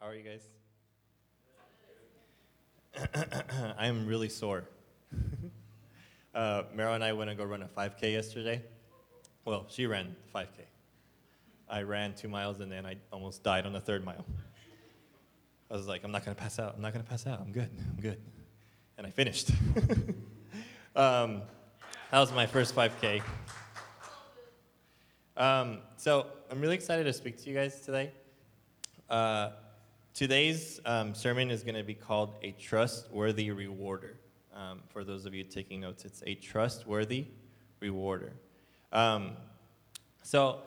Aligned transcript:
How 0.00 0.08
are 0.08 0.14
you 0.14 0.22
guys? 0.22 0.42
I'm 3.78 4.06
really 4.06 4.28
sore. 4.28 4.68
uh, 6.34 6.64
Meryl 6.76 6.94
and 6.94 7.02
I 7.02 7.14
went 7.14 7.30
to 7.30 7.36
go 7.36 7.44
run 7.44 7.62
a 7.62 7.66
5K 7.66 8.12
yesterday. 8.12 8.62
Well, 9.46 9.64
she 9.70 9.86
ran 9.86 10.14
5K. 10.34 10.46
I 11.68 11.82
ran 11.82 12.14
two 12.14 12.28
miles 12.28 12.60
and 12.60 12.70
then 12.70 12.84
I 12.84 12.96
almost 13.10 13.42
died 13.42 13.64
on 13.64 13.72
the 13.72 13.80
third 13.80 14.04
mile. 14.04 14.24
I 15.70 15.74
was 15.74 15.88
like, 15.88 16.04
I'm 16.04 16.12
not 16.12 16.24
gonna 16.24 16.34
pass 16.34 16.58
out. 16.58 16.74
I'm 16.76 16.82
not 16.82 16.92
gonna 16.92 17.04
pass 17.04 17.26
out. 17.26 17.40
I'm 17.40 17.50
good. 17.50 17.70
I'm 17.90 18.00
good. 18.00 18.20
And 18.98 19.06
I 19.06 19.10
finished. 19.10 19.50
um, 20.94 21.42
that 22.10 22.20
was 22.20 22.32
my 22.32 22.44
first 22.46 22.74
5K. 22.76 23.22
Um, 25.38 25.78
so 25.96 26.26
I'm 26.50 26.60
really 26.60 26.74
excited 26.74 27.04
to 27.04 27.12
speak 27.14 27.42
to 27.42 27.48
you 27.48 27.56
guys 27.56 27.80
today. 27.80 28.12
Uh, 29.08 29.50
today's 30.16 30.80
um, 30.86 31.14
sermon 31.14 31.50
is 31.50 31.62
going 31.62 31.74
to 31.74 31.82
be 31.82 31.92
called 31.92 32.36
A 32.42 32.52
Trustworthy 32.52 33.50
Rewarder. 33.50 34.16
Um, 34.54 34.80
for 34.88 35.04
those 35.04 35.26
of 35.26 35.34
you 35.34 35.44
taking 35.44 35.82
notes, 35.82 36.06
it's 36.06 36.22
a 36.26 36.34
trustworthy 36.34 37.26
rewarder. 37.80 38.32
Um, 38.92 39.32
so 40.22 40.60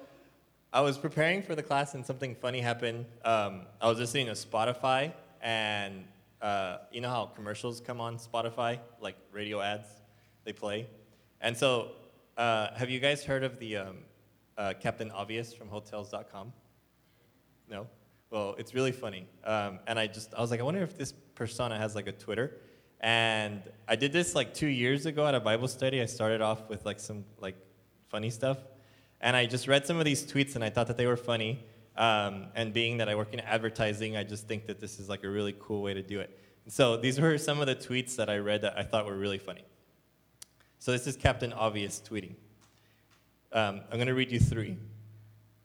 I 0.71 0.81
was 0.81 0.99
preparing 0.99 1.41
for 1.41 1.55
the 1.55 1.63
class 1.63 1.95
and 1.95 2.05
something 2.05 2.35
funny 2.35 2.61
happened. 2.61 3.07
Um, 3.25 3.61
I 3.81 3.89
was 3.89 3.97
listening 3.97 4.27
to 4.27 4.33
Spotify, 4.33 5.13
and 5.41 6.05
uh, 6.43 6.77
you 6.91 7.01
know 7.01 7.09
how 7.09 7.25
commercials 7.25 7.81
come 7.81 7.99
on 7.99 8.19
Spotify, 8.19 8.77
like 9.01 9.15
radio 9.31 9.61
ads, 9.61 9.87
they 10.43 10.53
play. 10.53 10.85
And 11.41 11.57
so, 11.57 11.93
uh, 12.37 12.67
have 12.75 12.91
you 12.91 12.99
guys 12.99 13.23
heard 13.23 13.43
of 13.43 13.57
the 13.57 13.77
um, 13.77 13.97
uh, 14.59 14.73
Captain 14.79 15.09
Obvious 15.09 15.55
from 15.55 15.69
Hotels.com? 15.69 16.53
No? 17.67 17.87
Well, 18.31 18.55
it's 18.59 18.73
really 18.73 18.91
funny. 18.91 19.27
Um, 19.43 19.79
and 19.87 19.97
I 19.97 20.07
just, 20.07 20.33
I 20.35 20.41
was 20.41 20.51
like, 20.51 20.59
I 20.59 20.63
wonder 20.63 20.81
if 20.83 20.97
this 20.97 21.13
persona 21.33 21.77
has 21.77 21.95
like 21.95 22.07
a 22.07 22.11
Twitter. 22.11 22.57
And 23.01 23.63
I 23.87 23.95
did 23.95 24.11
this 24.11 24.35
like 24.35 24.53
two 24.53 24.67
years 24.67 25.05
ago 25.05 25.25
at 25.25 25.33
a 25.33 25.39
Bible 25.39 25.67
study. 25.67 26.01
I 26.01 26.05
started 26.05 26.41
off 26.41 26.69
with 26.69 26.85
like 26.85 26.99
some 26.99 27.25
like 27.39 27.55
funny 28.09 28.29
stuff. 28.29 28.57
And 29.21 29.35
I 29.35 29.45
just 29.45 29.67
read 29.67 29.85
some 29.85 29.97
of 29.97 30.05
these 30.05 30.23
tweets 30.25 30.55
and 30.55 30.63
I 30.63 30.69
thought 30.69 30.87
that 30.87 30.97
they 30.97 31.07
were 31.07 31.17
funny. 31.17 31.65
Um, 31.97 32.47
and 32.55 32.71
being 32.71 32.97
that 32.97 33.09
I 33.09 33.15
work 33.15 33.33
in 33.33 33.39
advertising, 33.41 34.15
I 34.15 34.23
just 34.23 34.47
think 34.47 34.67
that 34.67 34.79
this 34.79 34.99
is 34.99 35.09
like 35.09 35.23
a 35.23 35.29
really 35.29 35.55
cool 35.59 35.81
way 35.81 35.93
to 35.93 36.03
do 36.03 36.19
it. 36.19 36.37
And 36.65 36.73
so 36.73 36.97
these 36.97 37.19
were 37.19 37.37
some 37.37 37.59
of 37.61 37.67
the 37.67 37.75
tweets 37.75 38.15
that 38.17 38.29
I 38.29 38.37
read 38.37 38.61
that 38.61 38.77
I 38.77 38.83
thought 38.83 39.05
were 39.05 39.17
really 39.17 39.39
funny. 39.39 39.63
So 40.77 40.91
this 40.91 41.07
is 41.07 41.17
Captain 41.17 41.51
Obvious 41.51 42.01
tweeting. 42.07 42.35
Um, 43.51 43.81
I'm 43.89 43.97
going 43.97 44.07
to 44.07 44.13
read 44.13 44.31
you 44.31 44.39
three. 44.39 44.77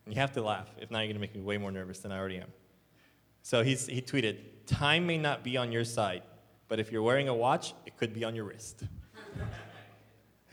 And 0.05 0.15
you 0.15 0.21
have 0.21 0.33
to 0.33 0.43
laugh. 0.43 0.69
If 0.79 0.91
not, 0.91 1.01
you're 1.01 1.07
going 1.07 1.15
to 1.15 1.21
make 1.21 1.35
me 1.35 1.41
way 1.41 1.59
more 1.59 1.73
nervous 1.73 2.01
than 2.01 2.13
I 2.13 2.19
already 2.19 2.39
am. 2.39 2.53
So 3.43 3.63
he's, 3.63 3.87
he 3.87 4.01
tweeted 4.01 4.39
Time 4.67 5.07
may 5.07 5.19
not 5.19 5.45
be 5.45 5.57
on 5.57 5.71
your 5.71 5.85
side, 5.85 6.23
but 6.69 6.81
if 6.81 6.91
you're 6.91 7.03
wearing 7.03 7.29
a 7.29 7.35
watch, 7.35 7.75
it 7.85 7.97
could 7.97 8.15
be 8.15 8.25
on 8.25 8.35
your 8.35 8.45
wrist. 8.45 8.85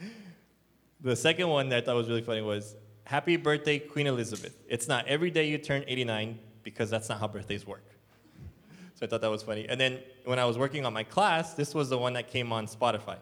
the 1.00 1.16
second 1.16 1.48
one 1.48 1.68
that 1.70 1.82
I 1.82 1.86
thought 1.86 1.96
was 1.96 2.08
really 2.08 2.22
funny 2.22 2.42
was 2.42 2.76
Happy 3.04 3.36
birthday, 3.36 3.78
Queen 3.78 4.06
Elizabeth. 4.06 4.56
It's 4.68 4.88
not 4.88 5.06
every 5.06 5.30
day 5.30 5.48
you 5.48 5.58
turn 5.58 5.84
89 5.86 6.38
because 6.62 6.88
that's 6.88 7.08
not 7.08 7.18
how 7.18 7.28
birthdays 7.28 7.66
work. 7.66 7.84
So 8.94 9.06
I 9.06 9.08
thought 9.08 9.22
that 9.22 9.30
was 9.30 9.42
funny. 9.42 9.66
And 9.68 9.80
then 9.80 9.98
when 10.26 10.38
I 10.38 10.44
was 10.44 10.56
working 10.56 10.86
on 10.86 10.92
my 10.92 11.02
class, 11.02 11.54
this 11.54 11.74
was 11.74 11.88
the 11.88 11.98
one 11.98 12.12
that 12.12 12.28
came 12.28 12.52
on 12.52 12.66
Spotify. 12.66 13.16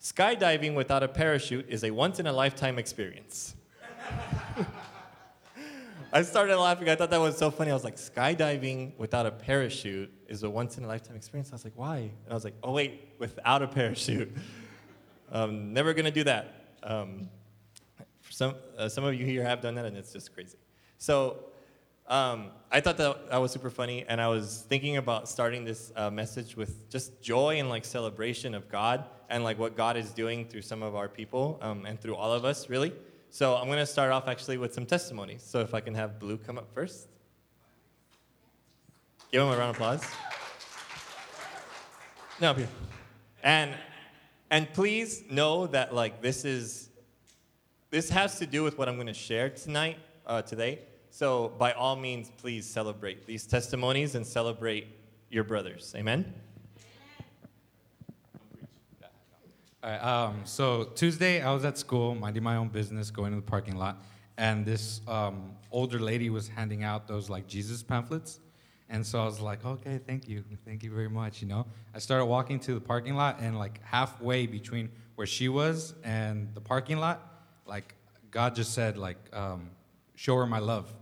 Skydiving 0.00 0.74
without 0.74 1.04
a 1.04 1.08
parachute 1.08 1.66
is 1.68 1.84
a 1.84 1.90
once 1.92 2.18
in 2.18 2.26
a 2.26 2.32
lifetime 2.32 2.78
experience. 2.80 3.54
I 6.12 6.22
started 6.22 6.56
laughing. 6.58 6.88
I 6.88 6.96
thought 6.96 7.10
that 7.10 7.20
was 7.20 7.38
so 7.38 7.52
funny. 7.52 7.70
I 7.70 7.74
was 7.74 7.84
like, 7.84 7.94
skydiving 7.94 8.98
without 8.98 9.26
a 9.26 9.30
parachute 9.30 10.12
is 10.26 10.42
a 10.42 10.50
once 10.50 10.76
in 10.76 10.82
a 10.82 10.88
lifetime 10.88 11.14
experience. 11.14 11.50
I 11.52 11.54
was 11.54 11.62
like, 11.62 11.74
why? 11.76 11.98
And 11.98 12.30
I 12.30 12.34
was 12.34 12.42
like, 12.42 12.56
oh, 12.64 12.72
wait, 12.72 13.14
without 13.20 13.62
a 13.62 13.68
parachute. 13.68 14.36
um, 15.32 15.72
never 15.72 15.94
going 15.94 16.06
to 16.06 16.10
do 16.10 16.24
that. 16.24 16.72
Um, 16.82 17.28
some, 18.28 18.56
uh, 18.76 18.88
some 18.88 19.04
of 19.04 19.14
you 19.14 19.24
here 19.24 19.44
have 19.44 19.60
done 19.60 19.76
that, 19.76 19.84
and 19.84 19.96
it's 19.96 20.12
just 20.12 20.34
crazy. 20.34 20.58
So 20.98 21.44
um, 22.08 22.50
I 22.72 22.80
thought 22.80 22.96
that, 22.96 23.30
that 23.30 23.36
was 23.36 23.52
super 23.52 23.70
funny, 23.70 24.04
and 24.08 24.20
I 24.20 24.26
was 24.26 24.64
thinking 24.68 24.96
about 24.96 25.28
starting 25.28 25.64
this 25.64 25.92
uh, 25.94 26.10
message 26.10 26.56
with 26.56 26.90
just 26.90 27.22
joy 27.22 27.60
and 27.60 27.68
like 27.68 27.84
celebration 27.84 28.56
of 28.56 28.68
God 28.68 29.04
and 29.28 29.44
like 29.44 29.60
what 29.60 29.76
God 29.76 29.96
is 29.96 30.10
doing 30.10 30.44
through 30.44 30.62
some 30.62 30.82
of 30.82 30.96
our 30.96 31.08
people 31.08 31.60
um, 31.62 31.86
and 31.86 32.00
through 32.00 32.16
all 32.16 32.32
of 32.32 32.44
us, 32.44 32.68
really. 32.68 32.92
So 33.32 33.54
I'm 33.54 33.66
going 33.66 33.78
to 33.78 33.86
start 33.86 34.10
off 34.10 34.26
actually 34.26 34.58
with 34.58 34.74
some 34.74 34.84
testimonies. 34.84 35.42
So 35.42 35.60
if 35.60 35.72
I 35.72 35.80
can 35.80 35.94
have 35.94 36.18
Blue 36.18 36.36
come 36.36 36.58
up 36.58 36.74
first. 36.74 37.06
Give 39.30 39.42
him 39.42 39.48
a 39.48 39.56
round 39.56 39.70
of 39.70 39.76
applause. 39.76 40.04
No, 42.40 42.54
here. 42.54 42.68
And 43.44 43.74
and 44.50 44.72
please 44.72 45.22
know 45.30 45.68
that 45.68 45.94
like 45.94 46.20
this 46.20 46.44
is 46.44 46.88
this 47.90 48.10
has 48.10 48.38
to 48.40 48.46
do 48.46 48.64
with 48.64 48.76
what 48.76 48.88
I'm 48.88 48.96
going 48.96 49.06
to 49.06 49.14
share 49.14 49.48
tonight, 49.48 49.98
uh, 50.26 50.42
today. 50.42 50.80
So 51.10 51.52
by 51.56 51.72
all 51.72 51.94
means, 51.94 52.30
please 52.36 52.66
celebrate 52.66 53.26
these 53.26 53.46
testimonies 53.46 54.16
and 54.16 54.26
celebrate 54.26 54.88
your 55.28 55.44
brothers. 55.44 55.94
Amen. 55.96 56.34
All 59.82 59.88
right, 59.88 59.98
um, 59.98 60.42
so 60.44 60.84
Tuesday, 60.94 61.40
I 61.40 61.54
was 61.54 61.64
at 61.64 61.78
school, 61.78 62.14
minding 62.14 62.42
my 62.42 62.56
own 62.56 62.68
business, 62.68 63.10
going 63.10 63.30
to 63.30 63.36
the 63.36 63.42
parking 63.42 63.76
lot, 63.76 64.02
and 64.36 64.66
this 64.66 65.00
um, 65.08 65.52
older 65.70 65.98
lady 65.98 66.28
was 66.28 66.48
handing 66.48 66.84
out 66.84 67.08
those 67.08 67.30
like 67.30 67.46
Jesus 67.46 67.82
pamphlets. 67.82 68.40
And 68.90 69.06
so 69.06 69.22
I 69.22 69.24
was 69.24 69.40
like, 69.40 69.64
okay, 69.64 69.98
thank 70.06 70.28
you. 70.28 70.44
Thank 70.66 70.82
you 70.82 70.90
very 70.90 71.08
much. 71.08 71.40
You 71.40 71.48
know, 71.48 71.66
I 71.94 71.98
started 71.98 72.26
walking 72.26 72.60
to 72.60 72.74
the 72.74 72.80
parking 72.80 73.14
lot, 73.14 73.38
and 73.40 73.58
like 73.58 73.80
halfway 73.82 74.46
between 74.46 74.90
where 75.14 75.26
she 75.26 75.48
was 75.48 75.94
and 76.04 76.54
the 76.54 76.60
parking 76.60 76.98
lot, 76.98 77.46
like 77.64 77.94
God 78.30 78.54
just 78.54 78.74
said, 78.74 78.98
like, 78.98 79.16
um, 79.32 79.70
show 80.14 80.36
her 80.36 80.46
my 80.46 80.58
love. 80.58 80.92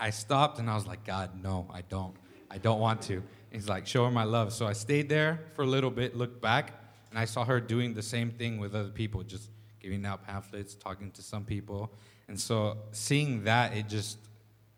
I 0.00 0.08
stopped 0.08 0.58
and 0.58 0.70
I 0.70 0.74
was 0.74 0.86
like, 0.86 1.04
God, 1.04 1.32
no, 1.42 1.68
I 1.70 1.82
don't. 1.82 2.14
I 2.50 2.56
don't 2.56 2.80
want 2.80 3.02
to. 3.02 3.22
He's 3.50 3.68
like, 3.68 3.86
show 3.86 4.06
her 4.06 4.10
my 4.10 4.24
love. 4.24 4.54
So 4.54 4.66
I 4.66 4.72
stayed 4.72 5.10
there 5.10 5.40
for 5.52 5.64
a 5.64 5.66
little 5.66 5.90
bit, 5.90 6.16
looked 6.16 6.40
back, 6.40 6.72
and 7.10 7.18
I 7.18 7.24
saw 7.24 7.44
her 7.44 7.60
doing 7.60 7.94
the 7.94 8.02
same 8.02 8.30
thing 8.30 8.58
with 8.58 8.74
other 8.74 8.90
people, 8.90 9.22
just 9.22 9.50
giving 9.80 10.04
out 10.04 10.26
pamphlets, 10.26 10.74
talking 10.74 11.10
to 11.12 11.22
some 11.22 11.44
people. 11.44 11.92
And 12.28 12.38
so 12.38 12.78
seeing 12.92 13.44
that, 13.44 13.74
it 13.74 13.88
just 13.88 14.18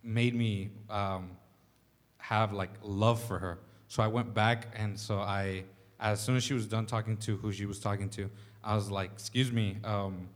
made 0.02 0.34
me 0.34 0.70
um, 0.88 1.32
have 2.19 2.52
like 2.52 2.70
love 2.82 3.22
for 3.22 3.38
her. 3.38 3.58
So 3.88 4.02
I 4.02 4.06
went 4.06 4.32
back, 4.34 4.69
and 4.76 4.98
so 4.98 5.19
I, 5.19 5.64
as 5.98 6.20
soon 6.20 6.36
as 6.36 6.44
she 6.44 6.54
was 6.54 6.66
done 6.66 6.86
talking 6.86 7.16
to 7.19 7.36
who 7.38 7.50
she 7.50 7.66
was 7.66 7.80
talking 7.80 8.08
to, 8.10 8.30
I 8.62 8.76
was 8.76 8.88
like, 8.88 9.10
"Excuse 9.12 9.50
me," 9.50 9.78
um, 9.82 10.28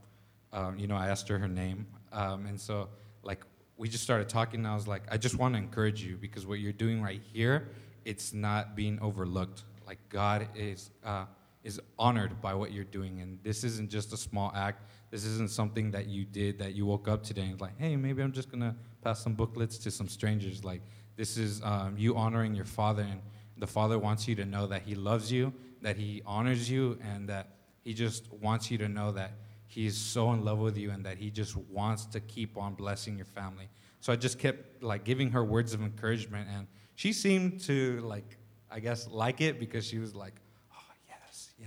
um, 0.53 0.77
you 0.77 0.88
know. 0.88 0.97
I 0.97 1.09
asked 1.09 1.28
her 1.28 1.38
her 1.38 1.47
name, 1.47 1.87
um, 2.12 2.47
and 2.47 2.60
so 2.60 2.88
like 3.22 3.44
we 3.77 3.88
just 3.88 4.03
started 4.03 4.28
talking. 4.28 4.60
And 4.60 4.66
I 4.66 4.75
was 4.75 4.88
like, 4.88 5.03
"I 5.09 5.16
just 5.19 5.37
want 5.37 5.54
to 5.54 5.59
encourage 5.59 6.03
you 6.03 6.16
because 6.16 6.47
what 6.47 6.59
you're 6.59 6.72
doing 6.72 7.00
right 7.00 7.21
here, 7.33 7.69
it's 8.04 8.33
not 8.33 8.75
being 8.75 8.99
overlooked. 9.00 9.62
Like 9.87 10.00
God 10.09 10.49
is." 10.56 10.91
Uh, 11.04 11.27
is 11.65 11.81
honored 11.99 12.41
by 12.41 12.55
what 12.55 12.73
you're 12.73 12.85
doing. 12.85 13.21
And 13.21 13.39
this 13.43 13.65
isn't 13.65 13.91
just 13.91 14.13
a 14.13 14.17
small 14.17 14.53
act. 14.55 14.85
This 15.11 15.25
isn't 15.25 15.51
something 15.51 15.91
that 15.93 16.07
you 16.07 16.25
did 16.25 16.59
that 16.59 16.75
you 16.75 16.85
woke 16.87 17.09
up 17.09 17.25
today 17.25 17.43
and 17.43 17.61
like, 17.61 17.79
hey, 17.79 17.97
maybe 17.97 18.23
I'm 18.23 18.33
just 18.33 18.51
gonna 18.51 18.77
pass 19.03 19.23
some 19.23 19.35
booklets 19.35 19.79
to 19.79 19.91
some 19.91 20.09
strangers. 20.09 20.63
Like, 20.63 20.83
this 21.17 21.37
is 21.37 21.63
um, 21.65 21.97
you 21.97 22.17
honoring 22.17 22.55
your 22.55 22.65
father, 22.65 23.03
and 23.03 23.21
the 23.57 23.67
father 23.67 23.99
wants 23.99 24.29
you 24.29 24.35
to 24.37 24.45
know 24.45 24.67
that 24.67 24.83
he 24.83 24.95
loves 24.95 25.33
you, 25.33 25.53
that 25.81 25.97
he 25.97 26.23
honors 26.27 26.71
you, 26.71 26.99
and 27.03 27.29
that 27.29 27.51
he 27.83 27.95
just 27.95 28.33
wants 28.33 28.71
you 28.71 28.79
to 28.79 28.89
know 28.89 29.13
that 29.13 29.33
he's 29.67 29.97
so 29.97 30.33
in 30.33 30.45
love 30.45 30.59
with 30.59 30.77
you, 30.77 30.91
and 30.91 31.05
that 31.07 31.17
he 31.17 31.31
just 31.31 31.57
wants 31.57 32.05
to 32.07 32.21
keep 32.21 32.59
on 32.59 32.75
blessing 32.75 33.17
your 33.17 33.27
family. 33.27 33.69
So 34.01 34.13
I 34.13 34.17
just 34.17 34.39
kept 34.39 34.83
like 34.83 35.05
giving 35.05 35.31
her 35.31 35.45
words 35.45 35.73
of 35.73 35.81
encouragement, 35.81 36.49
and 36.53 36.67
she 36.95 37.13
seemed 37.13 37.60
to 37.63 38.01
like, 38.01 38.37
I 38.71 38.81
guess, 38.81 39.09
like 39.09 39.41
it 39.41 39.59
because 39.60 39.87
she 39.87 39.99
was 39.99 40.15
like, 40.15 40.34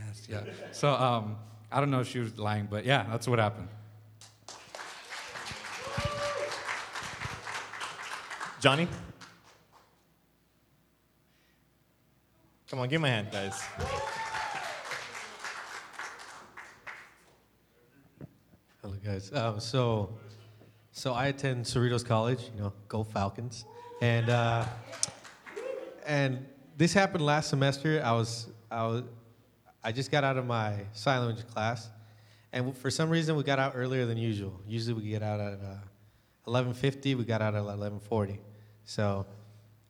Yes, 0.06 0.28
yeah. 0.30 0.44
So 0.72 0.94
um, 0.94 1.38
I 1.72 1.80
don't 1.80 1.92
know 1.92 2.02
if 2.02 2.08
she 2.08 2.20
was 2.20 2.38
lying, 2.38 2.68
but 2.70 2.86
yeah, 2.86 3.06
that's 3.10 3.28
what 3.28 3.40
happened. 3.40 3.68
Johnny? 8.60 8.88
Come 12.70 12.80
on, 12.80 12.90
give 12.90 13.02
me 13.02 13.08
a 13.08 13.12
hand, 13.12 13.28
guys. 13.32 13.62
Hello, 18.82 18.96
guys. 19.06 19.32
Um, 19.32 19.60
so, 19.60 20.18
so 20.92 21.14
I 21.14 21.28
attend 21.28 21.66
Cerritos 21.66 22.06
College. 22.06 22.50
You 22.56 22.64
know, 22.64 22.74
go 22.88 23.04
Falcons, 23.04 23.66
and 24.02 24.30
uh, 24.30 24.66
and 26.06 26.46
this 26.76 26.94
happened 26.94 27.26
last 27.26 27.50
semester. 27.50 28.02
I 28.04 28.12
was 28.12 28.48
I 28.70 28.86
was 28.86 29.04
I 29.84 29.92
just 29.92 30.12
got 30.12 30.24
out 30.24 30.38
of 30.38 30.46
my 30.46 30.86
sign 30.94 31.26
language 31.26 31.48
class, 31.48 31.90
and 32.52 32.76
for 32.78 32.90
some 32.90 33.10
reason 33.10 33.36
we 33.36 33.44
got 33.44 33.60
out 33.60 33.74
earlier 33.76 34.06
than 34.06 34.18
usual. 34.18 34.60
Usually 34.68 34.94
we 34.94 35.10
get 35.10 35.24
out 35.24 35.40
at 35.40 35.60
uh, 35.60 35.76
11:50. 36.48 37.16
We 37.16 37.24
got 37.24 37.42
out 37.42 37.56
at 37.56 37.64
11:40. 37.64 38.40
So 38.84 39.26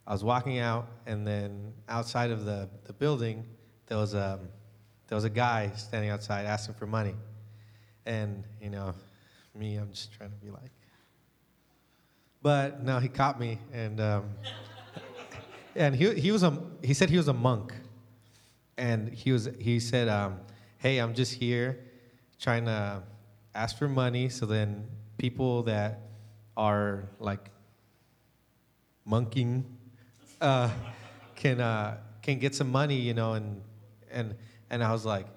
I 0.06 0.14
was 0.14 0.24
walking 0.24 0.60
out, 0.60 0.88
and 1.06 1.28
then 1.28 1.74
outside 1.90 2.32
of 2.32 2.46
the, 2.46 2.70
the 2.86 2.94
building, 2.94 3.46
there 3.88 3.98
was 3.98 4.14
a 4.14 4.40
there 5.08 5.16
was 5.16 5.24
a 5.24 5.30
guy 5.30 5.72
standing 5.76 6.10
outside 6.10 6.46
asking 6.46 6.76
for 6.76 6.88
money, 6.88 7.16
and 8.06 8.44
you 8.62 8.70
know, 8.70 8.94
me, 9.54 9.76
I'm 9.76 9.92
just 9.92 10.14
trying 10.14 10.32
to 10.32 10.36
be 10.38 10.50
like, 10.50 10.72
but 12.42 12.84
no, 12.84 13.00
he 13.00 13.08
caught 13.08 13.40
me, 13.40 13.60
and 13.74 14.00
um, 14.00 14.30
and 15.76 15.96
he 15.96 16.14
he 16.16 16.32
was 16.32 16.44
a 16.44 16.58
he 16.84 16.94
said 16.94 17.10
he 17.10 17.18
was 17.18 17.28
a 17.28 17.34
monk, 17.34 17.74
and 18.78 19.10
he 19.10 19.32
was 19.32 19.50
he 19.60 19.80
said, 19.80 20.08
um, 20.08 20.40
hey, 20.78 21.00
I'm 21.00 21.14
just 21.14 21.34
here, 21.34 21.80
trying 22.40 22.66
to 22.66 23.04
ask 23.56 23.78
for 23.78 23.88
money, 23.88 24.30
so 24.30 24.46
then 24.46 24.88
people 25.18 25.64
that 25.64 26.02
are 26.56 27.10
like 27.20 27.50
monking 29.06 29.66
uh, 30.42 30.70
can 31.36 31.60
uh, 31.60 31.98
can 32.22 32.40
get 32.40 32.54
some 32.56 32.72
money, 32.72 32.96
you 32.96 33.14
know, 33.14 33.34
and 33.34 33.62
and 34.12 34.36
and 34.70 34.84
I 34.84 34.92
was 34.92 35.06
like, 35.06 35.28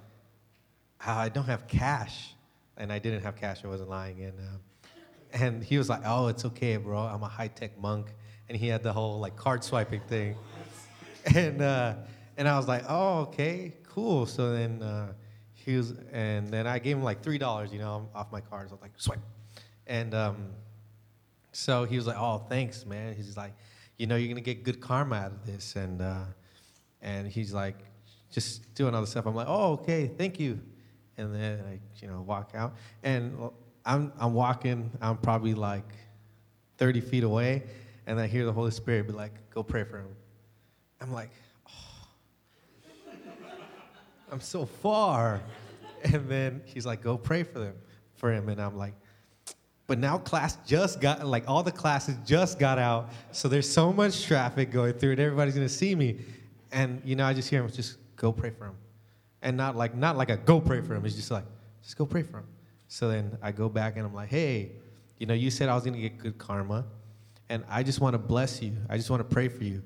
"Ah, 1.01 1.21
I 1.21 1.29
don't 1.29 1.47
have 1.47 1.67
cash, 1.67 2.35
and 2.77 2.93
I 2.93 2.99
didn't 2.99 3.23
have 3.23 3.37
cash. 3.37 3.65
I 3.65 3.69
wasn't 3.69 3.91
lying, 3.91 4.23
and 4.23 4.39
um, 4.39 4.61
and 5.33 5.65
he 5.65 5.79
was 5.79 5.89
like, 5.89 6.03
oh, 6.05 6.27
it's 6.27 6.45
okay, 6.45 6.77
bro. 6.77 6.99
I'm 6.99 7.23
a 7.23 7.29
high 7.29 7.49
tech 7.49 7.79
monk, 7.81 8.09
and 8.49 8.59
he 8.59 8.69
had 8.69 8.83
the 8.83 8.93
whole 8.93 9.21
like 9.21 9.37
card 9.37 9.65
swiping 9.65 10.01
thing, 10.03 10.37
and 11.35 11.63
uh, 11.63 11.95
and 12.41 12.49
I 12.49 12.57
was 12.57 12.67
like, 12.67 12.85
oh, 12.89 13.19
okay, 13.19 13.75
cool. 13.87 14.25
So 14.25 14.55
then 14.55 14.83
uh, 14.83 15.13
he 15.53 15.77
was, 15.77 15.93
and 16.11 16.49
then 16.49 16.67
I 16.67 16.79
gave 16.79 16.97
him 16.97 17.03
like 17.03 17.23
three 17.23 17.37
dollars, 17.37 17.71
you 17.71 17.79
know, 17.79 18.09
off 18.15 18.33
my 18.33 18.41
card. 18.41 18.71
So 18.71 18.73
I 18.73 18.77
was 18.77 18.81
like, 18.81 18.93
swipe, 18.97 19.21
and 19.87 20.15
um, 20.15 20.49
so 21.53 21.85
he 21.85 21.97
was 21.97 22.07
like, 22.07 22.17
"Oh, 22.19 22.39
thanks, 22.49 22.87
man." 22.87 23.15
He's 23.15 23.37
like, 23.37 23.53
"You 23.99 24.07
know, 24.07 24.17
you're 24.17 24.31
gonna 24.31 24.41
get 24.41 24.65
good 24.65 24.81
karma 24.81 25.17
out 25.17 25.33
of 25.33 25.45
this," 25.45 25.77
and 25.77 26.01
uh, 26.01 26.25
and 27.03 27.29
he's 27.29 27.53
like, 27.53 27.77
just 28.33 28.75
doing 28.75 28.95
all 28.95 29.03
the 29.03 29.07
stuff. 29.07 29.27
I'm 29.27 29.35
like, 29.35 29.49
"Oh, 29.49 29.73
okay, 29.73 30.07
thank 30.07 30.41
you," 30.41 30.59
and 31.19 31.35
then 31.35 31.63
I, 31.69 31.79
you 32.01 32.09
know, 32.09 32.23
walk 32.23 32.53
out, 32.55 32.75
and 33.03 33.51
I'm 33.85 34.15
I'm 34.19 34.33
walking. 34.33 34.91
I'm 35.03 35.19
probably 35.19 35.53
like 35.53 35.93
30 36.79 37.03
feet 37.03 37.23
away, 37.23 37.65
and 38.07 38.19
I 38.19 38.27
hear 38.27 38.47
the 38.47 38.53
Holy 38.55 38.71
Spirit 38.71 39.09
be 39.09 39.13
like, 39.13 39.51
"Go 39.51 39.63
pray 39.63 39.85
for 39.85 39.99
him." 39.99 40.17
I'm 41.03 41.13
like, 41.13 41.31
I'm 44.31 44.41
so 44.41 44.65
far, 44.67 45.41
and 46.05 46.29
then 46.29 46.63
he's 46.65 46.87
like, 46.87 47.03
"Go 47.03 47.19
pray 47.19 47.43
for 47.43 47.59
them, 47.59 47.75
for 48.15 48.33
him," 48.33 48.49
and 48.49 48.61
I'm 48.61 48.77
like. 48.77 48.95
But 49.87 49.99
now 49.99 50.19
class 50.19 50.57
just 50.65 51.01
got 51.01 51.27
like 51.27 51.49
all 51.49 51.65
the 51.65 51.73
classes 51.73 52.15
just 52.25 52.61
got 52.61 52.79
out, 52.79 53.11
so 53.33 53.49
there's 53.49 53.69
so 53.69 53.93
much 53.93 54.25
traffic 54.25 54.71
going 54.71 54.93
through, 54.93 55.11
and 55.11 55.21
everybody's 55.21 55.55
gonna 55.55 55.69
see 55.69 55.97
me, 55.97 56.21
and 56.71 57.03
you 57.05 57.17
know 57.17 57.27
I 57.27 57.35
just 57.35 57.51
hear 57.51 57.61
him 57.61 57.69
just 57.73 57.97
go 58.15 58.31
pray 58.31 58.51
for 58.51 58.67
him, 58.67 58.77
and 59.43 59.57
not 59.57 59.75
like 59.75 59.97
not 59.97 60.17
like 60.17 60.31
a 60.31 60.37
go 60.37 60.61
pray 60.61 60.81
for 60.81 60.95
him. 60.95 61.05
It's 61.05 61.17
just 61.17 61.33
like 61.33 61.43
just 61.83 61.97
go 61.97 62.07
pray 62.07 62.23
for 62.23 62.39
him. 62.39 62.47
So 62.87 63.09
then 63.09 63.37
I 63.43 63.51
go 63.51 63.69
back 63.69 63.97
and 63.97 64.07
I'm 64.07 64.15
like, 64.15 64.29
hey, 64.29 64.71
you 65.19 65.27
know 65.27 65.35
you 65.35 65.51
said 65.51 65.69
I 65.69 65.75
was 65.75 65.85
gonna 65.85 65.99
get 65.99 66.19
good 66.19 66.39
karma, 66.39 66.85
and 67.49 67.65
I 67.69 67.83
just 67.83 68.01
want 68.01 68.15
to 68.15 68.19
bless 68.19 68.63
you. 68.63 68.77
I 68.89 68.97
just 68.97 69.11
want 69.11 69.29
to 69.29 69.35
pray 69.35 69.49
for 69.49 69.65
you. 69.65 69.83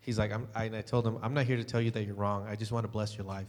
He's 0.00 0.18
like, 0.18 0.32
I'm, 0.32 0.48
I, 0.54 0.64
and 0.64 0.76
I 0.76 0.80
told 0.80 1.06
him 1.06 1.18
I'm 1.22 1.34
not 1.34 1.44
here 1.44 1.58
to 1.58 1.64
tell 1.64 1.82
you 1.82 1.90
that 1.90 2.04
you're 2.04 2.14
wrong. 2.14 2.46
I 2.48 2.56
just 2.56 2.72
want 2.72 2.84
to 2.84 2.88
bless 2.88 3.18
your 3.18 3.26
life, 3.26 3.48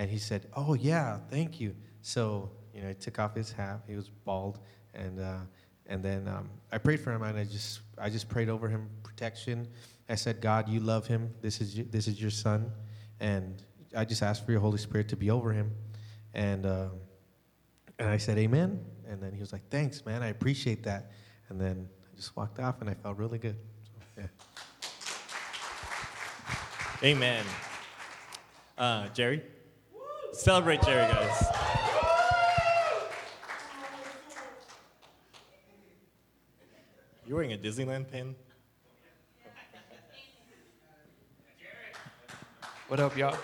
and 0.00 0.10
he 0.10 0.16
said, 0.16 0.46
oh 0.56 0.72
yeah, 0.72 1.18
thank 1.28 1.60
you. 1.60 1.76
So 2.00 2.50
you 2.74 2.80
know 2.80 2.88
he 2.88 2.94
took 2.94 3.18
off 3.18 3.34
his 3.34 3.52
hat. 3.52 3.82
He 3.86 3.96
was 3.96 4.08
bald 4.08 4.60
and 4.94 5.20
uh, 5.20 5.40
and 5.86 6.02
then 6.02 6.26
um, 6.26 6.48
I 6.72 6.78
prayed 6.78 7.00
for 7.00 7.12
him, 7.12 7.22
and 7.22 7.36
I 7.36 7.44
just 7.44 7.80
I 7.98 8.08
just 8.08 8.26
prayed 8.30 8.48
over 8.48 8.66
him 8.66 8.88
protection. 9.02 9.68
I 10.08 10.14
said, 10.14 10.40
God, 10.40 10.70
you 10.70 10.80
love 10.80 11.06
him. 11.06 11.34
This 11.42 11.60
is 11.60 11.74
this 11.90 12.08
is 12.08 12.18
your 12.18 12.30
son, 12.30 12.72
and 13.20 13.62
I 13.94 14.06
just 14.06 14.22
asked 14.22 14.46
for 14.46 14.52
your 14.52 14.62
Holy 14.62 14.78
Spirit 14.78 15.06
to 15.10 15.16
be 15.16 15.30
over 15.30 15.52
him, 15.52 15.70
and 16.32 16.64
uh, 16.64 16.88
and 17.98 18.08
I 18.08 18.16
said, 18.16 18.38
Amen. 18.38 18.82
And 19.06 19.22
then 19.22 19.34
he 19.34 19.40
was 19.40 19.52
like, 19.52 19.68
Thanks, 19.68 20.06
man. 20.06 20.22
I 20.22 20.28
appreciate 20.28 20.82
that. 20.84 21.10
And 21.50 21.60
then 21.60 21.86
I 22.10 22.16
just 22.16 22.34
walked 22.36 22.58
off, 22.58 22.80
and 22.80 22.88
I 22.88 22.94
felt 22.94 23.18
really 23.18 23.38
good. 23.38 23.56
So, 23.84 24.22
yeah. 24.22 24.26
Amen. 27.02 27.44
Uh, 28.78 29.08
Jerry? 29.08 29.42
Celebrate 30.40 30.80
Jerry, 30.80 31.06
guys. 31.12 31.44
You're 37.26 37.36
wearing 37.36 37.52
a 37.52 37.58
Disneyland 37.58 38.10
pin? 38.10 38.34
What 42.88 43.00
up, 43.00 43.18
y'all? 43.18 43.36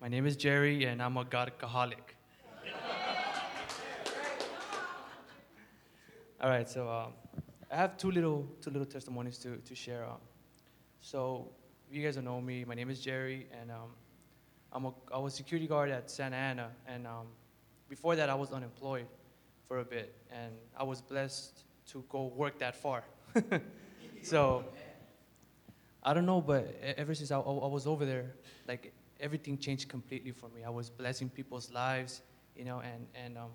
My 0.00 0.08
name 0.08 0.26
is 0.26 0.34
Jerry, 0.34 0.86
and 0.86 1.00
I'm 1.00 1.16
a 1.16 1.24
godaholic. 1.24 2.16
All 6.40 6.50
right, 6.50 6.68
so 6.68 6.90
um, 6.90 7.12
I 7.70 7.76
have 7.76 7.96
two 7.96 8.10
little 8.10 8.48
two 8.60 8.70
little 8.70 8.84
testimonies 8.84 9.38
to 9.38 9.58
to 9.58 9.76
share. 9.76 10.04
Um, 10.04 10.18
so, 11.00 11.52
if 11.88 11.96
you 11.96 12.02
guys 12.02 12.16
don't 12.16 12.24
know 12.24 12.40
me, 12.40 12.64
my 12.64 12.74
name 12.74 12.90
is 12.90 12.98
Jerry, 12.98 13.46
and 13.60 13.70
um, 13.70 13.90
I'm 14.72 14.84
a 14.86 14.92
I 15.12 15.18
was 15.18 15.34
security 15.34 15.66
guard 15.66 15.90
at 15.90 16.10
Santa 16.10 16.36
Ana, 16.36 16.70
and 16.86 17.06
um, 17.06 17.26
before 17.88 18.16
that, 18.16 18.28
I 18.28 18.34
was 18.34 18.52
unemployed 18.52 19.06
for 19.66 19.78
a 19.78 19.84
bit, 19.84 20.14
and 20.30 20.52
I 20.76 20.84
was 20.84 21.00
blessed 21.00 21.64
to 21.92 22.04
go 22.08 22.26
work 22.26 22.58
that 22.58 22.76
far. 22.76 23.04
so. 24.22 24.64
I 26.00 26.14
don't 26.14 26.26
know, 26.26 26.40
but 26.40 26.74
ever 26.96 27.12
since 27.12 27.30
I, 27.32 27.38
I 27.38 27.66
was 27.66 27.86
over 27.86 28.06
there, 28.06 28.32
like 28.66 28.94
everything 29.20 29.58
changed 29.58 29.88
completely 29.88 30.30
for 30.30 30.48
me. 30.50 30.64
I 30.64 30.70
was 30.70 30.88
blessing 30.90 31.28
people's 31.28 31.70
lives, 31.72 32.22
you 32.56 32.64
know, 32.64 32.80
and 32.80 33.06
and 33.14 33.36
um, 33.36 33.50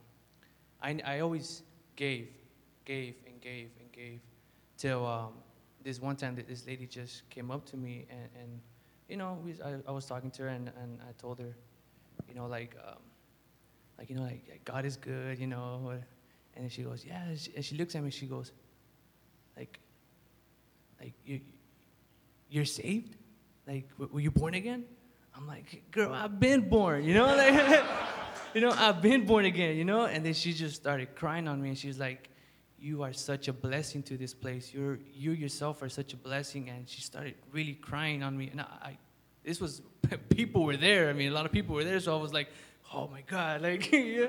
I 0.82 1.00
I 1.06 1.20
always 1.22 1.64
gave, 1.96 2.28
gave 2.86 3.16
and 3.26 3.40
gave 3.42 3.70
and 3.80 3.92
gave, 3.92 4.20
till 4.78 5.06
um, 5.06 5.34
this 5.84 6.02
one 6.02 6.16
time 6.16 6.36
that 6.36 6.48
this 6.48 6.68
lady 6.68 6.86
just 6.86 7.30
came 7.30 7.50
up 7.50 7.66
to 7.68 7.78
me 7.78 8.06
and 8.10 8.30
and 8.40 8.60
you 9.08 9.18
know 9.18 9.40
we, 9.44 9.54
I, 9.64 9.76
I 9.88 9.92
was 9.92 10.06
talking 10.06 10.32
to 10.32 10.44
her 10.44 10.50
and, 10.50 10.72
and 10.82 11.00
I 11.02 11.12
told 11.20 11.40
her, 11.40 11.56
you 12.28 12.36
know, 12.36 12.48
like 12.48 12.76
um, 12.88 13.02
like 13.98 14.10
you 14.10 14.16
know 14.16 14.24
like 14.24 14.62
God 14.66 14.86
is 14.86 14.98
good, 14.98 15.40
you 15.40 15.48
know, 15.48 16.00
and 16.56 16.72
she 16.72 16.84
goes 16.84 17.06
yeah, 17.06 17.24
and 17.56 17.66
she 17.66 17.76
looks 17.76 17.96
at 17.96 18.04
me, 18.04 18.12
she 18.12 18.26
goes, 18.26 18.52
like, 19.58 19.80
like 21.00 21.14
you 21.26 21.42
you're 22.54 22.66
saved? 22.66 23.16
Like, 23.68 23.90
were 23.98 24.20
you 24.20 24.30
born 24.30 24.54
again? 24.54 24.86
I'm 25.36 25.48
like, 25.48 25.84
girl, 25.90 26.14
I've 26.14 26.40
been 26.40 26.70
born, 26.70 27.04
you 27.04 27.16
know? 27.16 27.26
Like, 27.36 27.84
you 28.54 28.62
know, 28.62 28.70
I've 28.70 29.02
been 29.02 29.26
born 29.26 29.46
again, 29.46 29.76
you 29.76 29.86
know? 29.86 30.06
And 30.06 30.24
then 30.24 30.34
she 30.36 30.54
just 30.54 30.76
started 30.76 31.16
crying 31.16 31.48
on 31.48 31.60
me 31.60 31.70
and 31.70 31.78
she's 31.78 31.98
like, 31.98 32.30
you 32.84 33.02
are 33.02 33.14
such 33.14 33.48
a 33.48 33.54
blessing 33.54 34.04
to 34.04 34.18
this 34.18 34.34
place. 34.34 34.74
You're, 34.74 35.00
you 35.14 35.32
yourself 35.32 35.82
are 35.82 35.90
such 35.90 36.12
a 36.12 36.18
blessing. 36.18 36.70
And 36.70 36.88
she 36.88 37.02
started 37.02 37.36
really 37.54 37.76
crying 37.76 38.24
on 38.24 38.38
me. 38.38 38.50
And 38.52 38.60
I, 38.60 38.66
I 38.82 38.98
this 39.44 39.62
was, 39.62 39.82
people 40.30 40.64
were 40.66 40.76
there. 40.76 41.10
I 41.10 41.14
mean, 41.14 41.32
a 41.32 41.34
lot 41.34 41.46
of 41.46 41.54
people 41.54 41.76
were 41.76 41.86
there. 41.86 42.02
So 42.02 42.18
I 42.18 42.22
was 42.22 42.34
like, 42.34 42.50
oh 42.94 43.08
my 43.08 43.22
God, 43.22 43.62
like, 43.70 43.90
yeah. 43.92 44.28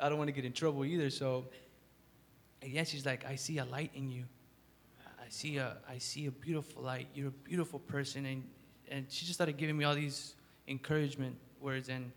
I 0.00 0.08
don't 0.08 0.18
want 0.18 0.28
to 0.28 0.32
get 0.32 0.44
in 0.44 0.52
trouble 0.52 0.84
either. 0.84 1.10
So, 1.10 1.44
and 2.60 2.72
yeah, 2.72 2.82
she's 2.82 3.06
like, 3.06 3.24
I 3.24 3.36
see 3.36 3.58
a 3.58 3.64
light 3.64 3.92
in 3.94 4.10
you. 4.10 4.24
I 5.18 5.28
see 5.28 5.56
a 5.56 5.76
I 5.88 5.98
see 5.98 6.26
a 6.26 6.30
beautiful 6.30 6.82
light. 6.82 7.08
You're 7.14 7.28
a 7.28 7.30
beautiful 7.48 7.80
person, 7.80 8.26
and 8.26 8.44
and 8.88 9.06
she 9.08 9.24
just 9.24 9.38
started 9.38 9.56
giving 9.56 9.76
me 9.76 9.84
all 9.84 9.94
these 9.94 10.34
encouragement 10.68 11.36
words, 11.60 11.88
and 11.88 12.12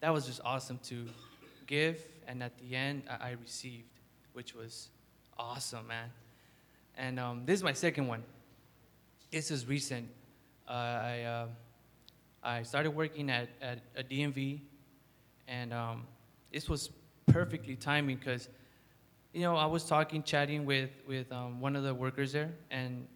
that 0.00 0.12
was 0.12 0.26
just 0.26 0.40
awesome 0.44 0.78
to 0.84 1.06
give. 1.66 2.02
And 2.26 2.42
at 2.42 2.58
the 2.58 2.74
end, 2.74 3.04
I, 3.08 3.28
I 3.28 3.36
received, 3.40 3.88
which 4.36 4.54
was 4.54 4.90
awesome, 5.38 5.86
man. 5.86 6.10
And 6.98 7.18
um, 7.18 7.42
this 7.46 7.58
is 7.58 7.64
my 7.64 7.72
second 7.72 8.06
one. 8.06 8.22
This 9.32 9.50
is 9.50 9.66
recent. 9.66 10.08
Uh, 10.68 10.72
I 10.72 11.22
uh, 11.22 11.46
I 12.42 12.62
started 12.62 12.90
working 12.90 13.30
at 13.30 13.48
at 13.62 13.78
a 13.96 14.02
DMV, 14.02 14.60
and 15.48 15.72
um, 15.72 16.06
this 16.52 16.68
was 16.68 16.90
perfectly 17.26 17.76
timing 17.76 18.16
because 18.16 18.50
you 19.32 19.40
know, 19.40 19.56
I 19.56 19.64
was 19.64 19.84
talking, 19.84 20.22
chatting 20.22 20.66
with 20.66 20.90
with 21.08 21.32
um, 21.32 21.58
one 21.58 21.74
of 21.74 21.82
the 21.82 21.94
workers 21.94 22.32
there, 22.32 22.52
and 22.70 23.06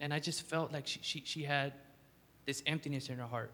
and 0.00 0.14
I 0.14 0.20
just 0.20 0.42
felt 0.42 0.72
like 0.72 0.86
she, 0.86 1.00
she 1.02 1.22
she 1.24 1.42
had 1.42 1.72
this 2.46 2.62
emptiness 2.66 3.08
in 3.08 3.18
her 3.18 3.26
heart. 3.26 3.50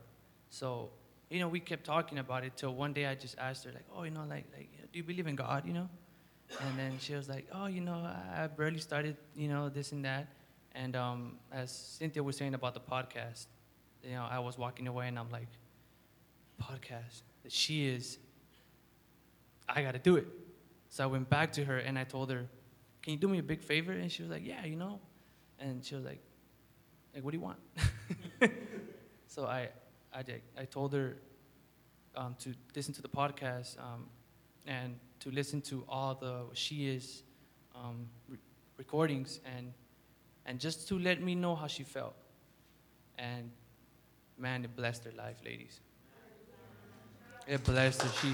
So 0.50 0.90
you 1.30 1.40
know, 1.40 1.48
we 1.48 1.60
kept 1.60 1.84
talking 1.84 2.18
about 2.18 2.44
it 2.44 2.52
till 2.54 2.74
one 2.74 2.92
day 2.92 3.06
I 3.06 3.14
just 3.14 3.38
asked 3.38 3.64
her 3.64 3.72
like, 3.72 3.86
oh, 3.96 4.02
you 4.02 4.10
know, 4.10 4.26
like 4.28 4.44
like 4.54 4.68
do 4.92 4.98
you 4.98 5.04
believe 5.04 5.26
in 5.26 5.36
God, 5.36 5.64
you 5.66 5.72
know? 5.72 5.88
And 6.61 6.78
then 6.78 6.99
she 6.99 7.14
was 7.14 7.28
like, 7.28 7.47
oh, 7.52 7.67
you 7.67 7.81
know, 7.81 7.95
I 8.35 8.47
barely 8.47 8.78
started, 8.78 9.17
you 9.35 9.49
know, 9.49 9.69
this 9.69 9.93
and 9.93 10.05
that. 10.05 10.28
And 10.75 10.97
um, 10.97 11.38
as 11.52 11.71
Cynthia 11.71 12.23
was 12.23 12.37
saying 12.37 12.55
about 12.55 12.75
the 12.75 12.81
podcast, 12.81 13.47
you 14.02 14.12
know, 14.12 14.26
I 14.28 14.38
was 14.38 14.57
walking 14.57 14.87
away 14.87 15.09
and 15.09 15.19
I'm 15.19 15.31
like, 15.31 15.49
podcast. 16.62 17.23
She 17.49 17.87
is. 17.87 18.19
I 19.69 19.83
got 19.83 19.93
to 19.93 19.99
do 19.99 20.17
it. 20.17 20.26
So 20.88 21.05
I 21.05 21.07
went 21.07 21.28
back 21.28 21.52
to 21.52 21.64
her 21.64 21.78
and 21.78 21.99
I 21.99 22.05
told 22.05 22.31
her, 22.31 22.47
Can 23.02 23.12
you 23.12 23.19
do 23.19 23.28
me 23.28 23.38
a 23.38 23.43
big 23.43 23.62
favor? 23.62 23.93
And 23.93 24.11
she 24.11 24.23
was 24.23 24.31
like, 24.31 24.45
Yeah, 24.45 24.64
you 24.64 24.76
know. 24.76 25.00
and 25.59 25.85
she 25.85 25.95
was 25.95 26.05
like, 26.05 26.21
like, 27.14 27.25
what 27.25 27.33
do 27.33 27.37
you 27.38 27.43
want? 27.43 27.59
so 29.26 29.45
I, 29.47 29.69
I, 30.12 30.23
did, 30.23 30.43
I 30.59 30.64
told 30.64 30.93
her 30.93 31.17
um, 32.17 32.37
to 32.40 32.55
listen 32.75 32.95
to 32.95 33.02
the 33.02 33.09
podcast 33.09 33.78
um, 33.78 34.07
and 34.67 34.99
to 35.20 35.30
listen 35.30 35.60
to 35.62 35.84
all 35.88 36.14
the 36.14 36.44
She 36.54 36.88
Is 36.88 37.22
um, 37.75 38.08
re- 38.28 38.38
recordings 38.76 39.40
and, 39.44 39.72
and 40.46 40.58
just 40.58 40.88
to 40.88 40.98
let 40.98 41.22
me 41.22 41.34
know 41.34 41.54
how 41.54 41.66
she 41.66 41.82
felt. 41.82 42.14
And 43.18 43.50
man, 44.38 44.64
it 44.64 44.75
blessed 44.76 45.04
her 45.04 45.12
life, 45.16 45.37
ladies. 45.44 45.80
It 47.46 47.64
blessed 47.64 48.02
her. 48.02 48.08
She, 48.20 48.32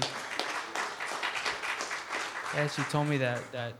yeah, 2.55 2.67
she 2.67 2.81
told 2.83 3.07
me 3.07 3.17
that, 3.17 3.41
that 3.51 3.73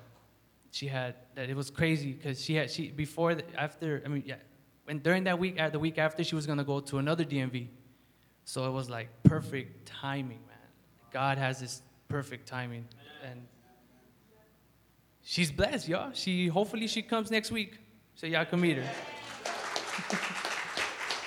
she 0.72 0.88
had, 0.88 1.16
that 1.36 1.50
it 1.50 1.56
was 1.56 1.70
crazy 1.70 2.14
because 2.14 2.44
she 2.44 2.56
had, 2.56 2.72
she, 2.72 2.90
before, 2.90 3.36
the, 3.36 3.44
after, 3.60 4.02
I 4.06 4.10
mean, 4.10 4.24
yeah, 4.26 4.36
when 4.86 5.00
during 5.00 5.24
that 5.26 5.38
week, 5.38 5.60
uh, 5.60 5.70
the 5.70 5.80
week 5.80 5.98
after, 5.98 6.24
she 6.24 6.36
was 6.36 6.46
going 6.46 6.58
to 6.58 6.64
go 6.64 6.80
to 6.80 6.98
another 6.98 7.24
DMV. 7.24 7.68
So 8.46 8.68
it 8.68 8.72
was 8.72 8.90
like 8.90 9.10
perfect 9.24 9.88
timing, 9.88 10.40
man. 10.48 10.58
God 11.12 11.38
has 11.38 11.60
this 11.60 11.82
perfect 12.08 12.48
timing. 12.48 12.86
And 13.24 13.48
she's 15.24 15.52
blessed, 15.52 15.88
y'all. 15.88 16.12
She, 16.14 16.48
hopefully 16.48 16.88
she 16.88 17.02
comes 17.02 17.32
next 17.32 17.52
week 17.52 17.80
so 18.16 18.28
y'all 18.28 18.46
can 18.46 18.62
meet 18.62 18.78
her. 18.78 18.84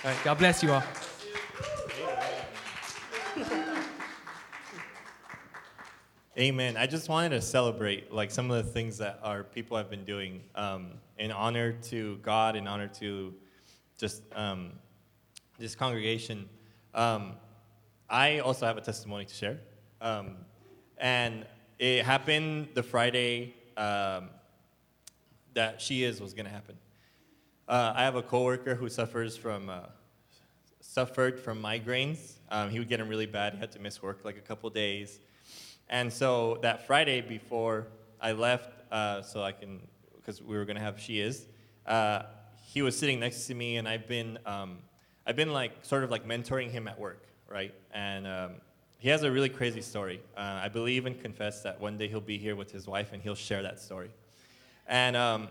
all 0.05 0.11
right, 0.11 0.25
God 0.25 0.39
bless 0.39 0.63
you 0.63 0.73
all. 0.73 0.83
Amen. 6.39 6.77
I 6.77 6.87
just 6.87 7.09
wanted 7.09 7.31
to 7.31 7.41
celebrate 7.41 8.13
like 8.13 8.31
some 8.31 8.49
of 8.49 8.65
the 8.65 8.71
things 8.71 8.99
that 8.99 9.19
our 9.25 9.43
people 9.43 9.77
have 9.77 9.91
been 9.91 10.05
doing 10.05 10.41
um, 10.55 10.93
in 11.19 11.33
honor 11.33 11.73
to 11.73 12.19
God, 12.19 12.55
in 12.55 12.69
honor 12.69 12.87
to 13.01 13.35
just 13.99 14.23
um, 14.37 14.71
this 15.59 15.75
congregation. 15.75 16.49
Um, 16.95 17.33
I 18.09 18.39
also 18.39 18.67
have 18.67 18.77
a 18.77 18.81
testimony 18.81 19.25
to 19.25 19.35
share, 19.35 19.59
um, 20.01 20.37
and 20.99 21.47
it 21.79 22.05
happened 22.05 22.69
the 22.75 22.83
Friday 22.83 23.55
um, 23.77 24.31
that 25.55 25.81
she 25.81 26.05
is 26.05 26.21
was 26.21 26.35
going 26.35 26.47
to 26.47 26.53
happen. 26.53 26.77
Uh, 27.69 27.93
I 27.95 28.05
have 28.05 28.17
a 28.17 28.23
coworker 28.23 28.75
who 28.75 28.89
suffers 28.89 29.37
from 29.37 29.69
uh, 29.71 29.81
suffered 30.81 31.39
from 31.39 31.63
migraines. 31.63 32.33
Um, 32.51 32.71
he 32.71 32.79
would 32.79 32.89
get 32.89 32.99
them 32.99 33.09
really 33.09 33.27
bad. 33.27 33.55
He 33.55 33.59
had 33.61 33.71
to 33.73 33.79
miss 33.79 34.03
work 34.03 34.25
like 34.25 34.37
a 34.37 34.41
couple 34.41 34.71
days. 34.71 35.21
And 35.89 36.13
so 36.13 36.59
that 36.63 36.87
Friday 36.87 37.21
before 37.21 37.87
I 38.21 38.33
left, 38.33 38.71
uh, 38.91 39.23
so 39.23 39.43
I 39.43 39.53
can, 39.53 39.81
because 40.17 40.43
we 40.43 40.57
were 40.57 40.65
gonna 40.65 40.81
have 40.81 40.99
She 40.99 41.21
Is, 41.21 41.47
uh, 41.87 42.23
he 42.63 42.83
was 42.83 42.99
sitting 42.99 43.21
next 43.21 43.47
to 43.47 43.55
me, 43.55 43.77
and 43.77 43.89
I've 43.89 44.09
been, 44.09 44.39
um, 44.45 44.79
I've 45.27 45.37
been 45.37 45.53
like 45.53 45.73
sort 45.83 46.05
of 46.05 46.11
like 46.11 46.27
mentoring 46.27 46.71
him 46.71 46.89
at 46.89 46.99
work, 46.99 47.27
right? 47.49 47.75
And 47.93 48.27
um, 48.27 48.51
he 48.99 49.09
has 49.09 49.23
a 49.23 49.31
really 49.31 49.49
crazy 49.49 49.81
story. 49.81 50.21
Uh, 50.37 50.61
I 50.63 50.69
believe 50.69 51.07
and 51.07 51.19
confess 51.21 51.63
that 51.63 51.81
one 51.81 51.97
day 51.97 52.09
he'll 52.09 52.21
be 52.21 52.37
here 52.37 52.57
with 52.57 52.73
his 52.73 52.87
wife, 52.87 53.13
and 53.13 53.23
he'll 53.23 53.37
share 53.37 53.63
that 53.63 53.81
story. 53.81 54.11
And 54.89 55.17
um, 55.17 55.49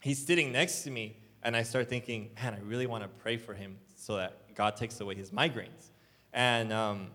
he's 0.00 0.24
sitting 0.24 0.50
next 0.50 0.82
to 0.82 0.90
me, 0.90 1.16
and 1.44 1.56
I 1.56 1.62
start 1.62 1.88
thinking, 1.88 2.30
man, 2.42 2.54
I 2.54 2.60
really 2.60 2.86
want 2.86 3.04
to 3.04 3.08
pray 3.08 3.36
for 3.36 3.54
him 3.54 3.78
so 3.94 4.16
that 4.16 4.54
God 4.54 4.76
takes 4.76 5.00
away 5.00 5.14
his 5.14 5.30
migraines. 5.30 5.90
And 6.32 6.72
um, 6.72 7.08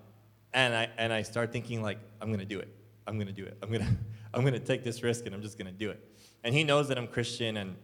and 0.53 0.73
I 0.73 0.89
and 0.97 1.11
I 1.11 1.21
start 1.21 1.51
thinking 1.51 1.81
like 1.81 1.97
I'm 2.21 2.31
gonna 2.31 2.45
do 2.45 2.59
it. 2.59 2.69
I'm 3.05 3.19
gonna 3.19 3.31
do 3.31 3.45
it. 3.45 3.57
I'm 3.61 3.71
gonna 3.71 3.97
I'm 4.33 4.43
gonna 4.43 4.59
take 4.59 4.83
this 4.83 5.03
risk 5.03 5.25
and 5.25 5.35
I'm 5.35 5.41
just 5.41 5.57
gonna 5.57 5.71
do 5.71 5.89
it. 5.89 5.99
And 6.43 6.55
he 6.55 6.63
knows 6.63 6.87
that 6.87 6.97
I'm 6.97 7.07
Christian. 7.07 7.57
And 7.57 7.75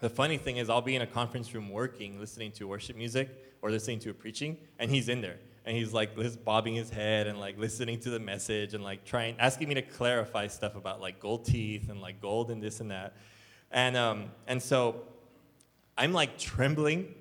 the 0.00 0.10
funny 0.10 0.36
thing 0.36 0.58
is, 0.58 0.68
I'll 0.68 0.82
be 0.82 0.96
in 0.96 1.02
a 1.02 1.06
conference 1.06 1.54
room 1.54 1.70
working, 1.70 2.20
listening 2.20 2.52
to 2.52 2.68
worship 2.68 2.96
music 2.96 3.30
or 3.62 3.70
listening 3.70 4.00
to 4.00 4.10
a 4.10 4.14
preaching, 4.14 4.58
and 4.78 4.90
he's 4.90 5.08
in 5.08 5.22
there. 5.22 5.38
And 5.66 5.76
he's 5.76 5.92
like 5.92 6.16
just 6.16 6.44
bobbing 6.44 6.74
his 6.74 6.90
head 6.90 7.26
and 7.26 7.38
like 7.38 7.58
listening 7.58 7.98
to 8.00 8.10
the 8.10 8.20
message 8.20 8.72
and 8.72 8.82
like 8.84 9.04
trying 9.04 9.34
asking 9.38 9.68
me 9.68 9.74
to 9.74 9.82
clarify 9.82 10.46
stuff 10.46 10.76
about 10.76 11.00
like 11.00 11.20
gold 11.20 11.44
teeth 11.44 11.90
and 11.90 12.00
like 12.00 12.20
gold 12.22 12.50
and 12.50 12.62
this 12.62 12.80
and 12.80 12.90
that. 12.92 13.16
And 13.72 13.96
um, 13.96 14.30
and 14.46 14.62
so 14.62 15.02
I'm 15.98 16.12
like 16.12 16.38
trembling, 16.38 17.12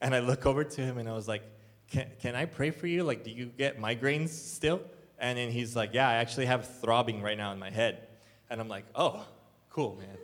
and 0.00 0.14
I 0.14 0.20
look 0.20 0.46
over 0.46 0.62
to 0.62 0.80
him 0.82 0.98
and 0.98 1.08
I 1.08 1.12
was 1.12 1.26
like, 1.26 1.42
can, 1.90 2.06
can 2.20 2.34
I 2.34 2.44
pray 2.44 2.70
for 2.70 2.86
you? 2.86 3.02
Like, 3.02 3.24
do 3.24 3.30
you 3.30 3.46
get 3.46 3.80
migraines 3.80 4.30
still? 4.30 4.80
And 5.18 5.38
then 5.38 5.50
he's 5.50 5.74
like, 5.74 5.94
Yeah, 5.94 6.08
I 6.08 6.14
actually 6.14 6.46
have 6.46 6.68
throbbing 6.80 7.22
right 7.22 7.36
now 7.36 7.52
in 7.52 7.58
my 7.58 7.70
head. 7.70 8.06
And 8.50 8.60
I'm 8.60 8.68
like, 8.68 8.84
Oh, 8.94 9.24
cool, 9.70 9.96
man. 9.96 10.16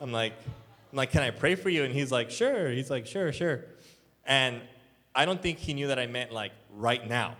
I'm 0.00 0.12
like, 0.12 0.34
I'm 0.90 0.96
like, 0.96 1.12
Can 1.12 1.22
I 1.22 1.30
pray 1.30 1.54
for 1.54 1.70
you? 1.70 1.84
And 1.84 1.94
he's 1.94 2.12
like, 2.12 2.30
Sure. 2.30 2.70
He's 2.70 2.90
like, 2.90 3.06
Sure, 3.06 3.32
sure. 3.32 3.64
And 4.24 4.60
I 5.14 5.24
don't 5.24 5.40
think 5.40 5.58
he 5.58 5.74
knew 5.74 5.88
that 5.88 5.98
I 5.98 6.06
meant 6.06 6.32
like 6.32 6.52
right 6.72 7.06
now. 7.08 7.36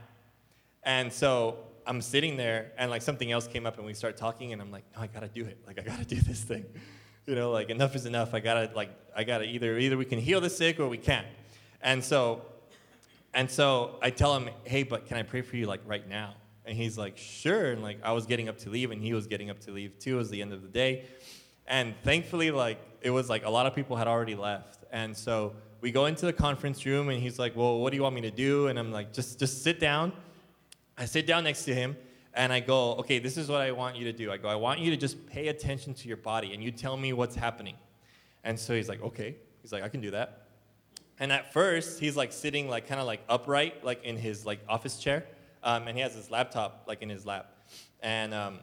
And 0.82 1.12
so 1.12 1.58
I'm 1.86 2.00
sitting 2.00 2.36
there 2.36 2.72
and 2.78 2.90
like 2.90 3.02
something 3.02 3.30
else 3.30 3.46
came 3.46 3.66
up 3.66 3.76
and 3.76 3.86
we 3.86 3.94
start 3.94 4.16
talking 4.16 4.52
and 4.52 4.60
I'm 4.60 4.70
like, 4.70 4.84
No, 4.94 5.02
I 5.02 5.06
gotta 5.06 5.28
do 5.28 5.44
it. 5.44 5.58
Like, 5.66 5.78
I 5.78 5.82
gotta 5.82 6.04
do 6.16 6.20
this 6.20 6.42
thing. 6.42 6.64
You 7.26 7.34
know, 7.34 7.50
like 7.50 7.70
enough 7.70 7.94
is 7.94 8.06
enough. 8.06 8.34
I 8.34 8.40
gotta 8.40 8.70
like 8.74 8.90
I 9.14 9.24
gotta 9.24 9.44
either 9.44 9.78
either 9.78 9.96
we 9.96 10.04
can 10.04 10.18
heal 10.18 10.40
the 10.40 10.50
sick 10.50 10.80
or 10.80 10.88
we 10.88 10.98
can't. 10.98 11.26
And 11.80 12.02
so 12.04 12.42
and 13.34 13.50
so 13.50 13.98
I 14.02 14.10
tell 14.10 14.36
him, 14.36 14.50
hey, 14.64 14.82
but 14.82 15.06
can 15.06 15.16
I 15.16 15.22
pray 15.22 15.40
for 15.42 15.56
you 15.56 15.66
like 15.66 15.80
right 15.86 16.06
now? 16.06 16.34
And 16.64 16.76
he's 16.76 16.98
like, 16.98 17.16
sure. 17.16 17.72
And 17.72 17.82
like 17.82 17.98
I 18.02 18.12
was 18.12 18.26
getting 18.26 18.48
up 18.48 18.58
to 18.58 18.70
leave, 18.70 18.90
and 18.90 19.02
he 19.02 19.14
was 19.14 19.26
getting 19.26 19.50
up 19.50 19.60
to 19.60 19.72
leave 19.72 19.98
too. 19.98 20.16
It 20.16 20.18
was 20.18 20.30
the 20.30 20.42
end 20.42 20.52
of 20.52 20.62
the 20.62 20.68
day, 20.68 21.06
and 21.66 21.94
thankfully, 22.02 22.50
like 22.50 22.78
it 23.00 23.10
was 23.10 23.28
like 23.28 23.44
a 23.44 23.50
lot 23.50 23.66
of 23.66 23.74
people 23.74 23.96
had 23.96 24.06
already 24.06 24.34
left, 24.34 24.84
and 24.92 25.16
so 25.16 25.54
we 25.82 25.90
go 25.90 26.06
into 26.06 26.24
the 26.24 26.32
conference 26.32 26.86
room, 26.86 27.10
and 27.10 27.20
he's 27.20 27.38
like, 27.38 27.54
well, 27.54 27.80
what 27.80 27.90
do 27.90 27.96
you 27.96 28.02
want 28.02 28.14
me 28.14 28.22
to 28.22 28.30
do? 28.30 28.68
And 28.68 28.78
I'm 28.78 28.90
like, 28.90 29.12
just 29.12 29.38
just 29.38 29.62
sit 29.62 29.78
down. 29.78 30.12
I 30.96 31.04
sit 31.04 31.26
down 31.26 31.44
next 31.44 31.64
to 31.64 31.74
him, 31.74 31.96
and 32.34 32.52
I 32.52 32.60
go, 32.60 32.94
okay, 32.94 33.18
this 33.18 33.36
is 33.36 33.48
what 33.48 33.60
I 33.60 33.72
want 33.72 33.96
you 33.96 34.04
to 34.04 34.12
do. 34.12 34.30
I 34.30 34.36
go, 34.36 34.48
I 34.48 34.54
want 34.54 34.80
you 34.80 34.90
to 34.92 34.96
just 34.96 35.26
pay 35.26 35.48
attention 35.48 35.92
to 35.94 36.08
your 36.08 36.16
body, 36.16 36.54
and 36.54 36.62
you 36.62 36.70
tell 36.70 36.96
me 36.96 37.12
what's 37.12 37.34
happening. 37.34 37.74
And 38.44 38.58
so 38.58 38.74
he's 38.74 38.88
like, 38.88 39.02
okay. 39.02 39.36
He's 39.60 39.72
like, 39.72 39.82
I 39.82 39.88
can 39.88 40.00
do 40.00 40.10
that. 40.12 40.48
And 41.18 41.30
at 41.30 41.52
first, 41.52 42.00
he's 42.00 42.16
like 42.16 42.32
sitting 42.32 42.68
like 42.68 42.88
kind 42.88 43.00
of 43.00 43.06
like 43.06 43.20
upright, 43.28 43.84
like 43.84 44.04
in 44.04 44.16
his 44.16 44.46
like 44.46 44.60
office 44.68 44.98
chair, 44.98 45.24
um, 45.62 45.88
and 45.88 45.96
he 45.96 46.02
has 46.02 46.14
his 46.14 46.30
laptop 46.30 46.84
like 46.86 47.02
in 47.02 47.08
his 47.08 47.26
lap. 47.26 47.56
And 48.00 48.32
um, 48.34 48.58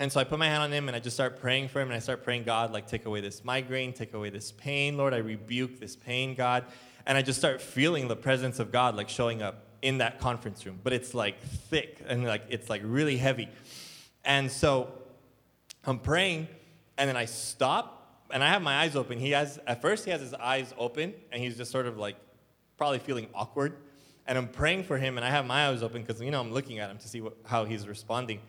and 0.00 0.10
so 0.10 0.18
I 0.18 0.24
put 0.24 0.38
my 0.38 0.46
hand 0.46 0.62
on 0.62 0.72
him 0.72 0.88
and 0.88 0.96
I 0.96 0.98
just 0.98 1.14
start 1.14 1.38
praying 1.38 1.68
for 1.68 1.78
him 1.78 1.88
and 1.88 1.94
I 1.94 1.98
start 1.98 2.24
praying, 2.24 2.44
God, 2.44 2.72
like 2.72 2.88
take 2.88 3.04
away 3.04 3.20
this 3.20 3.44
migraine, 3.44 3.92
take 3.92 4.14
away 4.14 4.30
this 4.30 4.50
pain, 4.50 4.96
Lord. 4.96 5.12
I 5.12 5.18
rebuke 5.18 5.78
this 5.78 5.94
pain, 5.94 6.34
God. 6.34 6.64
And 7.04 7.18
I 7.18 7.22
just 7.22 7.38
start 7.38 7.60
feeling 7.60 8.08
the 8.08 8.16
presence 8.16 8.58
of 8.58 8.72
God 8.72 8.96
like 8.96 9.10
showing 9.10 9.42
up 9.42 9.66
in 9.82 9.98
that 9.98 10.18
conference 10.18 10.64
room, 10.64 10.80
but 10.82 10.94
it's 10.94 11.12
like 11.12 11.38
thick 11.42 12.02
and 12.08 12.24
like 12.24 12.44
it's 12.48 12.70
like 12.70 12.80
really 12.82 13.18
heavy. 13.18 13.50
And 14.24 14.50
so 14.50 14.90
I'm 15.84 15.98
praying, 15.98 16.48
and 16.96 17.06
then 17.06 17.16
I 17.16 17.26
stop 17.26 18.24
and 18.30 18.42
I 18.42 18.48
have 18.48 18.62
my 18.62 18.78
eyes 18.78 18.96
open. 18.96 19.18
He 19.18 19.32
has 19.32 19.58
at 19.66 19.82
first 19.82 20.06
he 20.06 20.10
has 20.12 20.22
his 20.22 20.32
eyes 20.32 20.72
open 20.78 21.12
and 21.30 21.42
he's 21.42 21.58
just 21.58 21.70
sort 21.70 21.86
of 21.86 21.98
like 21.98 22.16
probably 22.78 23.00
feeling 23.00 23.26
awkward. 23.34 23.74
And 24.26 24.38
I'm 24.38 24.48
praying 24.48 24.84
for 24.84 24.96
him 24.96 25.18
and 25.18 25.26
I 25.26 25.30
have 25.30 25.44
my 25.44 25.68
eyes 25.68 25.82
open 25.82 26.02
because 26.02 26.22
you 26.22 26.30
know 26.30 26.40
I'm 26.40 26.52
looking 26.52 26.78
at 26.78 26.90
him 26.90 26.96
to 26.98 27.08
see 27.08 27.20
what, 27.20 27.36
how 27.44 27.66
he's 27.66 27.86
responding. 27.86 28.40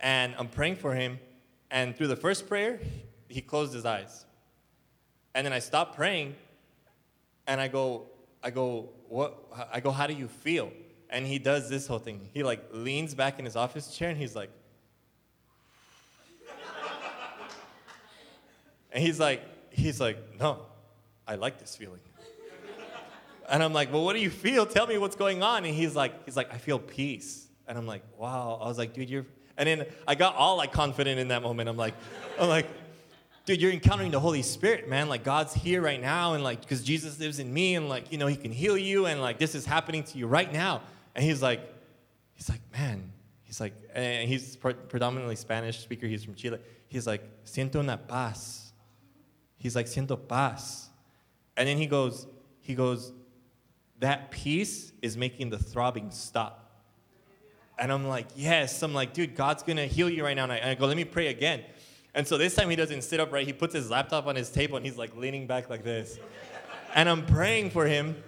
And 0.00 0.34
I'm 0.38 0.48
praying 0.48 0.76
for 0.76 0.94
him 0.94 1.18
and 1.70 1.96
through 1.96 2.08
the 2.08 2.16
first 2.16 2.48
prayer 2.48 2.80
he 3.28 3.40
closed 3.40 3.72
his 3.72 3.84
eyes. 3.84 4.24
And 5.34 5.46
then 5.46 5.52
I 5.52 5.58
stop 5.58 5.94
praying 5.94 6.34
and 7.46 7.60
I 7.60 7.68
go 7.68 8.06
I 8.42 8.50
go 8.50 8.88
what 9.08 9.38
I 9.72 9.80
go 9.80 9.90
how 9.90 10.06
do 10.06 10.14
you 10.14 10.28
feel? 10.28 10.72
And 11.10 11.26
he 11.26 11.38
does 11.38 11.68
this 11.68 11.86
whole 11.86 11.98
thing. 11.98 12.28
He 12.32 12.42
like 12.42 12.64
leans 12.72 13.14
back 13.14 13.38
in 13.38 13.44
his 13.44 13.56
office 13.56 13.96
chair 13.96 14.10
and 14.10 14.18
he's 14.18 14.34
like 14.34 14.50
And 18.92 19.02
he's 19.04 19.20
like, 19.20 19.42
he's 19.70 20.00
like, 20.00 20.18
no, 20.38 20.60
I 21.26 21.36
like 21.36 21.58
this 21.58 21.76
feeling. 21.76 22.00
And 23.48 23.62
I'm 23.64 23.72
like, 23.72 23.92
well, 23.92 24.04
what 24.04 24.14
do 24.14 24.20
you 24.20 24.30
feel? 24.30 24.64
Tell 24.64 24.86
me 24.86 24.96
what's 24.96 25.16
going 25.16 25.42
on. 25.42 25.64
And 25.64 25.74
he's 25.74 25.96
like, 25.96 26.24
he's 26.24 26.36
like, 26.36 26.54
I 26.54 26.58
feel 26.58 26.78
peace. 26.78 27.48
And 27.66 27.76
I'm 27.76 27.86
like, 27.86 28.02
wow. 28.16 28.60
I 28.62 28.68
was 28.68 28.78
like, 28.78 28.94
dude, 28.94 29.10
you're. 29.10 29.26
And 29.60 29.68
then 29.68 29.86
I 30.08 30.14
got 30.14 30.34
all 30.36 30.56
like 30.56 30.72
confident 30.72 31.20
in 31.20 31.28
that 31.28 31.42
moment. 31.42 31.68
I'm 31.68 31.76
like, 31.76 31.94
I'm 32.40 32.48
like, 32.48 32.66
dude, 33.44 33.60
you're 33.60 33.70
encountering 33.70 34.10
the 34.10 34.18
Holy 34.18 34.40
Spirit, 34.40 34.88
man. 34.88 35.10
Like 35.10 35.22
God's 35.22 35.52
here 35.52 35.82
right 35.82 36.00
now, 36.00 36.32
and 36.32 36.42
like 36.42 36.62
because 36.62 36.82
Jesus 36.82 37.20
lives 37.20 37.38
in 37.38 37.52
me, 37.52 37.74
and 37.74 37.88
like 37.88 38.10
you 38.10 38.16
know 38.16 38.26
He 38.26 38.36
can 38.36 38.52
heal 38.52 38.78
you, 38.78 39.04
and 39.04 39.20
like 39.20 39.38
this 39.38 39.54
is 39.54 39.66
happening 39.66 40.02
to 40.04 40.18
you 40.18 40.26
right 40.26 40.50
now. 40.50 40.80
And 41.14 41.22
he's 41.22 41.42
like, 41.42 41.60
he's 42.32 42.48
like, 42.48 42.62
man. 42.72 43.12
He's 43.42 43.60
like, 43.60 43.74
and 43.94 44.28
he's 44.28 44.56
predominantly 44.56 45.36
Spanish 45.36 45.80
speaker. 45.80 46.06
He's 46.06 46.24
from 46.24 46.36
Chile. 46.36 46.58
He's 46.88 47.06
like, 47.06 47.22
siento 47.44 47.80
una 47.80 47.96
paz 47.96 48.70
He's 49.60 49.76
like, 49.76 49.86
siento 49.86 50.16
paz. 50.16 50.88
And 51.54 51.68
then 51.68 51.76
he 51.76 51.86
goes, 51.86 52.26
he 52.60 52.74
goes, 52.74 53.12
that 53.98 54.30
peace 54.30 54.92
is 55.02 55.18
making 55.18 55.50
the 55.50 55.58
throbbing 55.58 56.10
stop. 56.10 56.69
And 57.80 57.90
I'm 57.90 58.06
like, 58.06 58.26
yes. 58.36 58.82
I'm 58.82 58.92
like, 58.92 59.14
dude, 59.14 59.34
God's 59.34 59.62
gonna 59.62 59.86
heal 59.86 60.08
you 60.08 60.22
right 60.22 60.36
now. 60.36 60.44
And 60.44 60.52
I, 60.52 60.56
and 60.56 60.70
I 60.70 60.74
go, 60.74 60.86
let 60.86 60.96
me 60.96 61.04
pray 61.04 61.28
again. 61.28 61.64
And 62.14 62.28
so 62.28 62.36
this 62.36 62.54
time 62.54 62.68
he 62.68 62.76
doesn't 62.76 63.02
sit 63.02 63.20
upright. 63.20 63.46
He 63.46 63.54
puts 63.54 63.74
his 63.74 63.90
laptop 63.90 64.26
on 64.26 64.36
his 64.36 64.50
table 64.50 64.76
and 64.76 64.84
he's 64.84 64.98
like 64.98 65.16
leaning 65.16 65.46
back 65.46 65.70
like 65.70 65.82
this. 65.82 66.18
And 66.94 67.08
I'm 67.08 67.24
praying 67.24 67.70
for 67.70 67.86
him. 67.86 68.22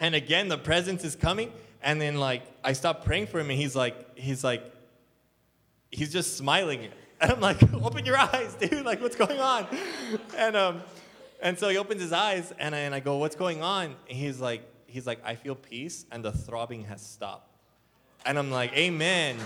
And 0.00 0.14
again, 0.14 0.48
the 0.48 0.58
presence 0.58 1.04
is 1.04 1.14
coming. 1.14 1.52
And 1.82 2.00
then 2.00 2.16
like 2.16 2.42
I 2.64 2.72
stop 2.72 3.04
praying 3.04 3.28
for 3.28 3.38
him 3.38 3.50
and 3.50 3.58
he's 3.58 3.76
like, 3.76 4.18
he's 4.18 4.42
like, 4.42 4.64
he's 5.90 6.12
just 6.12 6.36
smiling. 6.36 6.88
And 7.20 7.32
I'm 7.32 7.40
like, 7.40 7.62
open 7.74 8.04
your 8.04 8.16
eyes, 8.16 8.54
dude. 8.54 8.84
Like, 8.84 9.00
what's 9.00 9.16
going 9.16 9.38
on? 9.38 9.66
And 10.36 10.56
um, 10.56 10.82
and 11.40 11.58
so 11.58 11.68
he 11.68 11.76
opens 11.76 12.00
his 12.00 12.12
eyes 12.12 12.52
and 12.58 12.74
I, 12.74 12.78
and 12.78 12.94
I 12.94 13.00
go, 13.00 13.18
what's 13.18 13.36
going 13.36 13.62
on? 13.62 13.94
And 14.08 14.18
he's 14.18 14.40
like, 14.40 14.62
he's 14.86 15.06
like, 15.06 15.20
I 15.24 15.36
feel 15.36 15.54
peace 15.54 16.04
and 16.10 16.24
the 16.24 16.32
throbbing 16.32 16.84
has 16.84 17.00
stopped. 17.00 17.47
And 18.24 18.38
I'm 18.38 18.50
like, 18.50 18.72
Amen. 18.76 19.36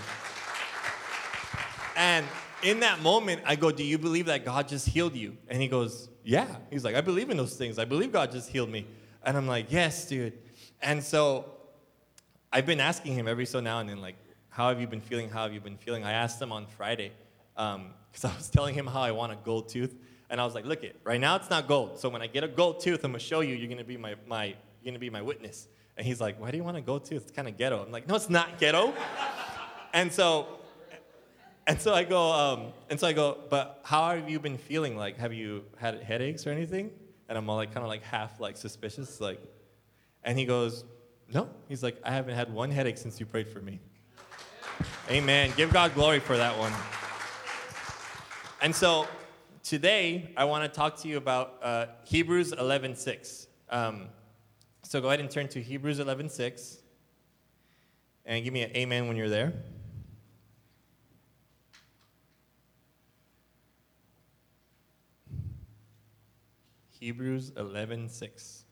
And 1.95 2.25
in 2.63 2.79
that 2.79 3.01
moment, 3.01 3.41
I 3.45 3.55
go, 3.55 3.71
Do 3.71 3.83
you 3.83 3.97
believe 3.97 4.27
that 4.27 4.45
God 4.45 4.67
just 4.67 4.87
healed 4.87 5.15
you? 5.15 5.37
And 5.47 5.61
he 5.61 5.67
goes, 5.67 6.09
Yeah. 6.23 6.47
He's 6.69 6.83
like, 6.83 6.95
I 6.95 7.01
believe 7.01 7.29
in 7.29 7.37
those 7.37 7.55
things. 7.55 7.77
I 7.77 7.85
believe 7.85 8.11
God 8.11 8.31
just 8.31 8.49
healed 8.49 8.69
me. 8.69 8.87
And 9.23 9.37
I'm 9.37 9.47
like, 9.47 9.71
Yes, 9.71 10.07
dude. 10.07 10.33
And 10.81 11.03
so 11.03 11.45
I've 12.51 12.65
been 12.65 12.79
asking 12.79 13.13
him 13.13 13.27
every 13.27 13.45
so 13.45 13.59
now 13.59 13.79
and 13.79 13.89
then, 13.89 14.01
like, 14.01 14.15
How 14.49 14.69
have 14.69 14.79
you 14.79 14.87
been 14.87 15.01
feeling? 15.01 15.29
How 15.29 15.43
have 15.43 15.53
you 15.53 15.61
been 15.61 15.77
feeling? 15.77 16.03
I 16.03 16.13
asked 16.13 16.41
him 16.41 16.51
on 16.51 16.65
Friday, 16.65 17.11
because 17.55 17.75
um, 17.75 18.31
I 18.31 18.35
was 18.35 18.49
telling 18.49 18.73
him 18.75 18.87
how 18.87 19.01
I 19.01 19.11
want 19.11 19.31
a 19.31 19.35
gold 19.35 19.69
tooth. 19.69 19.95
And 20.29 20.41
I 20.41 20.45
was 20.45 20.55
like, 20.55 20.65
Look, 20.65 20.83
it, 20.83 20.99
right 21.03 21.19
now 21.19 21.35
it's 21.35 21.49
not 21.49 21.67
gold. 21.67 21.99
So 21.99 22.09
when 22.09 22.21
I 22.21 22.27
get 22.27 22.43
a 22.43 22.47
gold 22.47 22.79
tooth, 22.79 23.03
I'm 23.03 23.11
going 23.11 23.19
to 23.19 23.25
show 23.25 23.41
you, 23.41 23.55
you're 23.55 23.67
going 23.67 23.77
to 23.77 23.83
be 23.83 23.97
my, 23.97 24.15
my, 24.25 24.45
you're 24.45 24.55
going 24.83 24.93
to 24.95 24.99
be 24.99 25.09
my 25.09 25.21
witness. 25.21 25.67
And 25.97 26.05
he's 26.05 26.19
like, 26.19 26.39
Why 26.39 26.51
do 26.51 26.57
you 26.57 26.63
want 26.63 26.77
to 26.77 26.81
go 26.81 26.99
to? 26.99 27.15
It's 27.15 27.31
kind 27.31 27.47
of 27.47 27.57
ghetto. 27.57 27.83
I'm 27.83 27.91
like, 27.91 28.07
No, 28.07 28.15
it's 28.15 28.29
not 28.29 28.59
ghetto. 28.59 28.93
and 29.93 30.11
so 30.11 30.59
and 31.65 31.79
so 31.79 31.93
I 31.93 32.03
go, 32.03 32.31
um, 32.31 32.73
and 32.89 32.99
so 32.99 33.07
I 33.07 33.13
go, 33.13 33.37
but 33.49 33.79
how 33.83 34.09
have 34.09 34.29
you 34.29 34.37
been 34.37 34.57
feeling? 34.57 34.97
Like, 34.97 35.17
have 35.17 35.31
you 35.31 35.63
had 35.77 36.01
headaches 36.03 36.45
or 36.45 36.49
anything? 36.49 36.91
And 37.29 37.37
I'm 37.37 37.49
all 37.49 37.55
like, 37.55 37.73
kind 37.73 37.83
of 37.83 37.87
like 37.87 38.03
half 38.03 38.41
like 38.41 38.57
suspicious, 38.57 39.21
like, 39.21 39.39
and 40.23 40.37
he 40.37 40.45
goes, 40.45 40.83
no. 41.33 41.49
He's 41.69 41.81
like, 41.81 41.97
I 42.03 42.11
haven't 42.11 42.35
had 42.35 42.53
one 42.53 42.69
headache 42.69 42.97
since 42.97 43.19
you 43.19 43.25
prayed 43.25 43.47
for 43.47 43.61
me. 43.61 43.79
Amen. 45.09 45.53
Give 45.55 45.71
God 45.71 45.93
glory 45.93 46.19
for 46.19 46.35
that 46.35 46.57
one. 46.57 46.73
And 48.61 48.75
so 48.75 49.07
today 49.63 50.31
I 50.35 50.43
want 50.45 50.63
to 50.63 50.75
talk 50.75 50.97
to 51.01 51.07
you 51.07 51.17
about 51.17 51.59
uh, 51.61 51.85
Hebrews 52.03 52.51
11:6. 52.51 53.47
Um, 53.69 54.09
so 54.93 55.01
go 55.01 55.07
ahead 55.07 55.19
and 55.19 55.31
turn 55.31 55.47
to 55.47 55.59
Hebrews 55.59 55.97
11:6, 55.97 56.77
and 58.27 58.43
give 58.43 58.53
me 58.53 58.61
an 58.61 58.77
amen 58.77 59.07
when 59.07 59.17
you're 59.17 59.27
there. 59.27 59.51
Hebrews 66.99 67.49
11:6. 67.57 68.65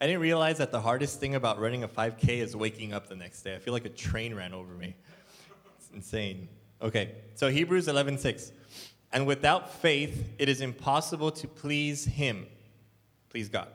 I 0.00 0.06
didn't 0.06 0.22
realize 0.22 0.56
that 0.56 0.72
the 0.72 0.80
hardest 0.80 1.20
thing 1.20 1.34
about 1.34 1.60
running 1.60 1.84
a 1.84 1.88
5K 1.88 2.38
is 2.38 2.56
waking 2.56 2.94
up 2.94 3.10
the 3.10 3.16
next 3.16 3.42
day. 3.42 3.54
I 3.54 3.58
feel 3.58 3.74
like 3.74 3.84
a 3.84 3.90
train 3.90 4.34
ran 4.34 4.54
over 4.54 4.72
me. 4.72 4.96
It's 5.76 5.90
insane. 5.92 6.48
Okay, 6.80 7.16
so 7.34 7.50
Hebrews 7.50 7.86
11:6. 7.86 8.50
And 9.14 9.26
without 9.26 9.72
faith, 9.72 10.28
it 10.38 10.48
is 10.48 10.60
impossible 10.60 11.30
to 11.30 11.46
please 11.46 12.04
him, 12.04 12.46
please 13.30 13.48
God. 13.48 13.68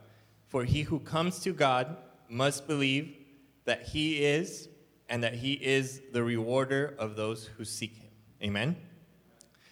For 0.47 0.65
he 0.65 0.81
who 0.81 0.99
comes 0.99 1.39
to 1.39 1.53
God 1.53 1.95
must 2.27 2.67
believe 2.67 3.15
that 3.63 3.83
he 3.83 4.25
is 4.25 4.67
and 5.07 5.23
that 5.23 5.33
he 5.33 5.53
is 5.53 6.01
the 6.11 6.21
rewarder 6.21 6.93
of 6.99 7.15
those 7.15 7.45
who 7.45 7.63
seek 7.63 7.95
him. 7.95 8.09
Amen? 8.43 8.75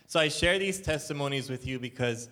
So 0.07 0.21
I 0.21 0.29
share 0.29 0.57
these 0.57 0.79
testimonies 0.79 1.49
with 1.49 1.67
you 1.67 1.79
because 1.79 2.29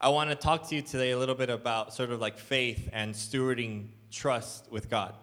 I 0.00 0.08
want 0.08 0.30
to 0.30 0.36
talk 0.36 0.66
to 0.68 0.74
you 0.74 0.80
today 0.80 1.10
a 1.10 1.18
little 1.18 1.34
bit 1.34 1.50
about 1.50 1.92
sort 1.92 2.10
of 2.10 2.20
like 2.20 2.38
faith 2.38 2.88
and 2.94 3.14
stewarding 3.14 3.88
trust 4.10 4.72
with 4.72 4.88
God. 4.88 5.14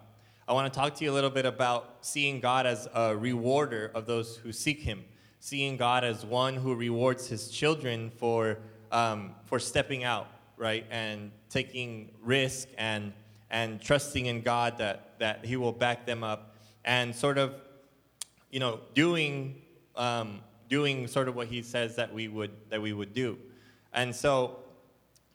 I 0.46 0.52
want 0.52 0.72
to 0.72 0.78
talk 0.78 0.94
to 0.94 1.04
you 1.04 1.10
a 1.10 1.14
little 1.14 1.30
bit 1.30 1.46
about 1.46 1.96
seeing 2.02 2.38
God 2.38 2.64
as 2.64 2.86
a 2.94 3.16
rewarder 3.16 3.90
of 3.92 4.06
those 4.06 4.36
who 4.36 4.52
seek 4.52 4.82
him, 4.82 5.04
seeing 5.46 5.76
God 5.76 6.02
as 6.02 6.26
one 6.26 6.56
who 6.56 6.74
rewards 6.74 7.28
his 7.28 7.48
children 7.48 8.10
for, 8.10 8.58
um, 8.90 9.32
for 9.44 9.60
stepping 9.60 10.02
out, 10.02 10.26
right, 10.56 10.84
and 10.90 11.30
taking 11.50 12.10
risk 12.20 12.66
and, 12.76 13.12
and 13.48 13.80
trusting 13.80 14.26
in 14.26 14.40
God 14.40 14.76
that, 14.78 15.16
that 15.20 15.44
he 15.44 15.54
will 15.54 15.70
back 15.70 16.04
them 16.04 16.24
up 16.24 16.56
and 16.84 17.14
sort 17.14 17.38
of, 17.38 17.54
you 18.50 18.58
know, 18.58 18.80
doing, 18.92 19.62
um, 19.94 20.40
doing 20.68 21.06
sort 21.06 21.28
of 21.28 21.36
what 21.36 21.46
he 21.46 21.62
says 21.62 21.94
that 21.94 22.12
we 22.12 22.26
would, 22.26 22.50
that 22.68 22.82
we 22.82 22.92
would 22.92 23.14
do. 23.14 23.38
And 23.92 24.12
so 24.12 24.56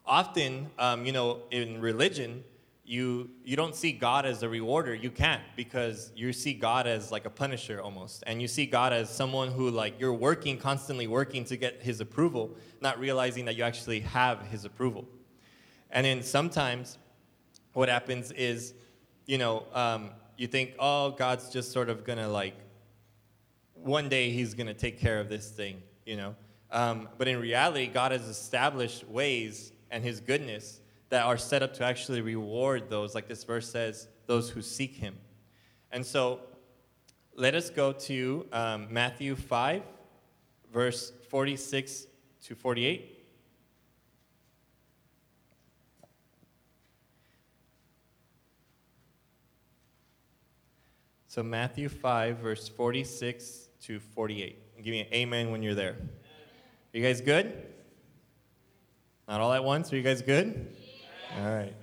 often, 0.06 0.70
um, 0.78 1.06
you 1.06 1.14
know, 1.14 1.40
in 1.52 1.80
religion, 1.80 2.44
you, 2.92 3.30
you 3.46 3.56
don't 3.56 3.74
see 3.74 3.94
God 3.94 4.26
as 4.26 4.44
a 4.44 4.50
rewarder. 4.50 4.94
You 4.94 5.12
can't 5.12 5.42
because 5.56 6.12
you 6.14 6.34
see 6.34 6.54
God 6.54 6.88
as 6.88 7.10
like 7.10 7.24
a 7.24 7.30
punisher 7.30 7.80
almost. 7.80 8.22
And 8.28 8.42
you 8.42 8.50
see 8.50 8.66
God 8.66 8.92
as 8.92 9.10
someone 9.10 9.48
who, 9.48 9.70
like, 9.70 9.98
you're 9.98 10.14
working, 10.14 10.58
constantly 10.58 11.08
working 11.08 11.46
to 11.46 11.56
get 11.56 11.82
his 11.82 12.02
approval, 12.02 12.58
not 12.82 13.00
realizing 13.00 13.46
that 13.46 13.56
you 13.56 13.64
actually 13.64 14.02
have 14.02 14.42
his 14.48 14.66
approval. 14.66 15.08
And 15.90 16.06
then 16.06 16.22
sometimes 16.22 16.98
what 17.72 17.88
happens 17.88 18.34
is, 18.34 18.74
you 19.26 19.38
know, 19.38 19.64
um, 19.74 20.10
you 20.36 20.48
think, 20.48 20.74
oh, 20.78 21.12
God's 21.12 21.50
just 21.50 21.72
sort 21.72 21.88
of 21.88 22.04
gonna 22.04 22.28
like, 22.28 22.56
one 23.74 24.10
day 24.10 24.32
He's 24.32 24.54
gonna 24.54 24.74
take 24.74 25.00
care 25.00 25.22
of 25.22 25.30
this 25.30 25.50
thing, 25.50 25.82
you 26.06 26.18
know. 26.18 26.36
Um, 26.70 27.08
but 27.18 27.30
in 27.30 27.40
reality, 27.40 27.88
God 27.88 28.12
has 28.12 28.28
established 28.28 29.08
ways 29.08 29.72
and 29.90 30.04
His 30.04 30.20
goodness 30.20 30.81
that 31.12 31.26
are 31.26 31.38
set 31.38 31.62
up 31.62 31.74
to 31.74 31.84
actually 31.84 32.22
reward 32.22 32.90
those, 32.90 33.14
like 33.14 33.28
this 33.28 33.44
verse 33.44 33.70
says, 33.70 34.08
those 34.28 34.50
who 34.50 34.62
seek 34.62 34.96
Him. 34.96 35.16
And 35.92 36.06
so, 36.06 36.40
let 37.36 37.54
us 37.54 37.70
go 37.70 37.92
to 37.92 38.48
um, 38.54 38.88
Matthew 38.90 39.36
5, 39.36 39.84
verse 40.74 41.12
46 41.30 42.08
to 42.46 42.56
48. 42.56 43.26
So, 51.28 51.44
Matthew 51.44 51.90
5, 51.90 52.38
verse 52.38 52.70
46 52.70 53.68
to 53.84 54.00
48. 54.00 54.82
Give 54.82 54.92
me 54.92 55.02
an 55.02 55.14
amen 55.14 55.52
when 55.52 55.62
you're 55.62 55.76
there. 55.76 55.92
Are 55.92 56.98
you 56.98 57.04
guys 57.04 57.20
good? 57.20 57.68
Not 59.28 59.42
all 59.42 59.52
at 59.52 59.64
once? 59.64 59.92
Are 59.92 59.98
you 59.98 60.04
guys 60.04 60.22
good? 60.22 60.74
All 61.40 61.46
right. 61.46 61.74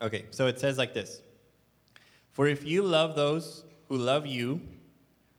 Okay, 0.00 0.26
so 0.30 0.46
it 0.46 0.60
says 0.60 0.78
like 0.78 0.94
this 0.94 1.22
For 2.32 2.46
if 2.46 2.64
you 2.64 2.82
love 2.82 3.16
those 3.16 3.64
who 3.88 3.96
love 3.96 4.26
you, 4.26 4.60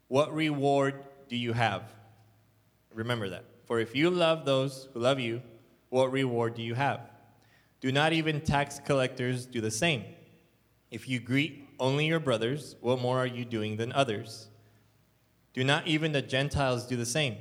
what 0.08 0.34
reward 0.34 1.04
do 1.30 1.36
you 1.36 1.54
have? 1.54 1.84
Remember 2.94 3.30
that. 3.30 3.46
For 3.66 3.80
if 3.80 3.96
you 3.96 4.10
love 4.10 4.46
those 4.46 4.88
who 4.94 5.00
love 5.00 5.20
you, 5.20 5.42
what 5.90 6.12
reward 6.12 6.56
do 6.56 6.62
you 6.62 6.76
have? 6.76 7.02
Do 7.82 7.92
not 7.92 8.14
even 8.14 8.42
tax 8.42 8.80
collectors 8.80 9.46
do 9.46 9.62
the 9.62 9.72
same? 9.72 10.04
If 10.92 11.10
you 11.10 11.20
greet 11.20 11.68
only 11.80 12.08
your 12.08 12.20
brothers, 12.20 12.76
what 12.82 13.02
more 13.02 13.18
are 13.20 13.28
you 13.28 13.46
doing 13.46 13.78
than 13.78 13.92
others? 13.92 14.48
Do 15.54 15.64
not 15.64 15.88
even 15.88 16.12
the 16.12 16.22
Gentiles 16.22 16.86
do 16.86 16.96
the 16.96 17.06
same? 17.06 17.38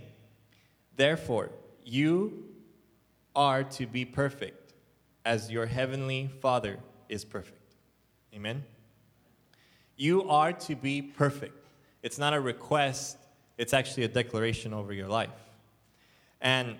Therefore, 0.97 1.51
you 1.85 2.45
are 3.35 3.65
to 3.65 3.87
be 3.87 4.05
perfect 4.05 4.73
as 5.25 5.51
your 5.51 5.67
heavenly 5.67 6.31
Father 6.41 6.79
is 7.09 7.25
perfect. 7.25 7.75
Amen? 8.35 8.65
You 9.97 10.29
are 10.29 10.53
to 10.53 10.75
be 10.75 11.03
perfect. 11.03 11.69
It's 12.03 12.19
not 12.19 12.35
a 12.35 12.41
request, 12.41 13.17
it's 13.57 13.73
actually 13.73 14.05
a 14.05 14.09
declaration 14.09 14.75
over 14.75 14.93
your 14.93 15.09
life. 15.09 15.31
And 16.41 16.77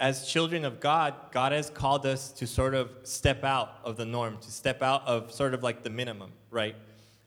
as 0.00 0.28
children 0.28 0.64
of 0.64 0.80
God, 0.80 1.14
God 1.32 1.52
has 1.52 1.70
called 1.70 2.06
us 2.06 2.30
to 2.32 2.46
sort 2.46 2.74
of 2.74 2.90
step 3.02 3.42
out 3.44 3.78
of 3.84 3.96
the 3.96 4.04
norm, 4.04 4.38
to 4.38 4.50
step 4.50 4.82
out 4.82 5.06
of 5.06 5.32
sort 5.32 5.54
of 5.54 5.62
like 5.62 5.82
the 5.82 5.90
minimum, 5.90 6.32
right? 6.50 6.76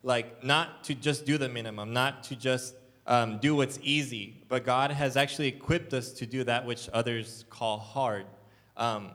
Like, 0.04 0.44
not 0.44 0.84
to 0.86 0.96
just 0.96 1.26
do 1.26 1.38
the 1.38 1.50
minimum, 1.50 1.94
not 1.94 2.24
to 2.26 2.36
just 2.36 2.76
um, 3.08 3.40
do 3.40 3.56
what's 3.56 3.80
easy, 3.82 4.44
but 4.48 4.66
God 4.66 4.92
has 4.92 5.18
actually 5.18 5.48
equipped 5.48 5.94
us 5.94 6.12
to 6.14 6.26
do 6.26 6.44
that 6.44 6.66
which 6.66 6.90
others 6.94 7.46
call 7.50 7.78
hard. 7.78 8.26
Um, 8.78 9.12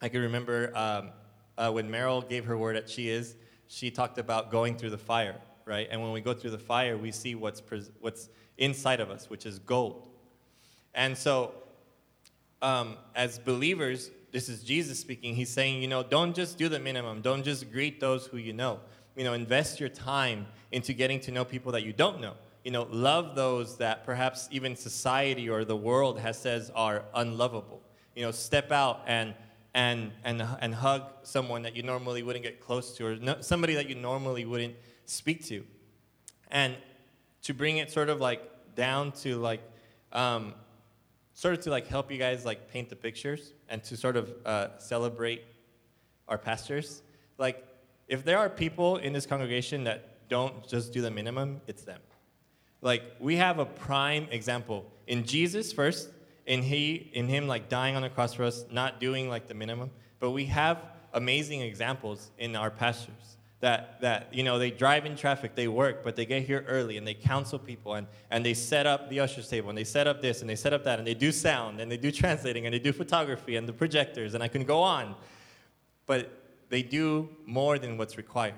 I 0.00 0.08
can 0.08 0.22
remember 0.22 0.72
um, 0.76 1.10
uh, 1.56 1.70
when 1.70 1.90
Meryl 1.90 2.26
gave 2.28 2.44
her 2.44 2.56
word 2.56 2.76
at 2.76 2.88
She 2.88 3.08
Is, 3.08 3.34
she 3.66 3.90
talked 3.90 4.18
about 4.18 4.50
going 4.50 4.76
through 4.76 4.90
the 4.90 4.98
fire, 4.98 5.36
right? 5.64 5.88
And 5.90 6.00
when 6.02 6.12
we 6.12 6.20
go 6.20 6.32
through 6.32 6.50
the 6.50 6.58
fire, 6.58 6.96
we 6.96 7.10
see 7.10 7.34
what's, 7.34 7.60
pres- 7.60 7.90
what's 8.00 8.28
inside 8.56 9.00
of 9.00 9.10
us, 9.10 9.28
which 9.28 9.44
is 9.44 9.58
gold. 9.58 10.08
And 10.94 11.16
so 11.16 11.52
um, 12.62 12.96
as 13.14 13.38
believers, 13.38 14.10
this 14.32 14.48
is 14.48 14.62
Jesus 14.62 14.98
speaking. 14.98 15.34
He's 15.34 15.50
saying, 15.50 15.80
you 15.82 15.88
know, 15.88 16.02
don't 16.02 16.34
just 16.34 16.58
do 16.58 16.68
the 16.68 16.78
minimum. 16.78 17.20
Don't 17.20 17.42
just 17.42 17.70
greet 17.72 18.00
those 18.00 18.26
who 18.26 18.36
you 18.36 18.52
know. 18.52 18.80
You 19.16 19.24
know, 19.24 19.32
invest 19.32 19.80
your 19.80 19.88
time 19.88 20.46
into 20.70 20.92
getting 20.92 21.18
to 21.20 21.32
know 21.32 21.44
people 21.44 21.72
that 21.72 21.82
you 21.82 21.92
don't 21.92 22.20
know. 22.20 22.34
You 22.64 22.70
know, 22.70 22.86
love 22.90 23.34
those 23.34 23.78
that 23.78 24.04
perhaps 24.04 24.48
even 24.50 24.76
society 24.76 25.48
or 25.48 25.64
the 25.64 25.76
world 25.76 26.18
has 26.18 26.38
says 26.38 26.70
are 26.74 27.04
unlovable. 27.14 27.82
You 28.14 28.22
know, 28.22 28.30
step 28.30 28.72
out 28.72 29.02
and 29.06 29.34
and 29.74 30.12
and 30.24 30.42
and 30.60 30.74
hug 30.74 31.02
someone 31.22 31.62
that 31.62 31.76
you 31.76 31.82
normally 31.82 32.22
wouldn't 32.22 32.44
get 32.44 32.60
close 32.60 32.96
to, 32.96 33.06
or 33.06 33.16
no, 33.16 33.36
somebody 33.40 33.74
that 33.74 33.88
you 33.88 33.94
normally 33.94 34.44
wouldn't 34.44 34.74
speak 35.04 35.44
to, 35.46 35.64
and 36.50 36.76
to 37.42 37.54
bring 37.54 37.78
it 37.78 37.90
sort 37.90 38.08
of 38.08 38.20
like 38.20 38.42
down 38.74 39.12
to 39.12 39.36
like 39.36 39.60
um, 40.12 40.54
sort 41.34 41.54
of 41.54 41.60
to 41.60 41.70
like 41.70 41.86
help 41.86 42.10
you 42.10 42.18
guys 42.18 42.44
like 42.44 42.68
paint 42.70 42.88
the 42.88 42.96
pictures 42.96 43.52
and 43.68 43.84
to 43.84 43.96
sort 43.96 44.16
of 44.16 44.32
uh, 44.44 44.78
celebrate 44.78 45.44
our 46.26 46.38
pastors. 46.38 47.02
Like, 47.38 47.64
if 48.08 48.24
there 48.24 48.38
are 48.38 48.48
people 48.48 48.96
in 48.96 49.12
this 49.12 49.26
congregation 49.26 49.84
that 49.84 50.28
don't 50.28 50.66
just 50.66 50.92
do 50.92 51.00
the 51.00 51.10
minimum, 51.10 51.60
it's 51.66 51.82
them. 51.82 52.00
Like, 52.80 53.02
we 53.18 53.36
have 53.36 53.58
a 53.58 53.64
prime 53.64 54.28
example. 54.30 54.86
In 55.06 55.24
Jesus 55.24 55.72
first, 55.72 56.10
in 56.46 56.62
he, 56.62 57.10
in 57.12 57.28
him 57.28 57.46
like 57.46 57.68
dying 57.68 57.96
on 57.96 58.02
the 58.02 58.08
cross 58.08 58.34
for 58.34 58.44
us, 58.44 58.64
not 58.70 59.00
doing 59.00 59.28
like 59.28 59.48
the 59.48 59.54
minimum. 59.54 59.90
But 60.20 60.30
we 60.30 60.46
have 60.46 60.78
amazing 61.12 61.60
examples 61.60 62.30
in 62.38 62.56
our 62.56 62.70
pastors 62.70 63.38
that, 63.60 64.00
that 64.00 64.32
you 64.32 64.42
know 64.42 64.58
they 64.58 64.70
drive 64.70 65.06
in 65.06 65.16
traffic 65.16 65.54
they 65.54 65.68
work 65.68 66.04
but 66.04 66.14
they 66.14 66.24
get 66.24 66.42
here 66.42 66.64
early 66.68 66.96
and 66.96 67.06
they 67.06 67.14
counsel 67.14 67.58
people 67.58 67.94
and, 67.94 68.06
and 68.30 68.44
they 68.44 68.54
set 68.54 68.86
up 68.86 69.08
the 69.08 69.18
ushers 69.18 69.48
table 69.48 69.68
and 69.68 69.76
they 69.76 69.84
set 69.84 70.06
up 70.06 70.20
this 70.20 70.42
and 70.42 70.50
they 70.50 70.54
set 70.54 70.72
up 70.72 70.84
that 70.84 70.98
and 70.98 71.08
they 71.08 71.14
do 71.14 71.32
sound 71.32 71.80
and 71.80 71.90
they 71.90 71.96
do 71.96 72.12
translating 72.12 72.66
and 72.66 72.74
they 72.74 72.78
do 72.78 72.92
photography 72.92 73.56
and 73.56 73.68
the 73.68 73.72
projectors 73.72 74.34
and 74.34 74.42
i 74.42 74.48
can 74.48 74.64
go 74.64 74.80
on. 74.80 75.14
But 76.06 76.30
they 76.68 76.82
do 76.82 77.28
more 77.46 77.78
than 77.78 77.96
what's 77.96 78.16
required 78.16 78.54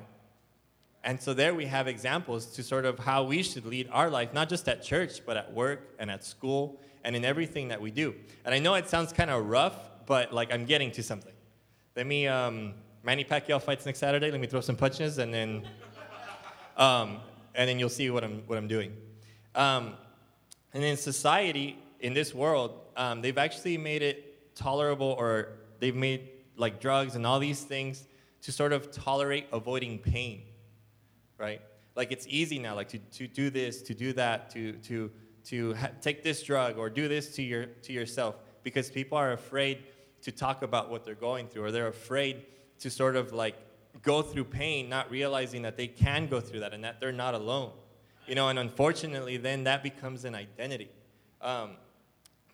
and 1.03 1.21
so 1.21 1.33
there 1.33 1.55
we 1.55 1.67
have 1.67 1.89
examples 1.89 2.47
to 2.47 2.63
sort 2.63 2.85
of 2.85 2.99
how 2.99 3.25
we 3.25 3.43
should 3.43 3.65
lead 3.65 3.89
our 3.93 4.11
life 4.11 4.33
not 4.35 4.49
just 4.49 4.69
at 4.69 4.83
church 4.83 5.25
but 5.25 5.37
at 5.37 5.53
work 5.53 5.95
and 5.99 6.11
at 6.11 6.25
school 6.25 6.81
and 7.05 7.17
in 7.17 7.25
everything 7.25 7.69
that 7.69 7.81
we 7.81 7.91
do 7.91 8.15
and 8.45 8.55
i 8.55 8.59
know 8.59 8.75
it 8.75 8.89
sounds 8.89 9.13
kind 9.13 9.31
of 9.31 9.47
rough 9.47 9.77
but 10.07 10.33
like 10.33 10.53
i'm 10.53 10.65
getting 10.65 10.91
to 10.91 11.03
something 11.03 11.33
let 11.97 12.07
me 12.07 12.29
um, 12.29 12.75
Manny 13.03 13.25
Pacquiao 13.25 13.61
fights 13.61 13.87
next 13.87 13.99
Saturday. 13.99 14.31
Let 14.31 14.41
me 14.41 14.47
throw 14.47 14.61
some 14.61 14.77
punches, 14.77 15.19
and 15.19 15.33
then, 15.33 15.67
um, 16.77 17.19
and 17.55 17.69
then 17.69 17.79
you'll 17.79 17.89
see 17.89 18.11
what 18.11 18.23
I'm 18.23 18.43
what 18.47 18.59
I'm 18.59 18.69
doing. 18.69 18.97
Um, 19.55 19.95
and 20.73 20.85
in 20.85 20.97
society, 20.97 21.79
in 22.01 22.15
this 22.15 22.35
world, 22.35 22.79
um, 22.97 23.23
they've 23.23 23.39
actually 23.39 23.77
made 23.79 24.03
it 24.03 24.55
tolerable, 24.55 25.17
or 25.19 25.49
they've 25.79 25.97
made 25.97 26.29
like 26.57 26.79
drugs 26.79 27.17
and 27.17 27.27
all 27.27 27.39
these 27.39 27.63
things 27.63 28.05
to 28.43 28.53
sort 28.53 28.73
of 28.73 28.93
tolerate 28.93 29.47
avoiding 29.51 29.99
pain, 29.99 30.43
right? 31.40 31.61
Like 31.96 32.12
it's 32.12 32.26
easy 32.29 32.59
now, 32.59 32.76
like 32.76 32.88
to, 32.90 32.98
to 32.98 33.26
do 33.26 33.50
this, 33.50 33.83
to 33.83 33.94
do 33.94 34.12
that, 34.12 34.50
to 34.50 34.72
to 34.72 35.11
to 35.44 35.74
ha- 35.74 35.90
take 36.00 36.22
this 36.22 36.42
drug 36.42 36.79
or 36.79 36.90
do 36.90 37.09
this 37.09 37.35
to 37.37 37.42
your 37.42 37.66
to 37.66 37.92
yourself 37.92 38.37
because 38.62 38.90
people 38.90 39.16
are 39.18 39.33
afraid 39.33 39.79
to 40.22 40.31
talk 40.31 40.62
about 40.62 40.90
what 40.90 41.05
they're 41.05 41.14
going 41.14 41.48
through, 41.48 41.64
or 41.64 41.70
they're 41.72 41.88
afraid 41.88 42.44
to 42.81 42.90
sort 42.90 43.16
of 43.16 43.33
like 43.33 43.57
go 44.03 44.22
through 44.22 44.44
pain, 44.44 44.88
not 44.88 45.11
realizing 45.11 45.62
that 45.62 45.76
they 45.76 45.87
can 45.87 46.26
go 46.26 46.40
through 46.40 46.61
that 46.61 46.72
and 46.72 46.85
that 46.85 47.00
they're 47.00 47.11
not 47.11 47.35
alone. 47.35 47.72
You 48.26 48.35
know, 48.35 48.48
and 48.48 48.59
unfortunately, 48.59 49.38
then 49.38 49.64
that 49.64 49.83
becomes 49.83 50.24
an 50.24 50.35
identity. 50.35 50.90
Um, 51.40 51.70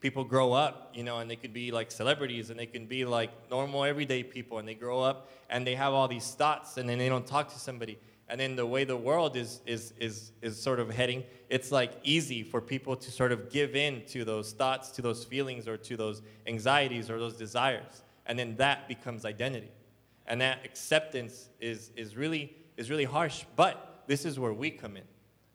people 0.00 0.24
grow 0.24 0.52
up, 0.52 0.92
you 0.94 1.02
know, 1.02 1.18
and 1.18 1.30
they 1.30 1.36
could 1.36 1.52
be 1.52 1.70
like 1.70 1.90
celebrities 1.90 2.50
and 2.50 2.58
they 2.58 2.66
can 2.66 2.86
be 2.86 3.04
like 3.04 3.30
normal, 3.50 3.84
everyday 3.84 4.22
people, 4.22 4.58
and 4.58 4.66
they 4.66 4.74
grow 4.74 5.00
up 5.00 5.28
and 5.50 5.66
they 5.66 5.74
have 5.74 5.92
all 5.92 6.08
these 6.08 6.30
thoughts, 6.32 6.76
and 6.76 6.88
then 6.88 6.98
they 6.98 7.08
don't 7.08 7.26
talk 7.26 7.52
to 7.52 7.58
somebody. 7.58 7.98
And 8.28 8.40
then 8.40 8.56
the 8.56 8.66
way 8.66 8.84
the 8.84 8.96
world 8.96 9.36
is, 9.36 9.60
is, 9.66 9.94
is, 10.00 10.32
is 10.42 10.60
sort 10.60 10.80
of 10.80 10.90
heading, 10.90 11.22
it's 11.48 11.70
like 11.70 11.92
easy 12.02 12.42
for 12.42 12.60
people 12.60 12.96
to 12.96 13.10
sort 13.10 13.30
of 13.30 13.50
give 13.50 13.76
in 13.76 14.02
to 14.08 14.24
those 14.24 14.52
thoughts, 14.52 14.90
to 14.92 15.02
those 15.02 15.24
feelings, 15.24 15.68
or 15.68 15.76
to 15.76 15.96
those 15.96 16.22
anxieties 16.46 17.08
or 17.08 17.20
those 17.20 17.36
desires. 17.36 18.02
And 18.26 18.36
then 18.36 18.56
that 18.56 18.88
becomes 18.88 19.24
identity 19.24 19.70
and 20.26 20.40
that 20.40 20.64
acceptance 20.64 21.48
is, 21.60 21.90
is, 21.96 22.16
really, 22.16 22.54
is 22.76 22.90
really 22.90 23.04
harsh. 23.04 23.44
But 23.54 24.02
this 24.06 24.24
is 24.24 24.38
where 24.38 24.52
we 24.52 24.70
come 24.70 24.96
in. 24.96 25.04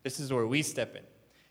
This 0.02 0.18
is 0.18 0.32
where 0.32 0.46
we 0.46 0.62
step 0.62 0.96
in. 0.96 1.02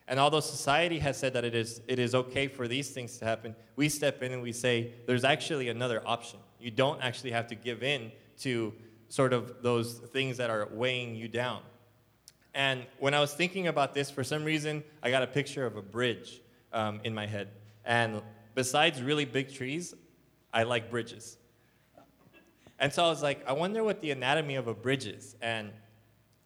And 0.08 0.20
although 0.20 0.40
society 0.40 1.00
has 1.00 1.18
said 1.18 1.34
that 1.34 1.46
it 1.46 1.56
is, 1.56 1.82
it 1.88 2.00
is 2.00 2.16
okay 2.16 2.48
for 2.48 2.68
these 2.68 2.90
things 2.90 3.18
to 3.20 3.26
happen, 3.26 3.56
we 3.76 3.88
step 3.88 4.22
in 4.24 4.34
and 4.34 4.42
we 4.42 4.52
say 4.52 4.92
there's 5.06 5.24
actually 5.24 5.70
another 5.70 6.02
option. 6.06 6.40
You 6.60 6.72
don't 6.72 7.02
actually 7.02 7.32
have 7.32 7.48
to 7.48 7.56
give 7.56 7.84
in 7.84 8.12
to 8.40 8.74
sort 9.12 9.34
of 9.34 9.62
those 9.62 9.96
things 10.14 10.38
that 10.38 10.50
are 10.50 10.70
weighing 10.72 11.16
you 11.16 11.28
down. 11.28 11.62
And 12.54 12.86
when 12.98 13.14
I 13.14 13.20
was 13.20 13.34
thinking 13.34 13.68
about 13.68 13.94
this, 13.94 14.10
for 14.10 14.24
some 14.24 14.46
reason, 14.46 14.86
I 15.04 15.12
got 15.12 15.22
a 15.22 15.28
picture 15.28 15.66
of 15.66 15.76
a 15.76 15.82
bridge 15.82 16.42
um, 16.72 17.02
in 17.04 17.14
my 17.14 17.26
head. 17.26 17.50
And 17.84 18.22
besides 18.56 19.02
really 19.02 19.26
big 19.26 19.54
trees, 19.54 19.94
I 20.54 20.64
like 20.64 20.90
bridges. 20.90 21.38
And 22.80 22.94
so 22.94 23.04
I 23.04 23.10
was 23.10 23.22
like, 23.22 23.46
I 23.46 23.52
wonder 23.52 23.84
what 23.84 24.00
the 24.00 24.12
anatomy 24.12 24.56
of 24.56 24.68
a 24.68 24.74
bridge 24.74 25.06
is. 25.06 25.36
And 25.42 25.72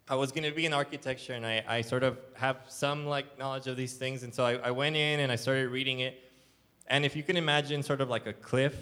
I 0.08 0.16
was 0.16 0.32
going 0.32 0.44
to 0.44 0.50
be 0.50 0.66
in 0.66 0.72
architecture, 0.72 1.34
and 1.34 1.46
I, 1.46 1.64
I 1.68 1.80
sort 1.82 2.02
of 2.02 2.18
have 2.34 2.56
some 2.66 3.06
like 3.06 3.38
knowledge 3.38 3.68
of 3.68 3.76
these 3.76 3.94
things. 3.94 4.24
And 4.24 4.34
so 4.34 4.44
I, 4.44 4.54
I 4.56 4.70
went 4.72 4.96
in 4.96 5.20
and 5.20 5.30
I 5.30 5.36
started 5.36 5.70
reading 5.70 6.00
it. 6.00 6.18
And 6.88 7.04
if 7.04 7.14
you 7.14 7.22
can 7.22 7.36
imagine 7.36 7.84
sort 7.84 8.00
of 8.00 8.08
like 8.08 8.26
a 8.26 8.32
cliff, 8.32 8.74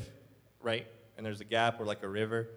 right? 0.62 0.86
And 1.16 1.24
there's 1.24 1.42
a 1.42 1.44
gap 1.44 1.80
or 1.80 1.84
like 1.84 2.02
a 2.02 2.08
river, 2.08 2.48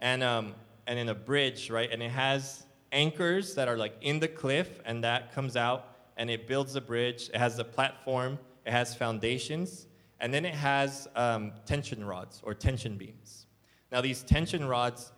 and 0.00 0.22
um, 0.22 0.54
and 0.86 0.98
then 0.98 1.08
a 1.08 1.14
bridge, 1.14 1.70
right? 1.70 1.90
And 1.90 2.02
it 2.02 2.10
has 2.10 2.64
anchors 2.92 3.54
that 3.54 3.68
are 3.68 3.76
like 3.76 3.94
in 4.00 4.20
the 4.20 4.28
cliff, 4.28 4.80
and 4.84 5.04
that 5.04 5.32
comes 5.32 5.56
out 5.56 5.92
and 6.16 6.30
it 6.30 6.46
builds 6.46 6.72
the 6.72 6.80
bridge. 6.80 7.28
It 7.32 7.36
has 7.36 7.58
a 7.58 7.64
platform. 7.64 8.38
It 8.64 8.72
has 8.72 8.94
foundations, 8.94 9.86
and 10.18 10.34
then 10.34 10.44
it 10.44 10.54
has 10.54 11.06
um, 11.14 11.52
tension 11.66 12.04
rods 12.04 12.40
or 12.42 12.52
tension 12.52 12.96
beams. 12.96 13.46
Now, 13.92 14.00
these 14.00 14.22
tension 14.22 14.66
rods 14.66 15.12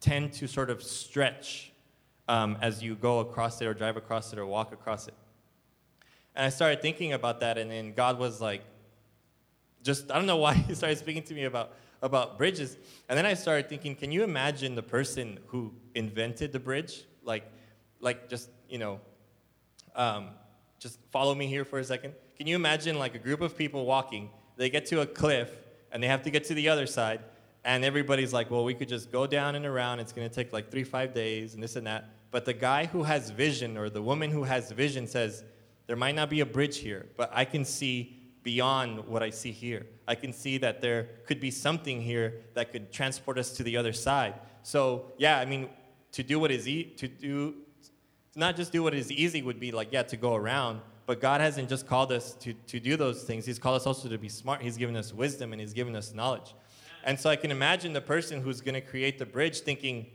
tend 0.00 0.32
to 0.34 0.46
sort 0.46 0.70
of 0.70 0.82
stretch 0.82 1.72
um, 2.28 2.56
as 2.60 2.82
you 2.82 2.94
go 2.94 3.18
across 3.18 3.60
it 3.60 3.66
or 3.66 3.74
drive 3.74 3.96
across 3.96 4.32
it 4.32 4.38
or 4.38 4.46
walk 4.46 4.72
across 4.72 5.08
it. 5.08 5.14
And 6.36 6.46
I 6.46 6.50
started 6.50 6.80
thinking 6.80 7.14
about 7.14 7.40
that, 7.40 7.58
and 7.58 7.68
then 7.68 7.94
God 7.94 8.18
was 8.18 8.40
like, 8.40 8.62
just, 9.82 10.10
I 10.10 10.14
don't 10.14 10.26
know 10.26 10.36
why 10.36 10.54
He 10.68 10.74
started 10.74 10.98
speaking 10.98 11.24
to 11.24 11.34
me 11.34 11.44
about, 11.44 11.72
about 12.02 12.38
bridges. 12.38 12.76
And 13.08 13.18
then 13.18 13.26
I 13.26 13.34
started 13.34 13.68
thinking, 13.68 13.94
can 13.94 14.12
you 14.12 14.24
imagine 14.24 14.74
the 14.74 14.82
person 14.82 15.38
who 15.46 15.72
invented 15.94 16.52
the 16.52 16.60
bridge? 16.60 17.04
Like, 17.22 17.44
like 18.00 18.28
just, 18.28 18.50
you 18.68 18.78
know, 18.78 19.00
um, 19.94 20.30
just 20.78 20.98
follow 21.10 21.34
me 21.34 21.46
here 21.46 21.64
for 21.64 21.78
a 21.78 21.84
second. 21.84 22.14
Can 22.36 22.46
you 22.46 22.54
imagine 22.54 22.98
like 22.98 23.14
a 23.14 23.18
group 23.18 23.40
of 23.40 23.56
people 23.56 23.84
walking? 23.84 24.30
They 24.56 24.70
get 24.70 24.86
to 24.86 25.00
a 25.00 25.06
cliff, 25.06 25.50
and 25.92 26.02
they 26.02 26.06
have 26.06 26.22
to 26.22 26.30
get 26.30 26.44
to 26.44 26.54
the 26.54 26.68
other 26.68 26.86
side, 26.86 27.20
and 27.64 27.84
everybody's 27.84 28.32
like, 28.32 28.50
well, 28.50 28.64
we 28.64 28.74
could 28.74 28.88
just 28.88 29.10
go 29.10 29.26
down 29.26 29.54
and 29.54 29.66
around. 29.66 30.00
It's 30.00 30.12
going 30.12 30.28
to 30.28 30.34
take 30.34 30.52
like 30.52 30.70
three, 30.70 30.84
five 30.84 31.14
days 31.14 31.54
and 31.54 31.62
this 31.62 31.76
and 31.76 31.86
that. 31.86 32.10
But 32.30 32.44
the 32.44 32.52
guy 32.52 32.86
who 32.86 33.02
has 33.02 33.30
vision 33.30 33.76
or 33.76 33.88
the 33.88 34.02
woman 34.02 34.30
who 34.30 34.44
has 34.44 34.70
vision 34.70 35.06
says, 35.06 35.44
there 35.86 35.96
might 35.96 36.14
not 36.14 36.28
be 36.28 36.40
a 36.40 36.46
bridge 36.46 36.78
here, 36.78 37.06
but 37.16 37.30
I 37.32 37.44
can 37.44 37.64
see 37.64 38.17
beyond 38.48 39.06
what 39.06 39.22
I 39.22 39.28
see 39.28 39.52
here. 39.52 39.84
I 40.06 40.14
can 40.14 40.32
see 40.32 40.56
that 40.56 40.80
there 40.80 41.00
could 41.26 41.38
be 41.38 41.50
something 41.50 42.00
here 42.00 42.28
that 42.54 42.72
could 42.72 42.90
transport 42.90 43.36
us 43.36 43.50
to 43.58 43.62
the 43.62 43.76
other 43.76 43.92
side. 43.92 44.32
So, 44.62 45.12
yeah, 45.18 45.38
I 45.38 45.44
mean, 45.44 45.68
to 46.12 46.22
do 46.22 46.40
what 46.40 46.50
is 46.50 46.66
e- 46.66 46.90
to 46.96 47.08
do, 47.08 47.56
to 48.32 48.38
not 48.38 48.56
just 48.56 48.72
do 48.72 48.82
what 48.82 48.94
is 48.94 49.12
easy 49.12 49.42
would 49.42 49.60
be 49.60 49.70
like, 49.70 49.88
yeah, 49.92 50.02
to 50.04 50.16
go 50.16 50.34
around, 50.34 50.80
but 51.04 51.20
God 51.20 51.42
hasn't 51.42 51.68
just 51.68 51.86
called 51.86 52.10
us 52.10 52.32
to, 52.36 52.54
to 52.54 52.80
do 52.80 52.96
those 52.96 53.22
things. 53.22 53.44
He's 53.44 53.58
called 53.58 53.76
us 53.76 53.86
also 53.86 54.08
to 54.08 54.16
be 54.16 54.30
smart. 54.30 54.62
He's 54.62 54.78
given 54.78 54.96
us 54.96 55.12
wisdom 55.12 55.52
and 55.52 55.60
He's 55.60 55.74
given 55.74 55.94
us 55.94 56.14
knowledge. 56.14 56.54
And 57.04 57.20
so 57.20 57.28
I 57.28 57.36
can 57.36 57.50
imagine 57.50 57.92
the 57.92 58.00
person 58.00 58.40
who's 58.40 58.62
going 58.62 58.76
to 58.76 58.80
create 58.80 59.18
the 59.18 59.26
bridge 59.26 59.60
thinking, 59.60 60.06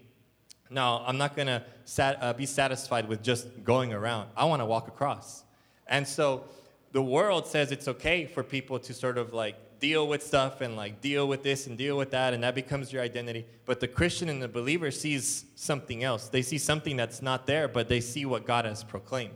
no, 0.72 1.04
I'm 1.06 1.19
not 1.19 1.36
going 1.36 1.50
to 1.50 1.62
sat, 1.86 2.17
uh, 2.19 2.34
be 2.34 2.48
satisfied 2.48 3.08
with 3.08 3.22
just 3.22 3.63
going 3.63 3.93
around. 3.93 4.30
I 4.36 4.46
want 4.46 4.63
to 4.63 4.65
walk 4.65 4.88
across. 4.88 5.43
And 5.86 6.08
so 6.08 6.46
the 6.93 7.01
world 7.01 7.47
says 7.47 7.71
it's 7.71 7.88
okay 7.88 8.25
for 8.25 8.43
people 8.43 8.79
to 8.79 8.93
sort 8.93 9.17
of 9.17 9.34
like 9.34 9.79
deal 9.79 10.08
with 10.08 10.23
stuff 10.23 10.62
and 10.62 10.77
like 10.77 11.01
deal 11.01 11.27
with 11.27 11.43
this 11.43 11.67
and 11.67 11.77
deal 11.77 11.97
with 11.97 12.12
that, 12.12 12.34
and 12.34 12.43
that 12.43 12.56
becomes 12.56 12.93
your 12.93 13.01
identity. 13.01 13.45
But 13.65 13.79
the 13.79 13.88
Christian 13.88 14.29
and 14.29 14.41
the 14.41 14.47
believer 14.47 14.91
sees 14.91 15.43
something 15.56 16.03
else. 16.03 16.29
They 16.29 16.43
see 16.43 16.60
something 16.60 16.95
that's 16.95 17.21
not 17.21 17.47
there, 17.47 17.67
but 17.67 17.89
they 17.89 17.99
see 17.99 18.25
what 18.25 18.45
God 18.45 18.63
has 18.65 18.84
proclaimed. 18.84 19.34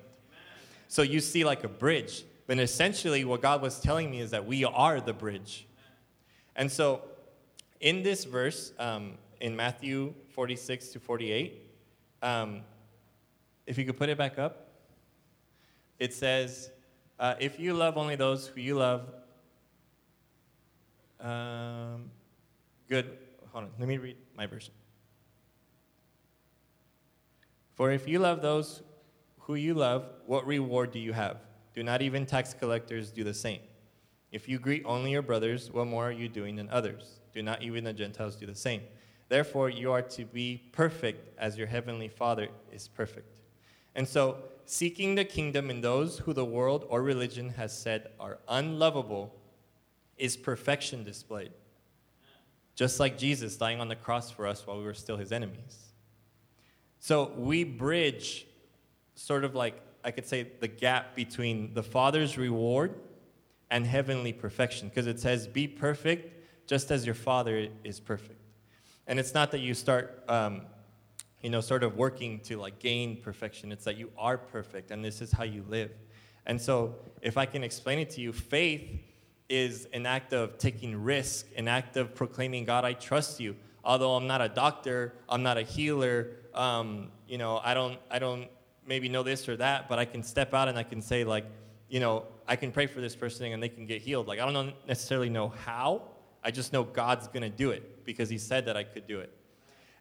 So 0.87 1.01
you 1.01 1.19
see 1.19 1.43
like 1.43 1.63
a 1.63 1.67
bridge. 1.67 2.23
But 2.45 2.59
essentially, 2.59 3.25
what 3.25 3.41
God 3.41 3.61
was 3.61 3.79
telling 3.81 4.09
me 4.09 4.21
is 4.21 4.31
that 4.31 4.45
we 4.45 4.63
are 4.63 5.01
the 5.01 5.11
bridge. 5.11 5.67
And 6.55 6.71
so 6.71 7.01
in 7.81 8.03
this 8.03 8.23
verse, 8.23 8.71
um, 8.79 9.15
in 9.41 9.55
Matthew 9.55 10.13
46 10.29 10.89
to 10.89 10.99
48, 10.99 11.61
um, 12.21 12.61
if 13.65 13.77
you 13.77 13.83
could 13.83 13.97
put 13.97 14.09
it 14.09 14.17
back 14.17 14.39
up, 14.39 14.69
it 15.99 16.13
says, 16.13 16.71
uh, 17.19 17.35
If 17.39 17.59
you 17.59 17.73
love 17.73 17.97
only 17.97 18.15
those 18.15 18.47
who 18.47 18.61
you 18.61 18.75
love, 18.75 19.07
um, 21.19 22.11
good. 22.87 23.17
Hold 23.51 23.65
on, 23.65 23.69
let 23.79 23.87
me 23.87 23.97
read 23.97 24.17
my 24.35 24.45
version. 24.45 24.73
For 27.75 27.91
if 27.91 28.07
you 28.07 28.19
love 28.19 28.41
those 28.41 28.81
who 29.39 29.55
you 29.55 29.73
love, 29.73 30.09
what 30.25 30.45
reward 30.45 30.91
do 30.91 30.99
you 30.99 31.13
have? 31.13 31.37
Do 31.73 31.83
not 31.83 32.01
even 32.01 32.25
tax 32.25 32.53
collectors 32.53 33.11
do 33.11 33.23
the 33.23 33.33
same? 33.33 33.59
If 34.31 34.49
you 34.49 34.59
greet 34.59 34.83
only 34.85 35.11
your 35.11 35.21
brothers, 35.21 35.71
what 35.71 35.87
more 35.87 36.07
are 36.07 36.11
you 36.11 36.27
doing 36.27 36.55
than 36.55 36.69
others? 36.69 37.19
Do 37.33 37.41
not 37.41 37.61
even 37.61 37.83
the 37.83 37.93
Gentiles 37.93 38.35
do 38.35 38.45
the 38.45 38.55
same? 38.55 38.81
Therefore, 39.29 39.69
you 39.69 39.91
are 39.91 40.01
to 40.01 40.25
be 40.25 40.63
perfect 40.71 41.37
as 41.37 41.57
your 41.57 41.67
heavenly 41.67 42.07
Father 42.07 42.47
is 42.71 42.87
perfect. 42.87 43.41
And 43.95 44.07
so, 44.07 44.37
seeking 44.69 45.15
the 45.15 45.25
kingdom 45.25 45.69
in 45.69 45.81
those 45.81 46.19
who 46.19 46.33
the 46.33 46.45
world 46.45 46.85
or 46.89 47.01
religion 47.01 47.49
has 47.49 47.75
said 47.75 48.09
are 48.19 48.37
unlovable 48.49 49.33
is 50.17 50.35
perfection 50.35 51.03
displayed. 51.03 51.51
Just 52.75 52.99
like 52.99 53.17
Jesus 53.17 53.55
dying 53.55 53.79
on 53.79 53.87
the 53.87 53.95
cross 53.95 54.29
for 54.29 54.45
us 54.45 54.67
while 54.67 54.77
we 54.77 54.83
were 54.83 54.93
still 54.93 55.17
his 55.17 55.31
enemies. 55.31 55.93
So, 56.99 57.31
we 57.37 57.63
bridge 57.63 58.45
sort 59.15 59.43
of 59.43 59.55
like, 59.55 59.81
I 60.03 60.11
could 60.11 60.27
say, 60.27 60.47
the 60.59 60.67
gap 60.67 61.15
between 61.15 61.73
the 61.73 61.83
Father's 61.83 62.37
reward 62.37 62.93
and 63.71 63.85
heavenly 63.85 64.33
perfection. 64.33 64.89
Because 64.89 65.07
it 65.07 65.19
says, 65.19 65.47
Be 65.47 65.67
perfect 65.67 66.67
just 66.67 66.91
as 66.91 67.05
your 67.05 67.15
Father 67.15 67.69
is 67.83 67.99
perfect. 67.99 68.41
And 69.07 69.17
it's 69.19 69.33
not 69.33 69.51
that 69.51 69.59
you 69.59 69.73
start, 69.73 70.23
um, 70.27 70.63
you 71.47 71.51
know, 71.51 71.61
sort 71.61 71.81
of 71.81 71.95
working 71.95 72.41
to 72.41 72.57
like 72.57 72.77
gain 72.77 73.15
perfection. 73.21 73.71
It's 73.71 73.85
that 73.85 73.95
you 73.95 74.11
are 74.17 74.37
perfect 74.37 74.91
and 74.91 75.01
this 75.01 75.21
is 75.21 75.31
how 75.31 75.45
you 75.45 75.63
live. 75.69 75.91
And 76.45 76.61
so, 76.61 76.95
if 77.21 77.37
I 77.37 77.45
can 77.45 77.63
explain 77.63 77.99
it 77.99 78.09
to 78.09 78.21
you, 78.21 78.33
faith 78.33 78.99
is 79.47 79.87
an 79.93 80.05
act 80.05 80.33
of 80.33 80.57
taking 80.57 81.01
risk, 81.01 81.45
an 81.55 81.69
act 81.69 81.95
of 81.95 82.13
proclaiming, 82.13 82.65
God, 82.65 82.83
I 82.83 82.91
trust 82.91 83.39
you. 83.39 83.55
Although 83.81 84.17
I'm 84.17 84.27
not 84.27 84.41
a 84.41 84.49
doctor, 84.49 85.13
I'm 85.29 85.41
not 85.41 85.57
a 85.57 85.61
healer, 85.61 86.31
um, 86.53 87.11
you 87.29 87.37
know, 87.37 87.61
I 87.63 87.73
don't, 87.73 87.97
I 88.11 88.19
don't 88.19 88.49
maybe 88.85 89.07
know 89.07 89.23
this 89.23 89.47
or 89.47 89.55
that, 89.55 89.87
but 89.87 89.99
I 89.99 90.03
can 90.03 90.23
step 90.23 90.53
out 90.53 90.67
and 90.67 90.77
I 90.77 90.83
can 90.83 91.01
say, 91.01 91.23
like, 91.23 91.45
you 91.87 92.01
know, 92.01 92.25
I 92.45 92.57
can 92.57 92.73
pray 92.73 92.87
for 92.87 92.99
this 92.99 93.15
person 93.15 93.53
and 93.53 93.63
they 93.63 93.69
can 93.69 93.85
get 93.85 94.01
healed. 94.01 94.27
Like, 94.27 94.41
I 94.41 94.51
don't 94.51 94.73
necessarily 94.85 95.29
know 95.29 95.53
how, 95.63 96.01
I 96.43 96.51
just 96.51 96.73
know 96.73 96.83
God's 96.83 97.29
to 97.29 97.49
do 97.49 97.69
it 97.69 98.03
because 98.03 98.29
He 98.29 98.37
said 98.37 98.65
that 98.65 98.75
I 98.75 98.83
could 98.83 99.07
do 99.07 99.21
it. 99.21 99.31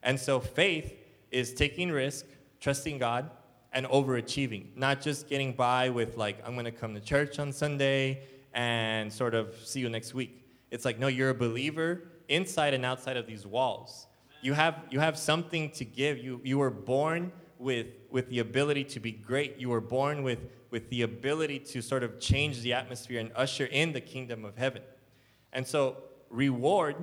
And 0.03 0.19
so 0.19 0.41
faith 0.41 1.06
is 1.31 1.55
taking 1.55 1.91
risk, 1.91 2.27
trusting 2.61 2.99
God, 2.99 3.31
and 3.73 3.87
overachieving, 3.87 4.77
not 4.77 5.01
just 5.01 5.29
getting 5.29 5.53
by 5.53 5.91
with, 5.91 6.17
like, 6.17 6.39
I'm 6.47 6.55
going 6.55 6.65
to 6.65 6.71
come 6.71 6.95
to 6.95 7.01
church 7.01 7.39
on 7.39 7.53
Sunday 7.53 8.23
and 8.55 9.13
sort 9.13 9.35
of 9.35 9.55
see 9.65 9.81
you 9.81 9.89
next 9.89 10.15
week. 10.15 10.47
It's 10.71 10.85
like, 10.85 10.99
no, 10.99 11.09
you're 11.09 11.31
a 11.31 11.35
believer 11.35 12.09
inside 12.29 12.75
and 12.75 12.85
outside 12.85 13.17
of 13.17 13.27
these 13.27 13.47
walls. 13.47 14.07
You 14.41 14.55
have, 14.55 14.83
you 14.91 15.01
have 15.01 15.19
something 15.19 15.71
to 15.71 15.85
give. 15.85 16.19
You, 16.19 16.41
you 16.43 16.59
were 16.59 16.71
born 16.71 17.33
with, 17.59 17.89
with 18.11 18.29
the 18.31 18.39
ability 18.39 18.85
to 18.85 19.01
be 19.01 19.13
great. 19.13 19.59
You 19.59 19.69
were 19.69 19.81
born 19.81 20.23
with, 20.23 20.41
with 20.71 20.89
the 20.91 21.03
ability 21.03 21.59
to 21.61 21.83
sort 21.83 22.03
of 22.03 22.19
change 22.21 22.63
the 22.63 22.73
atmosphere 22.73 23.21
and 23.21 23.31
usher 23.35 23.67
in 23.67 23.93
the 23.93 24.01
kingdom 24.01 24.45
of 24.45 24.57
heaven. 24.57 24.83
And 25.53 25.67
so 25.67 25.99
reward 26.31 26.97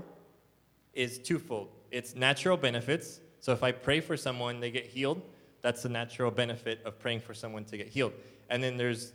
is 0.93 1.19
twofold 1.19 1.69
it's 1.93 2.15
natural 2.15 2.57
benefits. 2.57 3.19
So 3.43 3.51
if 3.51 3.61
I 3.61 3.73
pray 3.73 3.99
for 3.99 4.15
someone, 4.15 4.61
they 4.61 4.71
get 4.71 4.85
healed, 4.85 5.21
that's 5.61 5.83
the 5.83 5.89
natural 5.89 6.31
benefit 6.31 6.79
of 6.85 6.97
praying 6.97 7.19
for 7.19 7.33
someone 7.33 7.65
to 7.65 7.75
get 7.75 7.89
healed. 7.89 8.13
And 8.49 8.63
then 8.63 8.77
there's 8.77 9.11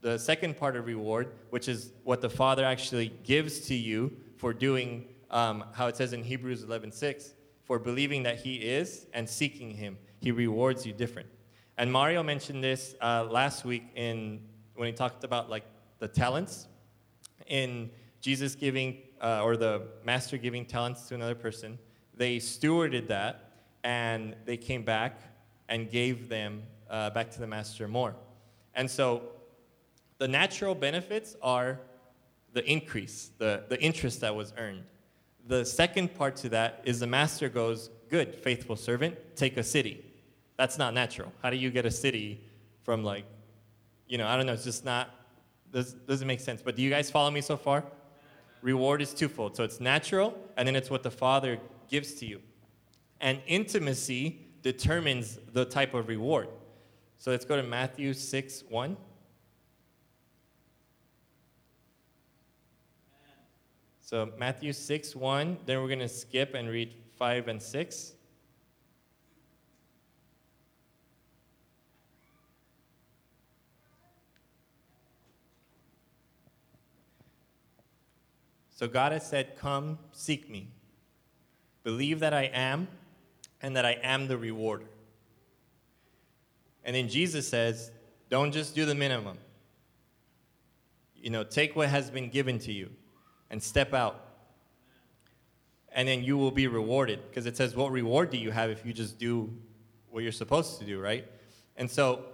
the 0.00 0.16
second 0.18 0.56
part 0.56 0.76
of 0.76 0.86
reward, 0.86 1.34
which 1.50 1.68
is 1.68 1.92
what 2.02 2.22
the 2.22 2.30
Father 2.30 2.64
actually 2.64 3.12
gives 3.22 3.60
to 3.68 3.74
you 3.74 4.16
for 4.38 4.54
doing 4.54 5.04
um, 5.30 5.62
how 5.74 5.88
it 5.88 5.96
says 5.98 6.14
in 6.14 6.24
Hebrews 6.24 6.64
11:6, 6.64 7.34
for 7.64 7.78
believing 7.78 8.22
that 8.22 8.38
He 8.38 8.54
is 8.54 9.08
and 9.12 9.28
seeking 9.28 9.72
Him. 9.72 9.98
He 10.22 10.32
rewards 10.32 10.86
you 10.86 10.94
different. 10.94 11.28
And 11.76 11.92
Mario 11.92 12.22
mentioned 12.22 12.64
this 12.64 12.94
uh, 13.02 13.24
last 13.24 13.66
week 13.66 13.84
in 13.94 14.40
when 14.74 14.86
he 14.86 14.94
talked 14.94 15.22
about 15.22 15.50
like 15.50 15.64
the 15.98 16.08
talents 16.08 16.66
in 17.46 17.90
Jesus 18.22 18.54
giving 18.54 19.02
uh, 19.20 19.44
or 19.44 19.58
the 19.58 19.82
master 20.02 20.38
giving 20.38 20.64
talents 20.64 21.08
to 21.08 21.14
another 21.14 21.34
person, 21.34 21.78
they 22.14 22.38
stewarded 22.38 23.08
that 23.08 23.45
and 23.86 24.34
they 24.44 24.56
came 24.56 24.82
back 24.82 25.20
and 25.68 25.88
gave 25.88 26.28
them 26.28 26.64
uh, 26.90 27.08
back 27.10 27.30
to 27.30 27.38
the 27.38 27.46
master 27.46 27.86
more. 27.86 28.16
And 28.74 28.90
so 28.90 29.22
the 30.18 30.26
natural 30.26 30.74
benefits 30.74 31.36
are 31.40 31.78
the 32.52 32.68
increase, 32.68 33.30
the, 33.38 33.62
the 33.68 33.80
interest 33.80 34.20
that 34.22 34.34
was 34.34 34.52
earned. 34.58 34.82
The 35.46 35.64
second 35.64 36.16
part 36.16 36.34
to 36.38 36.48
that 36.48 36.82
is 36.84 36.98
the 36.98 37.06
master 37.06 37.48
goes, 37.48 37.90
Good, 38.10 38.34
faithful 38.34 38.74
servant, 38.74 39.16
take 39.36 39.56
a 39.56 39.62
city. 39.62 40.04
That's 40.56 40.78
not 40.78 40.92
natural. 40.92 41.32
How 41.40 41.50
do 41.50 41.56
you 41.56 41.70
get 41.70 41.86
a 41.86 41.90
city 41.90 42.40
from 42.82 43.04
like, 43.04 43.24
you 44.08 44.18
know, 44.18 44.26
I 44.26 44.36
don't 44.36 44.46
know, 44.46 44.52
it's 44.52 44.64
just 44.64 44.84
not, 44.84 45.10
does, 45.72 45.92
doesn't 45.92 46.26
make 46.26 46.40
sense. 46.40 46.60
But 46.60 46.74
do 46.74 46.82
you 46.82 46.90
guys 46.90 47.08
follow 47.08 47.30
me 47.30 47.40
so 47.40 47.56
far? 47.56 47.84
reward 48.62 49.00
is 49.00 49.14
twofold. 49.14 49.54
So 49.56 49.62
it's 49.62 49.80
natural, 49.80 50.36
and 50.56 50.66
then 50.66 50.74
it's 50.74 50.90
what 50.90 51.04
the 51.04 51.10
Father 51.10 51.58
gives 51.88 52.14
to 52.14 52.26
you. 52.26 52.40
And 53.20 53.40
intimacy 53.46 54.40
determines 54.62 55.38
the 55.52 55.64
type 55.64 55.94
of 55.94 56.08
reward. 56.08 56.48
So 57.18 57.30
let's 57.30 57.44
go 57.44 57.56
to 57.56 57.62
Matthew 57.62 58.12
6 58.12 58.64
1. 58.68 58.96
So 64.00 64.30
Matthew 64.38 64.72
6 64.72 65.16
1, 65.16 65.58
then 65.66 65.80
we're 65.80 65.88
going 65.88 65.98
to 65.98 66.08
skip 66.08 66.54
and 66.54 66.68
read 66.68 66.94
5 67.18 67.48
and 67.48 67.60
6. 67.60 68.12
So 78.76 78.86
God 78.86 79.12
has 79.12 79.26
said, 79.26 79.56
Come, 79.56 79.98
seek 80.12 80.50
me. 80.50 80.68
Believe 81.82 82.20
that 82.20 82.34
I 82.34 82.50
am, 82.52 82.88
and 83.62 83.76
that 83.76 83.84
I 83.84 83.98
am 84.02 84.28
the 84.28 84.36
rewarder. 84.36 84.86
And 86.84 86.94
then 86.94 87.08
Jesus 87.08 87.48
says, 87.48 87.90
Don't 88.30 88.52
just 88.52 88.74
do 88.74 88.84
the 88.84 88.94
minimum. 88.94 89.38
You 91.16 91.30
know, 91.30 91.42
take 91.42 91.74
what 91.74 91.88
has 91.88 92.10
been 92.10 92.28
given 92.28 92.58
to 92.60 92.72
you 92.72 92.90
and 93.50 93.62
step 93.62 93.92
out. 93.92 94.22
And 95.92 96.06
then 96.06 96.22
you 96.22 96.36
will 96.36 96.50
be 96.50 96.68
rewarded. 96.68 97.20
Because 97.28 97.46
it 97.46 97.56
says, 97.56 97.74
What 97.74 97.90
reward 97.90 98.30
do 98.30 98.38
you 98.38 98.50
have 98.50 98.70
if 98.70 98.86
you 98.86 98.92
just 98.92 99.18
do 99.18 99.52
what 100.10 100.22
you're 100.22 100.32
supposed 100.32 100.78
to 100.78 100.84
do, 100.84 101.00
right? 101.00 101.26
And 101.76 101.90
so 101.90 102.24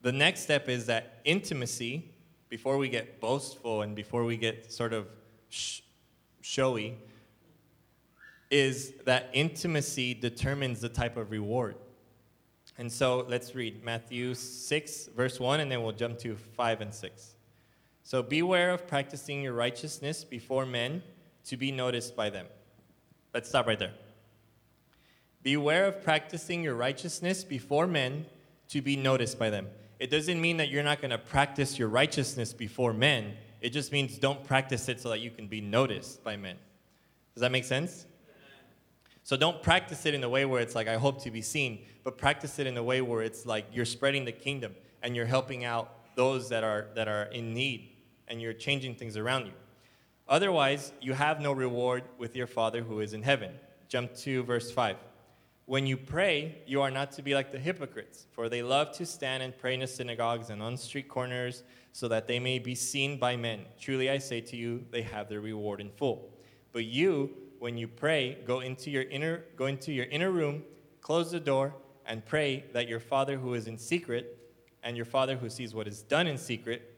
the 0.00 0.12
next 0.12 0.40
step 0.40 0.68
is 0.68 0.86
that 0.86 1.20
intimacy 1.24 2.10
before 2.48 2.76
we 2.76 2.88
get 2.88 3.20
boastful 3.20 3.82
and 3.82 3.96
before 3.96 4.24
we 4.24 4.36
get 4.36 4.70
sort 4.72 4.92
of 4.92 5.06
sh- 5.48 5.80
showy, 6.40 6.98
is 8.52 8.92
that 9.04 9.30
intimacy 9.32 10.14
determines 10.14 10.80
the 10.80 10.88
type 10.88 11.16
of 11.16 11.30
reward. 11.30 11.74
And 12.78 12.90
so 12.90 13.26
let's 13.28 13.54
read 13.54 13.82
Matthew 13.82 14.34
6, 14.34 15.08
verse 15.16 15.40
1, 15.40 15.60
and 15.60 15.72
then 15.72 15.82
we'll 15.82 15.92
jump 15.92 16.18
to 16.20 16.36
5 16.36 16.80
and 16.82 16.94
6. 16.94 17.34
So 18.04 18.22
beware 18.22 18.70
of 18.70 18.86
practicing 18.86 19.42
your 19.42 19.54
righteousness 19.54 20.22
before 20.22 20.66
men 20.66 21.02
to 21.46 21.56
be 21.56 21.72
noticed 21.72 22.14
by 22.14 22.30
them. 22.30 22.46
Let's 23.34 23.48
stop 23.48 23.66
right 23.66 23.78
there. 23.78 23.94
Beware 25.42 25.86
of 25.86 26.04
practicing 26.04 26.62
your 26.62 26.74
righteousness 26.74 27.42
before 27.42 27.86
men 27.86 28.26
to 28.68 28.80
be 28.80 28.96
noticed 28.96 29.38
by 29.38 29.50
them 29.50 29.66
it 30.02 30.10
doesn't 30.10 30.40
mean 30.40 30.56
that 30.56 30.68
you're 30.68 30.82
not 30.82 31.00
going 31.00 31.12
to 31.12 31.18
practice 31.18 31.78
your 31.78 31.86
righteousness 31.86 32.52
before 32.52 32.92
men. 32.92 33.34
It 33.60 33.70
just 33.70 33.92
means 33.92 34.18
don't 34.18 34.42
practice 34.42 34.88
it 34.88 35.00
so 35.00 35.10
that 35.10 35.20
you 35.20 35.30
can 35.30 35.46
be 35.46 35.60
noticed 35.60 36.24
by 36.24 36.36
men. 36.36 36.56
Does 37.36 37.42
that 37.42 37.52
make 37.52 37.62
sense? 37.62 38.04
So 39.24 39.36
don't 39.36 39.62
practice 39.62 40.04
it 40.06 40.14
in 40.14 40.24
a 40.24 40.28
way 40.28 40.44
where 40.44 40.60
it's 40.60 40.74
like, 40.74 40.88
I 40.88 40.96
hope 40.96 41.22
to 41.22 41.30
be 41.30 41.42
seen, 41.42 41.84
but 42.02 42.18
practice 42.18 42.58
it 42.58 42.66
in 42.66 42.76
a 42.76 42.82
way 42.82 43.00
where 43.00 43.22
it's 43.22 43.46
like 43.46 43.66
you're 43.72 43.84
spreading 43.84 44.24
the 44.24 44.32
kingdom 44.32 44.74
and 45.02 45.14
you're 45.14 45.26
helping 45.26 45.64
out 45.64 46.16
those 46.16 46.48
that 46.48 46.64
are, 46.64 46.88
that 46.94 47.08
are 47.08 47.24
in 47.24 47.54
need 47.54 47.90
and 48.28 48.42
you're 48.42 48.52
changing 48.52 48.94
things 48.94 49.16
around 49.16 49.46
you. 49.46 49.52
Otherwise, 50.28 50.92
you 51.00 51.12
have 51.12 51.40
no 51.40 51.52
reward 51.52 52.02
with 52.18 52.34
your 52.34 52.46
Father 52.46 52.82
who 52.82 53.00
is 53.00 53.12
in 53.12 53.22
heaven. 53.22 53.52
Jump 53.88 54.14
to 54.16 54.42
verse 54.42 54.70
5. 54.70 54.96
When 55.66 55.86
you 55.86 55.96
pray, 55.96 56.58
you 56.66 56.82
are 56.82 56.90
not 56.90 57.12
to 57.12 57.22
be 57.22 57.34
like 57.34 57.52
the 57.52 57.58
hypocrites, 57.58 58.26
for 58.32 58.48
they 58.48 58.62
love 58.62 58.92
to 58.96 59.06
stand 59.06 59.42
and 59.42 59.56
pray 59.56 59.74
in 59.74 59.80
the 59.80 59.86
synagogues 59.86 60.50
and 60.50 60.62
on 60.62 60.76
street 60.76 61.08
corners 61.08 61.62
so 61.92 62.08
that 62.08 62.26
they 62.26 62.40
may 62.40 62.58
be 62.58 62.74
seen 62.74 63.18
by 63.18 63.36
men. 63.36 63.60
Truly 63.78 64.10
I 64.10 64.18
say 64.18 64.40
to 64.40 64.56
you, 64.56 64.84
they 64.90 65.02
have 65.02 65.28
their 65.28 65.40
reward 65.40 65.80
in 65.80 65.90
full. 65.90 66.30
But 66.72 66.84
you, 66.84 67.30
when 67.62 67.78
you 67.78 67.86
pray, 67.86 68.36
go 68.44 68.58
into 68.58 68.90
your 68.90 69.04
inner 69.04 69.44
go 69.54 69.66
into 69.66 69.92
your 69.92 70.06
inner 70.06 70.32
room, 70.32 70.64
close 71.00 71.30
the 71.30 71.38
door, 71.38 71.72
and 72.04 72.26
pray 72.26 72.64
that 72.72 72.88
your 72.88 72.98
Father 72.98 73.36
who 73.36 73.54
is 73.54 73.68
in 73.68 73.78
secret 73.78 74.36
and 74.82 74.96
your 74.96 75.06
Father 75.06 75.36
who 75.36 75.48
sees 75.48 75.72
what 75.72 75.86
is 75.86 76.02
done 76.02 76.26
in 76.26 76.36
secret 76.36 76.92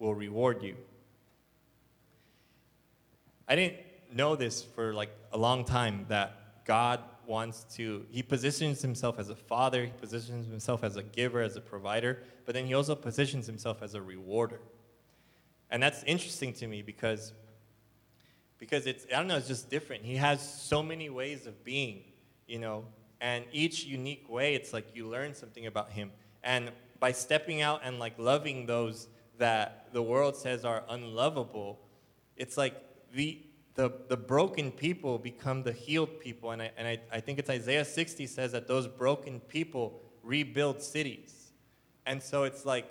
will 0.00 0.16
reward 0.16 0.60
you. 0.60 0.74
I 3.46 3.54
didn't 3.54 3.76
know 4.12 4.34
this 4.34 4.60
for 4.60 4.92
like 4.92 5.10
a 5.32 5.38
long 5.38 5.64
time 5.64 6.04
that 6.08 6.64
God 6.64 6.98
wants 7.24 7.62
to, 7.76 8.04
he 8.10 8.24
positions 8.24 8.82
himself 8.82 9.20
as 9.20 9.28
a 9.28 9.36
father, 9.36 9.84
he 9.84 9.92
positions 10.00 10.48
himself 10.48 10.82
as 10.82 10.96
a 10.96 11.04
giver, 11.04 11.42
as 11.42 11.54
a 11.54 11.60
provider, 11.60 12.24
but 12.44 12.56
then 12.56 12.66
he 12.66 12.74
also 12.74 12.96
positions 12.96 13.46
himself 13.46 13.84
as 13.84 13.94
a 13.94 14.02
rewarder. 14.02 14.58
And 15.70 15.80
that's 15.80 16.02
interesting 16.02 16.52
to 16.54 16.66
me 16.66 16.82
because 16.82 17.34
because 18.58 18.86
it's 18.86 19.06
I 19.12 19.18
don't 19.18 19.28
know, 19.28 19.36
it's 19.36 19.48
just 19.48 19.70
different. 19.70 20.04
He 20.04 20.16
has 20.16 20.40
so 20.40 20.82
many 20.82 21.10
ways 21.10 21.46
of 21.46 21.64
being, 21.64 22.02
you 22.46 22.58
know, 22.58 22.84
and 23.20 23.44
each 23.52 23.84
unique 23.84 24.28
way 24.28 24.54
it's 24.54 24.72
like 24.72 24.94
you 24.94 25.08
learn 25.08 25.34
something 25.34 25.66
about 25.66 25.90
him. 25.90 26.10
And 26.42 26.70
by 27.00 27.12
stepping 27.12 27.62
out 27.62 27.80
and 27.84 27.98
like 27.98 28.18
loving 28.18 28.66
those 28.66 29.08
that 29.38 29.88
the 29.92 30.02
world 30.02 30.36
says 30.36 30.64
are 30.64 30.82
unlovable, 30.88 31.78
it's 32.36 32.56
like 32.56 32.74
the 33.12 33.40
the, 33.78 33.92
the 34.08 34.16
broken 34.16 34.72
people 34.72 35.18
become 35.18 35.62
the 35.62 35.70
healed 35.70 36.18
people. 36.18 36.50
And, 36.50 36.60
I, 36.60 36.72
and 36.76 36.88
I, 36.88 36.98
I 37.12 37.20
think 37.20 37.38
it's 37.38 37.48
Isaiah 37.48 37.84
60 37.84 38.26
says 38.26 38.50
that 38.50 38.66
those 38.66 38.88
broken 38.88 39.38
people 39.38 40.02
rebuild 40.24 40.82
cities. 40.82 41.52
And 42.04 42.20
so 42.20 42.42
it's 42.42 42.66
like 42.66 42.86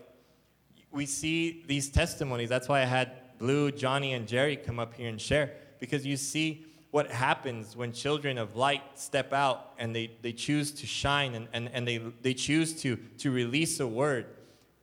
we 0.89 1.05
see 1.05 1.65
these 1.67 1.89
testimonies. 1.89 2.47
That's 2.47 2.69
why 2.69 2.81
I 2.81 2.85
had 2.85 3.11
Blue, 3.37 3.71
Johnny, 3.71 4.13
and 4.13 4.27
Jerry 4.27 4.55
come 4.55 4.79
up 4.79 4.93
here 4.93 5.09
and 5.09 5.19
share, 5.19 5.51
because 5.79 6.05
you 6.05 6.17
see 6.17 6.65
what 6.91 7.11
happens 7.11 7.75
when 7.75 7.91
children 7.91 8.37
of 8.37 8.55
light 8.55 8.81
step 8.95 9.33
out 9.33 9.73
and 9.77 9.95
they, 9.95 10.11
they 10.21 10.31
choose 10.31 10.71
to 10.71 10.87
shine 10.87 11.35
and, 11.35 11.47
and, 11.53 11.69
and 11.73 11.87
they, 11.87 11.97
they 12.21 12.33
choose 12.33 12.73
to, 12.81 12.97
to 13.17 13.29
release 13.29 13.79
a 13.79 13.87
word. 13.87 14.25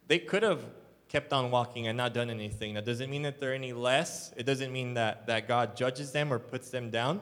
They 0.06 0.18
could 0.18 0.42
have 0.42 0.64
kept 1.08 1.32
on 1.32 1.50
walking 1.50 1.86
and 1.86 1.96
not 1.96 2.12
done 2.12 2.28
anything. 2.28 2.74
That 2.74 2.84
doesn't 2.84 3.08
mean 3.08 3.22
that 3.22 3.40
they're 3.40 3.54
any 3.54 3.72
less. 3.72 4.32
It 4.36 4.44
doesn't 4.44 4.72
mean 4.72 4.94
that, 4.94 5.26
that 5.26 5.48
God 5.48 5.76
judges 5.76 6.12
them 6.12 6.32
or 6.32 6.38
puts 6.38 6.70
them 6.70 6.90
down. 6.90 7.20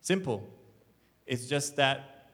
Simple. 0.00 0.48
It's 1.26 1.46
just 1.46 1.76
that, 1.76 2.30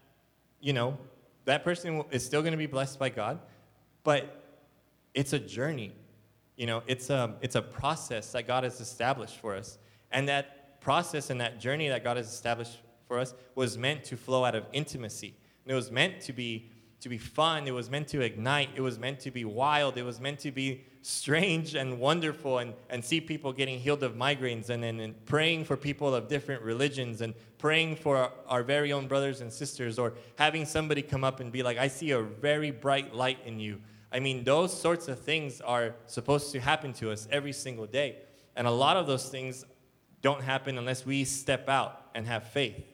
you 0.61 0.73
know, 0.73 0.97
that 1.45 1.65
person 1.65 2.05
is 2.11 2.25
still 2.25 2.43
going 2.43 2.53
to 2.53 2.59
be 2.59 2.67
blessed 2.67 2.99
by 2.99 3.09
God, 3.09 3.41
but 4.05 4.45
it's 5.13 5.33
a 5.33 5.39
journey. 5.39 5.93
You 6.57 6.67
know, 6.67 6.83
it's 6.87 7.11
a, 7.11 7.35
it's 7.43 7.55
a 7.55 7.63
process 7.63 8.33
that 8.33 8.47
God 8.47 8.65
has 8.65 8.81
established 8.81 9.37
for 9.37 9.55
us. 9.55 9.79
And 10.11 10.29
that 10.29 10.81
process 10.81 11.31
and 11.31 11.41
that 11.41 11.61
journey 11.61 11.89
that 11.89 12.03
God 12.03 12.17
has 12.17 12.33
established 12.33 12.79
for 13.07 13.19
us 13.19 13.35
was 13.55 13.77
meant 13.77 14.05
to 14.05 14.17
flow 14.17 14.45
out 14.45 14.55
of 14.55 14.65
intimacy. 14.73 15.35
And 15.65 15.73
it 15.73 15.75
was 15.75 15.91
meant 15.91 16.21
to 16.23 16.33
be 16.33 16.71
to 17.01 17.09
be 17.09 17.19
fun. 17.19 17.67
It 17.69 17.75
was 17.75 17.91
meant 17.91 18.09
to 18.09 18.21
ignite. 18.23 18.71
It 18.75 18.81
was 18.81 18.99
meant 18.99 19.21
to 19.21 19.31
be 19.31 19.45
wild. 19.45 19.97
It 19.97 20.03
was 20.03 20.19
meant 20.21 20.39
to 20.41 20.51
be 20.51 20.85
strange 21.03 21.75
and 21.75 22.01
wonderful 22.01 22.59
and, 22.59 22.75
and 22.91 23.05
see 23.05 23.21
people 23.21 23.53
getting 23.53 23.79
healed 23.79 24.03
of 24.03 24.15
migraines 24.15 24.71
and, 24.71 24.85
and, 24.85 25.25
praying 25.27 25.65
for 25.65 25.77
people 25.77 26.15
of 26.15 26.27
different 26.27 26.63
religions 26.63 27.21
and 27.21 27.35
praying 27.59 27.95
for 27.95 28.17
our, 28.17 28.33
our 28.49 28.63
very 28.63 28.93
own 28.93 29.07
brothers 29.07 29.41
and 29.41 29.53
sisters 29.53 29.99
or 29.99 30.15
having 30.37 30.65
somebody 30.65 31.03
come 31.03 31.23
up 31.23 31.39
and 31.39 31.53
be 31.53 31.63
like, 31.63 31.79
I 31.79 31.87
see 31.87 32.11
a 32.11 32.23
very 32.23 32.71
bright 32.73 33.15
light 33.15 33.39
in 33.45 33.61
you. 33.61 33.81
I 34.13 34.21
mean, 34.21 34.45
those 34.45 34.79
sorts 34.79 35.09
of 35.09 35.21
things 35.21 35.61
are 35.61 35.95
supposed 36.07 36.53
to 36.53 36.61
happen 36.61 36.93
to 36.95 37.11
us 37.11 37.27
every 37.31 37.53
single 37.53 37.87
day. 37.87 38.17
And 38.55 38.67
a 38.67 38.71
lot 38.71 38.97
of 38.97 39.07
those 39.07 39.29
things 39.29 39.65
don't 40.23 40.43
happen 40.43 40.79
unless 40.79 41.05
we 41.05 41.25
step 41.25 41.69
out 41.69 42.01
and 42.15 42.27
have 42.27 42.45
faith. 42.45 42.85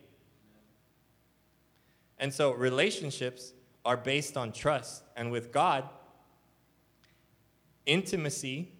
And 2.18 2.32
so, 2.32 2.52
relationships 2.52 3.52
are 3.84 3.96
based 3.96 4.36
on 4.36 4.52
trust. 4.52 5.02
And 5.16 5.30
with 5.30 5.52
God, 5.52 5.88
intimacy 7.86 8.72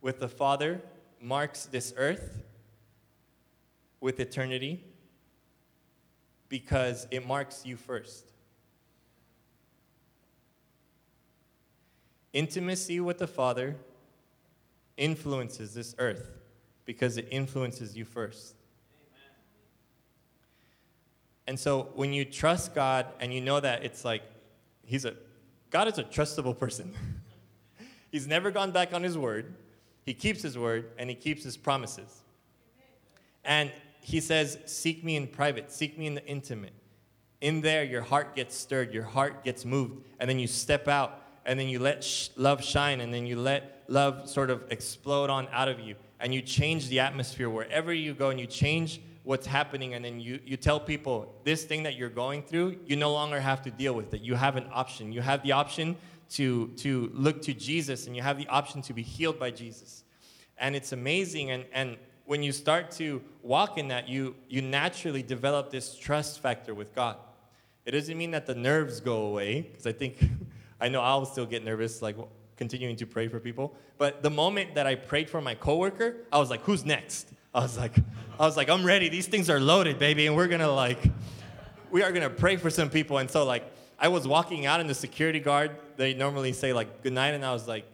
with 0.00 0.20
the 0.20 0.28
Father 0.28 0.82
marks 1.20 1.66
this 1.66 1.94
earth 1.96 2.42
with 4.00 4.20
eternity 4.20 4.84
because 6.48 7.06
it 7.10 7.26
marks 7.26 7.64
you 7.64 7.76
first. 7.76 8.31
Intimacy 12.32 13.00
with 13.00 13.18
the 13.18 13.26
Father 13.26 13.76
influences 14.96 15.74
this 15.74 15.94
earth 15.98 16.30
because 16.84 17.16
it 17.16 17.28
influences 17.30 17.96
you 17.96 18.04
first. 18.04 18.54
And 21.46 21.58
so 21.58 21.88
when 21.94 22.12
you 22.12 22.24
trust 22.24 22.74
God 22.74 23.06
and 23.20 23.32
you 23.32 23.40
know 23.40 23.60
that 23.60 23.84
it's 23.84 24.04
like 24.04 24.22
he's 24.84 25.04
a 25.04 25.14
God 25.70 25.88
is 25.88 25.98
a 25.98 26.04
trustable 26.04 26.56
person. 26.56 26.92
he's 28.10 28.26
never 28.26 28.50
gone 28.50 28.70
back 28.70 28.92
on 28.92 29.02
his 29.02 29.16
word. 29.16 29.54
He 30.04 30.14
keeps 30.14 30.42
his 30.42 30.58
word 30.58 30.90
and 30.98 31.08
he 31.08 31.16
keeps 31.16 31.42
his 31.42 31.56
promises. 31.56 32.22
And 33.44 33.72
he 34.00 34.20
says, 34.20 34.58
Seek 34.66 35.02
me 35.02 35.16
in 35.16 35.26
private, 35.26 35.72
seek 35.72 35.98
me 35.98 36.06
in 36.06 36.14
the 36.14 36.26
intimate. 36.26 36.74
In 37.40 37.60
there, 37.60 37.82
your 37.82 38.02
heart 38.02 38.36
gets 38.36 38.54
stirred, 38.54 38.94
your 38.94 39.02
heart 39.02 39.42
gets 39.42 39.64
moved, 39.64 40.04
and 40.20 40.30
then 40.30 40.38
you 40.38 40.46
step 40.46 40.86
out, 40.86 41.21
and 41.46 41.58
then 41.58 41.68
you 41.68 41.78
let 41.78 42.04
sh- 42.04 42.28
love 42.36 42.62
shine, 42.62 43.00
and 43.00 43.12
then 43.12 43.26
you 43.26 43.36
let 43.36 43.84
love 43.88 44.28
sort 44.28 44.50
of 44.50 44.64
explode 44.70 45.30
on 45.30 45.48
out 45.52 45.68
of 45.68 45.80
you, 45.80 45.96
and 46.20 46.34
you 46.34 46.42
change 46.42 46.88
the 46.88 47.00
atmosphere 47.00 47.50
wherever 47.50 47.92
you 47.92 48.14
go, 48.14 48.30
and 48.30 48.38
you 48.38 48.46
change 48.46 49.00
what's 49.24 49.46
happening 49.46 49.94
and 49.94 50.04
then 50.04 50.20
you, 50.20 50.40
you 50.44 50.56
tell 50.56 50.80
people 50.80 51.32
this 51.44 51.64
thing 51.64 51.84
that 51.84 51.96
you're 51.96 52.08
going 52.08 52.42
through 52.42 52.76
you 52.86 52.96
no 52.96 53.12
longer 53.12 53.40
have 53.40 53.62
to 53.62 53.70
deal 53.70 53.94
with 53.94 54.12
it. 54.14 54.20
You 54.20 54.34
have 54.34 54.56
an 54.56 54.66
option. 54.72 55.12
You 55.12 55.20
have 55.20 55.42
the 55.42 55.52
option 55.52 55.96
to, 56.30 56.68
to 56.78 57.10
look 57.14 57.42
to 57.42 57.54
jesus 57.54 58.06
and 58.06 58.16
you 58.16 58.22
have 58.22 58.38
the 58.38 58.48
option 58.48 58.82
to 58.82 58.92
be 58.92 59.02
healed 59.02 59.38
by 59.38 59.50
jesus. 59.50 60.04
And 60.58 60.74
it's 60.74 60.92
amazing 60.92 61.50
and, 61.50 61.64
and 61.72 61.96
when 62.24 62.42
you 62.42 62.52
start 62.52 62.90
to 62.92 63.22
walk 63.42 63.78
in 63.78 63.88
that 63.88 64.08
you, 64.08 64.34
you 64.48 64.62
naturally 64.62 65.22
develop 65.22 65.70
this 65.70 65.96
trust 65.96 66.40
factor 66.40 66.74
with 66.74 66.94
god. 66.94 67.16
It 67.84 67.92
doesn't 67.92 68.16
mean 68.16 68.30
that 68.30 68.46
the 68.46 68.54
nerves 68.54 69.00
go 69.00 69.26
away 69.26 69.62
because 69.62 69.86
i 69.86 69.92
think 69.92 70.18
i 70.82 70.88
know 70.88 71.00
i'll 71.00 71.24
still 71.24 71.46
get 71.46 71.64
nervous 71.64 72.02
like 72.02 72.16
continuing 72.56 72.96
to 72.96 73.06
pray 73.06 73.28
for 73.28 73.40
people 73.40 73.74
but 73.98 74.22
the 74.22 74.30
moment 74.30 74.74
that 74.74 74.86
i 74.86 74.94
prayed 74.94 75.30
for 75.30 75.40
my 75.40 75.54
coworker 75.54 76.16
i 76.30 76.38
was 76.38 76.50
like 76.50 76.62
who's 76.62 76.84
next 76.84 77.32
I 77.54 77.60
was 77.60 77.76
like, 77.76 77.92
I 78.40 78.46
was 78.46 78.56
like, 78.56 78.70
I'm 78.70 78.84
ready. 78.84 79.10
These 79.10 79.26
things 79.26 79.50
are 79.50 79.60
loaded, 79.60 79.98
baby, 79.98 80.26
and 80.26 80.34
we're 80.34 80.48
gonna 80.48 80.70
like, 80.70 80.98
we 81.90 82.02
are 82.02 82.10
gonna 82.10 82.30
pray 82.30 82.56
for 82.56 82.70
some 82.70 82.88
people. 82.88 83.18
And 83.18 83.30
so 83.30 83.44
like, 83.44 83.70
I 83.98 84.08
was 84.08 84.26
walking 84.26 84.64
out, 84.64 84.80
and 84.80 84.88
the 84.88 84.94
security 84.94 85.38
guard 85.38 85.76
they 85.96 86.14
normally 86.14 86.54
say 86.54 86.72
like 86.72 87.02
good 87.02 87.12
night, 87.12 87.34
and 87.34 87.44
I 87.44 87.52
was 87.52 87.68
like, 87.68 87.84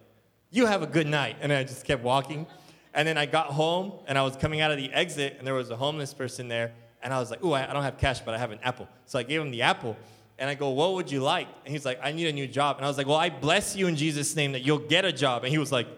you 0.50 0.66
have 0.66 0.82
a 0.82 0.86
good 0.86 1.08
night, 1.08 1.36
and 1.40 1.52
I 1.52 1.64
just 1.64 1.84
kept 1.84 2.04
walking. 2.04 2.46
And 2.94 3.06
then 3.06 3.18
I 3.18 3.26
got 3.26 3.46
home, 3.48 3.94
and 4.06 4.16
I 4.16 4.22
was 4.22 4.36
coming 4.36 4.60
out 4.60 4.70
of 4.70 4.76
the 4.76 4.92
exit, 4.92 5.36
and 5.38 5.46
there 5.46 5.54
was 5.54 5.70
a 5.70 5.76
homeless 5.76 6.14
person 6.14 6.46
there, 6.46 6.72
and 7.02 7.12
I 7.12 7.18
was 7.18 7.30
like, 7.30 7.44
ooh, 7.44 7.52
I, 7.52 7.68
I 7.68 7.72
don't 7.72 7.82
have 7.82 7.98
cash, 7.98 8.20
but 8.20 8.34
I 8.34 8.38
have 8.38 8.52
an 8.52 8.60
apple. 8.62 8.88
So 9.06 9.18
I 9.18 9.24
gave 9.24 9.40
him 9.40 9.50
the 9.50 9.62
apple. 9.62 9.96
And 10.38 10.48
I 10.48 10.54
go, 10.54 10.70
what 10.70 10.94
would 10.94 11.10
you 11.10 11.20
like? 11.20 11.48
And 11.64 11.72
he's 11.72 11.84
like, 11.84 11.98
I 12.02 12.12
need 12.12 12.28
a 12.28 12.32
new 12.32 12.46
job. 12.46 12.76
And 12.76 12.84
I 12.84 12.88
was 12.88 12.96
like, 12.96 13.06
well, 13.06 13.16
I 13.16 13.28
bless 13.28 13.74
you 13.74 13.86
in 13.86 13.96
Jesus' 13.96 14.36
name 14.36 14.52
that 14.52 14.62
you'll 14.62 14.78
get 14.78 15.04
a 15.04 15.12
job. 15.12 15.44
And 15.44 15.50
he 15.50 15.58
was 15.58 15.72
like, 15.72 15.88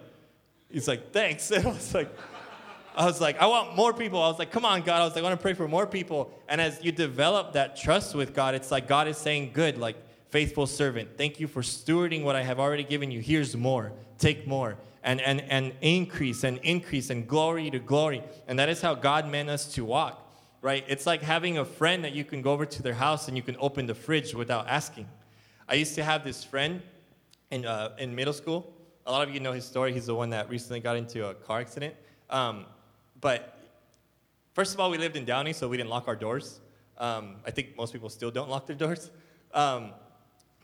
he's 0.70 0.88
like, 0.88 1.12
thanks. 1.12 1.50
And 1.54 1.66
I 1.66 1.70
was 1.70 1.94
like, 1.94 2.10
I 2.96 3.04
was 3.04 3.20
like, 3.20 3.38
I 3.38 3.46
want 3.46 3.76
more 3.76 3.92
people. 3.92 4.20
I 4.22 4.28
was 4.28 4.38
like, 4.38 4.50
come 4.50 4.64
on, 4.64 4.82
God. 4.82 5.00
I 5.00 5.04
was 5.04 5.14
like, 5.14 5.22
I 5.22 5.28
want 5.28 5.38
to 5.38 5.42
pray 5.42 5.54
for 5.54 5.68
more 5.68 5.86
people. 5.86 6.32
And 6.48 6.60
as 6.60 6.82
you 6.82 6.90
develop 6.90 7.52
that 7.52 7.76
trust 7.76 8.14
with 8.14 8.34
God, 8.34 8.54
it's 8.54 8.70
like 8.70 8.88
God 8.88 9.08
is 9.08 9.16
saying, 9.16 9.52
good, 9.52 9.78
like, 9.78 9.96
faithful 10.30 10.66
servant, 10.66 11.10
thank 11.18 11.40
you 11.40 11.48
for 11.48 11.60
stewarding 11.60 12.22
what 12.22 12.36
I 12.36 12.42
have 12.42 12.60
already 12.60 12.84
given 12.84 13.10
you. 13.10 13.20
Here's 13.20 13.56
more. 13.56 13.92
Take 14.18 14.46
more. 14.46 14.76
And, 15.02 15.20
and, 15.20 15.40
and 15.42 15.72
increase 15.80 16.44
and 16.44 16.58
increase 16.58 17.10
and 17.10 17.26
glory 17.26 17.70
to 17.70 17.78
glory. 17.78 18.22
And 18.46 18.58
that 18.58 18.68
is 18.68 18.80
how 18.80 18.94
God 18.94 19.28
meant 19.28 19.48
us 19.48 19.72
to 19.74 19.84
walk, 19.84 20.29
right? 20.62 20.84
It's 20.88 21.06
like 21.06 21.22
having 21.22 21.58
a 21.58 21.64
friend 21.64 22.04
that 22.04 22.12
you 22.12 22.24
can 22.24 22.42
go 22.42 22.52
over 22.52 22.66
to 22.66 22.82
their 22.82 22.94
house 22.94 23.28
and 23.28 23.36
you 23.36 23.42
can 23.42 23.56
open 23.58 23.86
the 23.86 23.94
fridge 23.94 24.34
without 24.34 24.68
asking. 24.68 25.08
I 25.68 25.74
used 25.74 25.94
to 25.94 26.04
have 26.04 26.24
this 26.24 26.44
friend 26.44 26.82
in, 27.50 27.64
uh, 27.64 27.90
in 27.98 28.14
middle 28.14 28.32
school. 28.32 28.72
A 29.06 29.12
lot 29.12 29.26
of 29.26 29.34
you 29.34 29.40
know 29.40 29.52
his 29.52 29.64
story. 29.64 29.92
He's 29.92 30.06
the 30.06 30.14
one 30.14 30.30
that 30.30 30.48
recently 30.48 30.80
got 30.80 30.96
into 30.96 31.26
a 31.28 31.34
car 31.34 31.60
accident. 31.60 31.94
Um, 32.28 32.66
but 33.20 33.58
first 34.54 34.74
of 34.74 34.80
all, 34.80 34.90
we 34.90 34.98
lived 34.98 35.16
in 35.16 35.24
Downey, 35.24 35.52
so 35.52 35.68
we 35.68 35.76
didn't 35.76 35.90
lock 35.90 36.06
our 36.06 36.16
doors. 36.16 36.60
Um, 36.98 37.36
I 37.46 37.50
think 37.50 37.76
most 37.76 37.92
people 37.92 38.08
still 38.08 38.30
don't 38.30 38.50
lock 38.50 38.66
their 38.66 38.76
doors. 38.76 39.10
Um, 39.54 39.92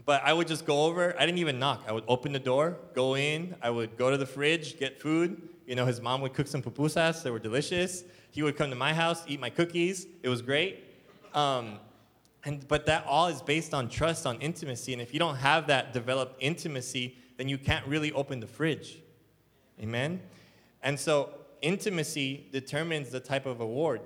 but 0.06 0.22
I 0.24 0.32
would 0.32 0.46
just 0.46 0.64
go 0.64 0.84
over. 0.84 1.14
I 1.18 1.26
didn't 1.26 1.38
even 1.38 1.58
knock. 1.58 1.82
I 1.86 1.92
would 1.92 2.04
open 2.06 2.32
the 2.32 2.38
door, 2.38 2.78
go 2.94 3.16
in. 3.16 3.56
I 3.60 3.70
would 3.70 3.98
go 3.98 4.10
to 4.10 4.16
the 4.16 4.24
fridge, 4.24 4.78
get 4.78 5.00
food. 5.00 5.48
You 5.66 5.74
know, 5.74 5.84
his 5.84 6.00
mom 6.00 6.20
would 6.20 6.32
cook 6.32 6.46
some 6.46 6.62
pupusas. 6.62 7.24
They 7.24 7.30
were 7.30 7.40
delicious. 7.40 8.04
He 8.30 8.42
would 8.42 8.56
come 8.56 8.70
to 8.70 8.76
my 8.76 8.94
house, 8.94 9.24
eat 9.26 9.40
my 9.40 9.50
cookies. 9.50 10.06
It 10.22 10.28
was 10.28 10.42
great. 10.42 10.84
Um, 11.34 11.80
and, 12.44 12.66
but 12.68 12.86
that 12.86 13.04
all 13.06 13.26
is 13.26 13.42
based 13.42 13.74
on 13.74 13.88
trust, 13.88 14.26
on 14.26 14.40
intimacy. 14.40 14.92
And 14.92 15.02
if 15.02 15.12
you 15.12 15.18
don't 15.18 15.36
have 15.36 15.66
that 15.66 15.92
developed 15.92 16.36
intimacy, 16.40 17.16
then 17.36 17.48
you 17.48 17.58
can't 17.58 17.84
really 17.86 18.12
open 18.12 18.38
the 18.38 18.46
fridge. 18.46 19.00
Amen? 19.82 20.20
And 20.82 20.98
so 20.98 21.30
intimacy 21.62 22.46
determines 22.52 23.10
the 23.10 23.18
type 23.18 23.44
of 23.44 23.60
award. 23.60 24.02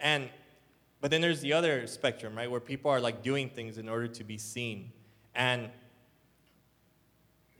And 0.00 0.28
but 1.00 1.12
then 1.12 1.20
there's 1.20 1.40
the 1.40 1.52
other 1.52 1.86
spectrum, 1.86 2.36
right, 2.36 2.50
where 2.50 2.58
people 2.58 2.90
are 2.90 3.00
like 3.00 3.22
doing 3.22 3.48
things 3.48 3.78
in 3.78 3.88
order 3.88 4.08
to 4.08 4.24
be 4.24 4.36
seen. 4.36 4.90
And 5.38 5.70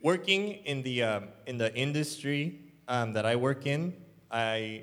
working 0.02 0.54
in 0.64 0.82
the 0.82 1.04
um, 1.04 1.28
in 1.46 1.58
the 1.58 1.72
industry 1.74 2.58
um, 2.88 3.12
that 3.12 3.24
I 3.24 3.36
work 3.36 3.66
in, 3.66 3.94
I 4.32 4.82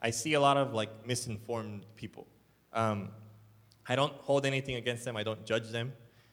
I 0.00 0.10
see 0.10 0.34
a 0.34 0.40
lot 0.40 0.56
of 0.56 0.72
like 0.72 1.04
misinformed 1.04 1.84
people. 1.96 2.28
Um, 2.72 3.08
I 3.88 3.96
don't 3.96 4.12
hold 4.12 4.46
anything 4.46 4.76
against 4.76 5.04
them. 5.04 5.16
I 5.16 5.24
don't 5.24 5.44
judge 5.44 5.70
them 5.70 5.92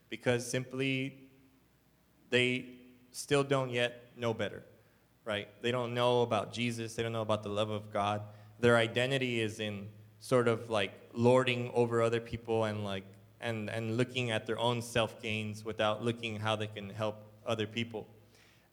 because 0.10 0.48
simply 0.50 1.18
they 2.30 2.66
still 3.12 3.44
don't 3.44 3.72
yet 3.72 4.12
know 4.16 4.36
better, 4.36 4.64
right? 5.26 5.48
They 5.64 5.72
don't 5.72 5.96
know 5.96 6.22
about 6.22 6.54
Jesus. 6.54 6.94
They 6.94 7.02
don't 7.02 7.14
know 7.14 7.24
about 7.24 7.42
the 7.42 7.50
love 7.50 7.72
of 7.72 7.92
God. 7.92 8.22
Their 8.60 8.78
identity 8.78 9.42
is 9.42 9.60
in 9.60 9.88
sort 10.20 10.48
of 10.48 10.70
like 10.70 10.94
lording 11.14 11.72
over 11.74 12.04
other 12.04 12.20
people 12.20 12.66
and 12.66 12.84
like 12.84 13.04
and, 13.44 13.70
and 13.70 13.98
looking 13.98 14.32
at 14.32 14.48
their 14.48 14.58
own 14.58 14.82
self 14.82 15.22
gains 15.22 15.64
without 15.64 16.04
looking 16.04 16.40
how 16.40 16.56
they 16.56 16.68
can 16.68 16.90
help 16.90 17.18
other 17.46 17.68
people. 17.68 18.08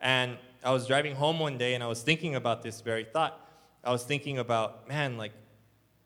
And 0.00 0.38
I 0.64 0.72
was 0.72 0.86
driving 0.86 1.14
home 1.14 1.38
one 1.38 1.58
day 1.58 1.74
and 1.74 1.84
I 1.84 1.86
was 1.86 2.02
thinking 2.02 2.34
about 2.36 2.62
this 2.62 2.80
very 2.80 3.04
thought. 3.04 3.46
I 3.84 3.90
was 3.90 4.04
thinking 4.04 4.38
about, 4.38 4.88
man, 4.88 5.16
like, 5.16 5.32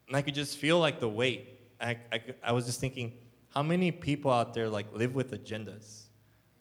and 0.09 0.17
I 0.17 0.23
could 0.23 0.35
just 0.35 0.59
feel 0.59 0.79
like 0.79 1.01
the 1.01 1.09
weight. 1.09 1.61
I, 1.81 1.99
I, 2.13 2.23
I 2.43 2.53
was 2.53 2.67
just 2.67 2.81
thinking, 2.81 3.13
how 3.51 3.63
many 3.63 3.93
people 3.93 4.31
out 4.31 4.55
there 4.55 4.69
like 4.69 4.87
live 4.93 5.15
with 5.15 5.31
agendas? 5.33 6.03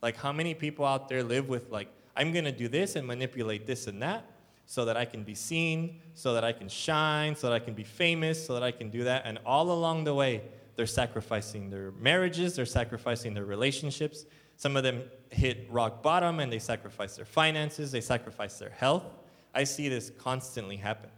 Like, 0.01 0.17
how 0.17 0.31
many 0.31 0.53
people 0.53 0.85
out 0.85 1.07
there 1.07 1.23
live 1.23 1.49
with 1.49 1.71
like, 1.71 1.87
I'm 2.15 2.31
gonna 2.31 2.51
do 2.51 2.67
this 2.67 2.95
and 2.95 3.07
manipulate 3.07 3.65
this 3.65 3.87
and 3.87 4.01
that 4.01 4.25
so 4.65 4.85
that 4.85 4.97
I 4.97 5.05
can 5.05 5.23
be 5.23 5.35
seen, 5.35 6.01
so 6.13 6.33
that 6.33 6.43
I 6.43 6.51
can 6.51 6.69
shine, 6.69 7.35
so 7.35 7.49
that 7.49 7.55
I 7.55 7.59
can 7.59 7.73
be 7.73 7.83
famous, 7.83 8.45
so 8.45 8.53
that 8.53 8.63
I 8.63 8.71
can 8.71 8.89
do 8.89 9.03
that. 9.03 9.23
And 9.25 9.39
all 9.45 9.71
along 9.71 10.03
the 10.03 10.13
way, 10.13 10.43
they're 10.75 10.85
sacrificing 10.85 11.69
their 11.69 11.91
marriages, 11.91 12.55
they're 12.55 12.65
sacrificing 12.65 13.33
their 13.33 13.45
relationships. 13.45 14.25
Some 14.55 14.77
of 14.77 14.83
them 14.83 15.03
hit 15.29 15.67
rock 15.69 16.01
bottom 16.03 16.39
and 16.39 16.51
they 16.51 16.59
sacrifice 16.59 17.15
their 17.15 17.25
finances, 17.25 17.91
they 17.91 18.01
sacrifice 18.01 18.57
their 18.59 18.69
health. 18.69 19.05
I 19.53 19.63
see 19.63 19.89
this 19.89 20.11
constantly 20.17 20.77
happen. 20.77 21.09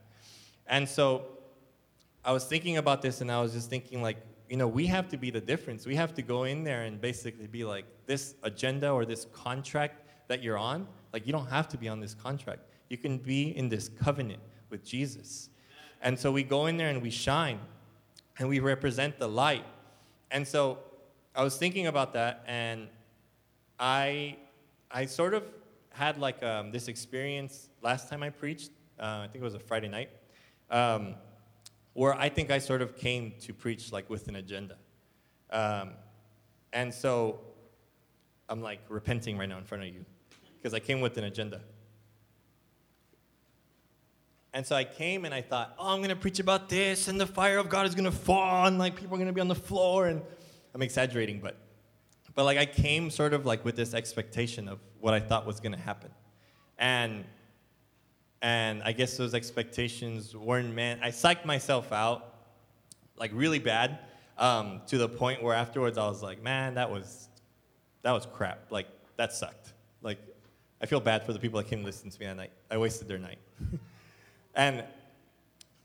And 0.68 0.88
so 0.88 1.26
I 2.24 2.32
was 2.32 2.46
thinking 2.46 2.78
about 2.78 3.02
this 3.02 3.22
and 3.22 3.32
I 3.32 3.42
was 3.42 3.54
just 3.54 3.70
thinking, 3.70 4.02
like, 4.02 4.18
you 4.50 4.58
know, 4.58 4.68
we 4.68 4.86
have 4.88 5.10
to 5.10 5.18
be 5.18 5.32
the 5.32 5.42
difference. 5.42 5.86
We 5.86 5.96
have 5.96 6.14
to 6.16 6.22
go 6.22 6.44
in 6.44 6.64
there 6.64 6.84
and 6.84 7.00
basically 7.00 7.48
be 7.48 7.64
like, 7.64 7.86
this 8.06 8.36
agenda 8.44 8.92
or 8.92 9.06
this 9.06 9.26
contract 9.34 10.02
that 10.28 10.44
you're 10.44 10.58
on, 10.58 10.88
like, 11.14 11.26
you 11.26 11.34
don't 11.34 11.50
have 11.50 11.68
to 11.70 11.78
be 11.78 11.88
on 11.88 12.00
this 12.00 12.14
contract. 12.14 12.62
You 12.90 12.98
can 12.98 13.18
be 13.18 13.56
in 13.56 13.70
this 13.70 13.90
covenant 13.90 14.42
with 14.70 14.84
Jesus. 14.84 15.50
And 16.02 16.18
so 16.18 16.32
we 16.32 16.44
go 16.44 16.68
in 16.68 16.78
there 16.78 16.90
and 16.90 17.02
we 17.02 17.10
shine 17.10 17.60
and 18.38 18.50
we 18.50 18.60
represent 18.60 19.18
the 19.20 19.28
light. 19.28 19.66
And 20.32 20.48
so 20.48 20.80
I 21.36 21.44
was 21.44 21.58
thinking 21.58 21.88
about 21.88 22.14
that, 22.14 22.44
and 22.48 22.88
I, 23.80 24.38
I 24.92 25.06
sort 25.06 25.34
of 25.34 25.44
had 25.90 26.18
like 26.18 26.44
um, 26.44 26.72
this 26.72 26.88
experience 26.88 27.70
last 27.82 28.10
time 28.10 28.24
I 28.24 28.30
preached. 28.30 28.72
Uh, 29.00 29.24
I 29.24 29.28
think 29.32 29.42
it 29.42 29.46
was 29.46 29.54
a 29.54 29.60
Friday 29.60 29.88
night, 29.88 30.10
um, 30.70 31.16
where 31.94 32.14
I 32.14 32.30
think 32.30 32.52
I 32.52 32.60
sort 32.60 32.82
of 32.82 32.96
came 32.96 33.34
to 33.42 33.54
preach 33.54 33.92
like 33.92 34.10
with 34.10 34.28
an 34.28 34.36
agenda. 34.36 34.78
Um, 35.52 35.92
and 36.74 36.94
so 36.94 37.40
I'm 38.50 38.62
like 38.62 38.82
repenting 38.90 39.38
right 39.38 39.48
now 39.48 39.58
in 39.58 39.64
front 39.64 39.84
of 39.84 39.94
you 39.94 40.06
because 40.58 40.74
I 40.74 40.80
came 40.80 41.00
with 41.00 41.18
an 41.18 41.26
agenda. 41.26 41.62
And 44.56 44.66
so 44.66 44.74
I 44.74 44.86
came 44.86 45.26
and 45.26 45.34
I 45.34 45.42
thought, 45.42 45.76
oh, 45.78 45.94
I'm 45.94 45.98
going 45.98 46.12
to 46.12 46.16
preach 46.16 46.40
about 46.40 46.70
this, 46.70 47.10
and 47.10 47.20
the 47.20 47.28
fire 47.28 47.58
of 47.58 47.68
God 47.68 47.86
is 47.86 47.94
going 47.94 48.06
to 48.06 48.12
fall, 48.12 48.66
and 48.66 48.80
like 48.80 48.96
people 48.96 49.14
are 49.14 49.18
going 49.18 49.28
to 49.28 49.34
be 49.34 49.42
on 49.42 49.50
the 49.50 49.54
floor. 49.54 50.08
And 50.08 50.22
I'm 50.74 50.82
exaggerating, 50.82 51.42
but, 51.42 51.58
but 52.36 52.46
like 52.46 52.58
I 52.58 52.66
came 52.66 53.10
sort 53.10 53.34
of 53.34 53.46
like 53.46 53.66
with 53.66 53.76
this 53.76 53.94
expectation 53.94 54.70
of 54.70 54.80
what 55.02 55.14
I 55.14 55.20
thought 55.20 55.46
was 55.46 55.60
going 55.60 55.74
to 55.74 55.78
happen. 55.78 56.10
And, 56.80 57.26
and 58.42 58.82
I 58.84 58.94
guess 58.94 59.18
those 59.18 59.34
expectations 59.34 60.34
weren't 60.34 60.74
meant. 60.74 61.02
I 61.04 61.10
psyched 61.10 61.44
myself 61.44 61.92
out 61.92 62.36
like 63.18 63.32
really 63.34 63.60
bad 63.60 64.00
um, 64.38 64.84
to 64.88 64.98
the 64.98 65.10
point 65.10 65.44
where 65.44 65.54
afterwards 65.54 65.98
I 65.98 66.08
was 66.08 66.24
like, 66.24 66.42
man, 66.42 66.76
that 66.76 66.90
was, 66.90 67.28
that 68.04 68.14
was 68.14 68.26
crap. 68.26 68.72
Like, 68.72 68.88
that 69.18 69.34
sucked. 69.34 69.74
Like, 70.02 70.20
I 70.82 70.86
feel 70.86 71.02
bad 71.02 71.26
for 71.26 71.34
the 71.34 71.40
people 71.40 71.62
that 71.62 71.68
came 71.68 71.80
to 71.80 71.86
listen 71.86 72.10
to 72.10 72.20
me 72.22 72.26
that 72.26 72.38
night. 72.38 72.52
I 72.72 72.78
wasted 72.78 73.10
their 73.10 73.20
night. 73.20 73.40
And 74.56 74.84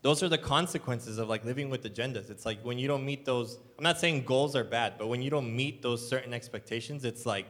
those 0.01 0.23
are 0.23 0.29
the 0.29 0.37
consequences 0.37 1.17
of 1.17 1.29
like 1.29 1.45
living 1.45 1.69
with 1.69 1.83
agendas. 1.83 2.29
It's 2.29 2.45
like 2.45 2.59
when 2.63 2.79
you 2.79 2.87
don't 2.87 3.05
meet 3.05 3.25
those, 3.25 3.59
I'm 3.77 3.83
not 3.83 3.99
saying 3.99 4.23
goals 4.23 4.55
are 4.55 4.63
bad, 4.63 4.93
but 4.97 5.07
when 5.07 5.21
you 5.21 5.29
don't 5.29 5.55
meet 5.55 5.81
those 5.81 6.07
certain 6.07 6.33
expectations, 6.33 7.05
it's 7.05 7.25
like 7.25 7.45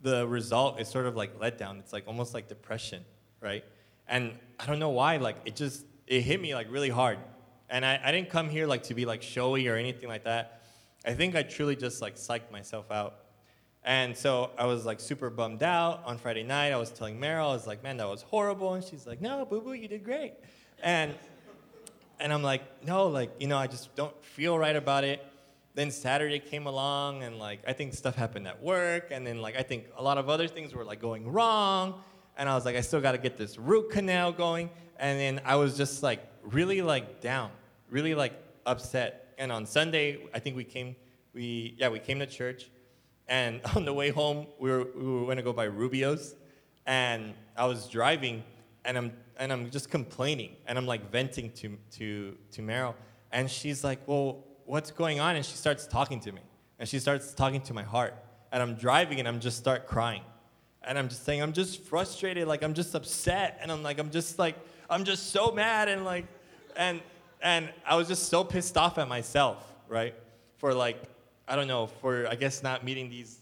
the 0.00 0.26
result 0.26 0.80
is 0.80 0.88
sort 0.88 1.06
of 1.06 1.14
like 1.14 1.38
letdown. 1.38 1.78
It's 1.78 1.92
like 1.92 2.04
almost 2.08 2.34
like 2.34 2.48
depression, 2.48 3.04
right? 3.40 3.64
And 4.08 4.32
I 4.58 4.66
don't 4.66 4.80
know 4.80 4.90
why, 4.90 5.18
like 5.18 5.36
it 5.44 5.54
just, 5.54 5.84
it 6.08 6.22
hit 6.22 6.40
me 6.40 6.54
like 6.54 6.66
really 6.70 6.90
hard. 6.90 7.18
And 7.70 7.86
I, 7.86 8.00
I 8.02 8.10
didn't 8.10 8.28
come 8.28 8.48
here 8.50 8.66
like 8.66 8.82
to 8.84 8.94
be 8.94 9.06
like 9.06 9.22
showy 9.22 9.68
or 9.68 9.76
anything 9.76 10.08
like 10.08 10.24
that. 10.24 10.62
I 11.04 11.14
think 11.14 11.36
I 11.36 11.42
truly 11.42 11.76
just 11.76 12.02
like 12.02 12.16
psyched 12.16 12.50
myself 12.50 12.90
out. 12.90 13.16
And 13.84 14.16
so 14.16 14.50
I 14.56 14.66
was 14.66 14.86
like 14.86 15.00
super 15.00 15.28
bummed 15.28 15.62
out 15.62 16.02
on 16.04 16.16
Friday 16.16 16.44
night. 16.44 16.72
I 16.72 16.76
was 16.76 16.90
telling 16.90 17.18
Meryl, 17.18 17.50
I 17.50 17.54
was 17.54 17.66
like, 17.66 17.82
man, 17.82 17.96
that 17.96 18.08
was 18.08 18.22
horrible. 18.22 18.74
And 18.74 18.84
she's 18.84 19.06
like, 19.06 19.20
no, 19.20 19.44
boo 19.44 19.60
boo, 19.60 19.72
you 19.72 19.88
did 19.88 20.04
great. 20.04 20.34
And, 20.82 21.14
and 22.20 22.32
I'm 22.32 22.42
like, 22.42 22.62
no, 22.84 23.08
like, 23.08 23.32
you 23.40 23.48
know, 23.48 23.58
I 23.58 23.66
just 23.66 23.94
don't 23.96 24.14
feel 24.24 24.56
right 24.56 24.76
about 24.76 25.02
it. 25.04 25.24
Then 25.74 25.90
Saturday 25.90 26.38
came 26.38 26.66
along, 26.66 27.22
and 27.22 27.38
like, 27.38 27.60
I 27.66 27.72
think 27.72 27.94
stuff 27.94 28.14
happened 28.14 28.46
at 28.46 28.62
work. 28.62 29.08
And 29.10 29.26
then, 29.26 29.40
like, 29.40 29.56
I 29.56 29.62
think 29.62 29.86
a 29.96 30.02
lot 30.02 30.18
of 30.18 30.28
other 30.28 30.46
things 30.46 30.74
were 30.74 30.84
like 30.84 31.00
going 31.00 31.32
wrong. 31.32 32.02
And 32.36 32.48
I 32.48 32.54
was 32.54 32.64
like, 32.64 32.76
I 32.76 32.82
still 32.82 33.00
got 33.00 33.12
to 33.12 33.18
get 33.18 33.36
this 33.36 33.58
root 33.58 33.90
canal 33.90 34.32
going. 34.32 34.70
And 34.98 35.18
then 35.18 35.40
I 35.44 35.56
was 35.56 35.76
just 35.76 36.02
like, 36.02 36.20
really 36.42 36.82
like 36.82 37.20
down, 37.20 37.50
really 37.90 38.14
like 38.14 38.34
upset. 38.66 39.34
And 39.38 39.50
on 39.50 39.66
Sunday, 39.66 40.26
I 40.34 40.38
think 40.38 40.56
we 40.56 40.64
came, 40.64 40.94
we, 41.34 41.74
yeah, 41.78 41.88
we 41.88 41.98
came 41.98 42.18
to 42.18 42.26
church 42.26 42.70
and 43.28 43.60
on 43.76 43.84
the 43.84 43.92
way 43.92 44.10
home, 44.10 44.46
we 44.58 44.70
were, 44.70 44.86
we 44.94 45.04
were 45.04 45.24
going 45.24 45.36
to 45.36 45.42
go 45.42 45.52
by 45.52 45.64
Rubio's. 45.64 46.34
And 46.86 47.34
I 47.56 47.66
was 47.66 47.88
driving, 47.88 48.42
and 48.84 48.98
I'm, 48.98 49.12
and 49.36 49.52
I'm 49.52 49.70
just 49.70 49.90
complaining. 49.90 50.56
And 50.66 50.76
I'm 50.76 50.86
like 50.86 51.10
venting 51.10 51.52
to, 51.52 51.78
to, 51.92 52.36
to 52.52 52.62
Meryl. 52.62 52.94
And 53.30 53.50
she's 53.50 53.84
like, 53.84 54.00
Well, 54.06 54.44
what's 54.66 54.90
going 54.90 55.20
on? 55.20 55.36
And 55.36 55.44
she 55.44 55.56
starts 55.56 55.86
talking 55.86 56.20
to 56.20 56.32
me. 56.32 56.40
And 56.78 56.88
she 56.88 56.98
starts 56.98 57.32
talking 57.34 57.60
to 57.62 57.74
my 57.74 57.82
heart. 57.82 58.14
And 58.50 58.62
I'm 58.62 58.74
driving, 58.74 59.18
and 59.18 59.28
I'm 59.28 59.40
just 59.40 59.58
start 59.58 59.86
crying. 59.86 60.22
And 60.84 60.98
I'm 60.98 61.08
just 61.08 61.24
saying, 61.24 61.40
I'm 61.40 61.52
just 61.52 61.82
frustrated. 61.82 62.48
Like, 62.48 62.62
I'm 62.62 62.74
just 62.74 62.94
upset. 62.94 63.58
And 63.62 63.70
I'm 63.70 63.82
like, 63.82 63.98
I'm 63.98 64.10
just 64.10 64.38
like, 64.38 64.56
I'm 64.90 65.04
just 65.04 65.30
so 65.30 65.52
mad. 65.52 65.88
And 65.88 66.04
like, 66.04 66.26
and, 66.76 67.00
and 67.40 67.68
I 67.86 67.96
was 67.96 68.08
just 68.08 68.28
so 68.28 68.42
pissed 68.44 68.76
off 68.76 68.98
at 68.98 69.08
myself, 69.08 69.72
right? 69.88 70.14
For 70.56 70.74
like 70.74 71.00
I 71.52 71.54
don't 71.54 71.68
know, 71.68 71.86
for 71.86 72.26
I 72.28 72.34
guess 72.34 72.62
not 72.62 72.82
meeting 72.82 73.10
these 73.10 73.40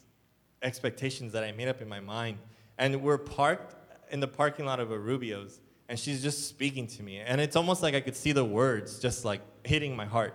expectations 0.63 1.33
that 1.33 1.45
I 1.45 1.53
made 1.53 1.69
up 1.69 1.81
in 1.81 1.89
my 1.89 2.01
mind. 2.01 2.39
And 2.77 3.03
we're 3.03 3.19
parked 3.19 3.77
in 4.11 4.19
the 4.19 4.27
parking 4.27 4.67
lot 4.67 4.81
of 4.81 4.91
a 4.91 4.99
Rubio's, 4.99 5.61
and 5.89 5.97
she's 5.97 6.21
just 6.21 6.49
speaking 6.49 6.89
to 6.89 7.05
me. 7.05 7.19
And 7.21 7.41
it's 7.41 7.55
almost 7.55 7.85
like 7.85 7.95
I 7.95 8.01
could 8.01 8.17
see 8.17 8.33
the 8.33 8.45
words 8.45 8.99
just 8.99 9.25
like 9.25 9.43
hitting 9.63 9.95
my 9.95 10.07
heart, 10.07 10.35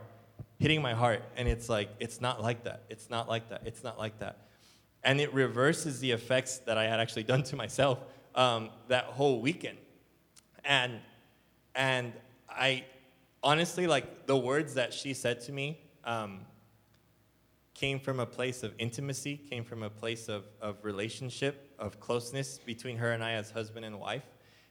hitting 0.57 0.81
my 0.81 0.93
heart. 0.93 1.21
And 1.35 1.49
it's 1.49 1.67
like, 1.67 1.89
it's 1.99 2.21
not 2.21 2.41
like 2.41 2.63
that. 2.63 2.83
It's 2.89 3.09
not 3.09 3.27
like 3.27 3.49
that. 3.49 3.63
It's 3.65 3.83
not 3.83 3.97
like 3.97 4.19
that. 4.19 4.47
And 5.03 5.19
it 5.19 5.33
reverses 5.33 5.99
the 5.99 6.11
effects 6.11 6.59
that 6.59 6.77
I 6.77 6.85
had 6.85 7.01
actually 7.01 7.23
done 7.23 7.43
to 7.43 7.57
myself 7.57 7.99
um, 8.35 8.69
that 8.87 9.03
whole 9.03 9.41
weekend. 9.41 9.79
And, 10.63 11.01
and 11.75 12.13
I 12.49 12.85
honestly, 13.43 13.85
like 13.85 14.27
the 14.27 14.37
words 14.37 14.75
that 14.75 14.93
she 14.93 15.13
said 15.13 15.41
to 15.41 15.51
me, 15.51 15.81
um, 16.05 16.45
came 17.75 17.99
from 17.99 18.21
a 18.21 18.25
place 18.25 18.63
of 18.63 18.73
intimacy, 18.79 19.35
came 19.35 19.63
from 19.63 19.83
a 19.83 19.89
place 19.89 20.29
of, 20.29 20.45
of 20.61 20.77
relationship, 20.81 21.75
of 21.77 21.99
closeness 21.99 22.57
between 22.57 22.97
her 22.97 23.11
and 23.11 23.23
I 23.23 23.33
as 23.33 23.51
husband 23.51 23.85
and 23.85 23.99
wife. 23.99 24.23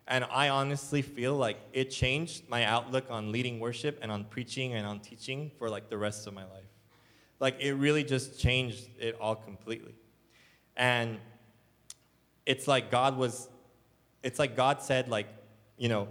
And 0.09 0.25
I 0.25 0.49
honestly 0.49 1.03
feel 1.03 1.37
like 1.37 1.59
it 1.73 1.91
changed 1.91 2.49
my 2.49 2.65
outlook 2.65 3.05
on 3.11 3.31
leading 3.31 3.61
worship 3.61 3.99
and 4.03 4.11
on 4.11 4.25
preaching 4.25 4.73
and 4.73 4.87
on 4.87 5.01
teaching 5.01 5.51
for 5.59 5.69
like 5.69 5.91
the 5.91 5.99
rest 5.99 6.27
of 6.27 6.35
my 6.35 6.45
life. 6.45 6.65
Like 7.41 7.61
it 7.61 7.75
really 7.75 8.05
just 8.05 8.41
changed 8.41 8.89
it 8.99 9.17
all 9.21 9.37
completely. 9.37 9.95
And 10.77 11.19
it's 12.47 12.67
like 12.67 12.91
God 12.91 13.19
was, 13.19 13.49
it's 14.23 14.39
like 14.39 14.57
God 14.57 14.83
said, 14.83 15.09
like, 15.09 15.27
you 15.77 15.89
know, 15.91 16.09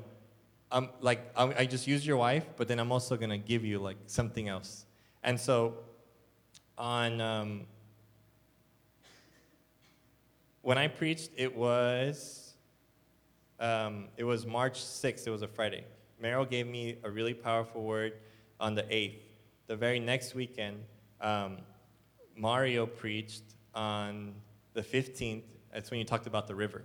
I'm 0.71 0.89
like, 1.01 1.31
I'm, 1.35 1.53
I 1.57 1.65
just 1.65 1.87
use 1.87 2.05
your 2.05 2.17
wife, 2.17 2.45
but 2.55 2.67
then 2.67 2.79
I'm 2.79 2.91
also 2.91 3.15
gonna 3.17 3.37
give 3.37 3.65
you 3.65 3.79
like 3.79 3.97
something 4.05 4.47
else. 4.47 4.85
And 5.23 5.39
so 5.39 5.75
on 6.77 7.21
um, 7.21 7.61
when 10.61 10.77
I 10.77 10.87
preached, 10.87 11.31
it 11.35 11.55
was 11.55 12.53
um, 13.59 14.07
it 14.17 14.23
was 14.23 14.45
March 14.45 14.79
6th. 14.79 15.27
It 15.27 15.29
was 15.29 15.41
a 15.41 15.47
Friday. 15.47 15.85
Meryl 16.21 16.49
gave 16.49 16.67
me 16.67 16.97
a 17.03 17.09
really 17.09 17.33
powerful 17.33 17.83
word 17.83 18.13
on 18.59 18.75
the 18.75 18.83
8th. 18.83 19.19
The 19.67 19.75
very 19.75 19.99
next 19.99 20.35
weekend, 20.35 20.83
um, 21.21 21.57
Mario 22.35 22.85
preached 22.85 23.43
on 23.73 24.33
the 24.73 24.81
15th. 24.81 25.43
That's 25.73 25.91
when 25.91 25.99
you 25.99 26.05
talked 26.05 26.27
about 26.27 26.47
the 26.47 26.55
river, 26.55 26.83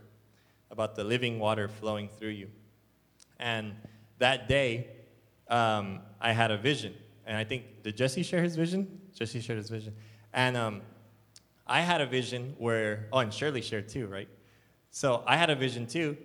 about 0.71 0.95
the 0.95 1.05
living 1.05 1.39
water 1.39 1.69
flowing 1.69 2.09
through 2.09 2.31
you. 2.31 2.49
And 3.39 3.75
that 4.19 4.49
day, 4.49 4.89
um, 5.49 6.01
I 6.21 6.33
had 6.33 6.51
a 6.51 6.59
vision. 6.59 6.95
And 7.27 7.37
I 7.37 7.45
think, 7.45 7.83
did 7.83 7.97
Jesse 7.97 8.23
share 8.23 8.43
his 8.43 8.57
vision? 8.57 8.98
Jesse 9.19 9.41
shared 9.41 9.57
his 9.57 9.69
vision. 9.69 9.95
And 10.33 10.57
um, 10.57 10.83
I 11.67 11.81
had 11.81 12.01
a 12.01 12.07
vision 12.07 12.55
where, 12.59 13.09
oh, 13.13 13.19
and 13.19 13.35
Shirley 13.35 13.63
shared 13.63 13.89
too, 13.89 14.07
right? 14.07 14.29
So 14.93 15.25
I 15.27 15.37
had 15.37 15.51
a 15.51 15.57
vision 15.57 15.89
too, 15.89 16.17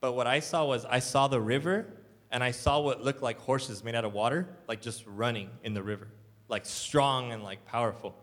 but 0.00 0.12
what 0.12 0.26
I 0.26 0.40
saw 0.40 0.66
was 0.66 0.84
I 0.84 0.98
saw 0.98 1.28
the 1.28 1.40
river 1.40 1.86
and 2.30 2.44
I 2.44 2.50
saw 2.50 2.80
what 2.80 3.02
looked 3.02 3.22
like 3.22 3.38
horses 3.40 3.82
made 3.82 3.94
out 3.94 4.04
of 4.04 4.12
water, 4.12 4.46
like 4.68 4.82
just 4.82 5.04
running 5.06 5.48
in 5.64 5.72
the 5.72 5.82
river, 5.82 6.08
like 6.48 6.66
strong 6.66 7.32
and 7.32 7.42
like 7.42 7.64
powerful. 7.64 8.14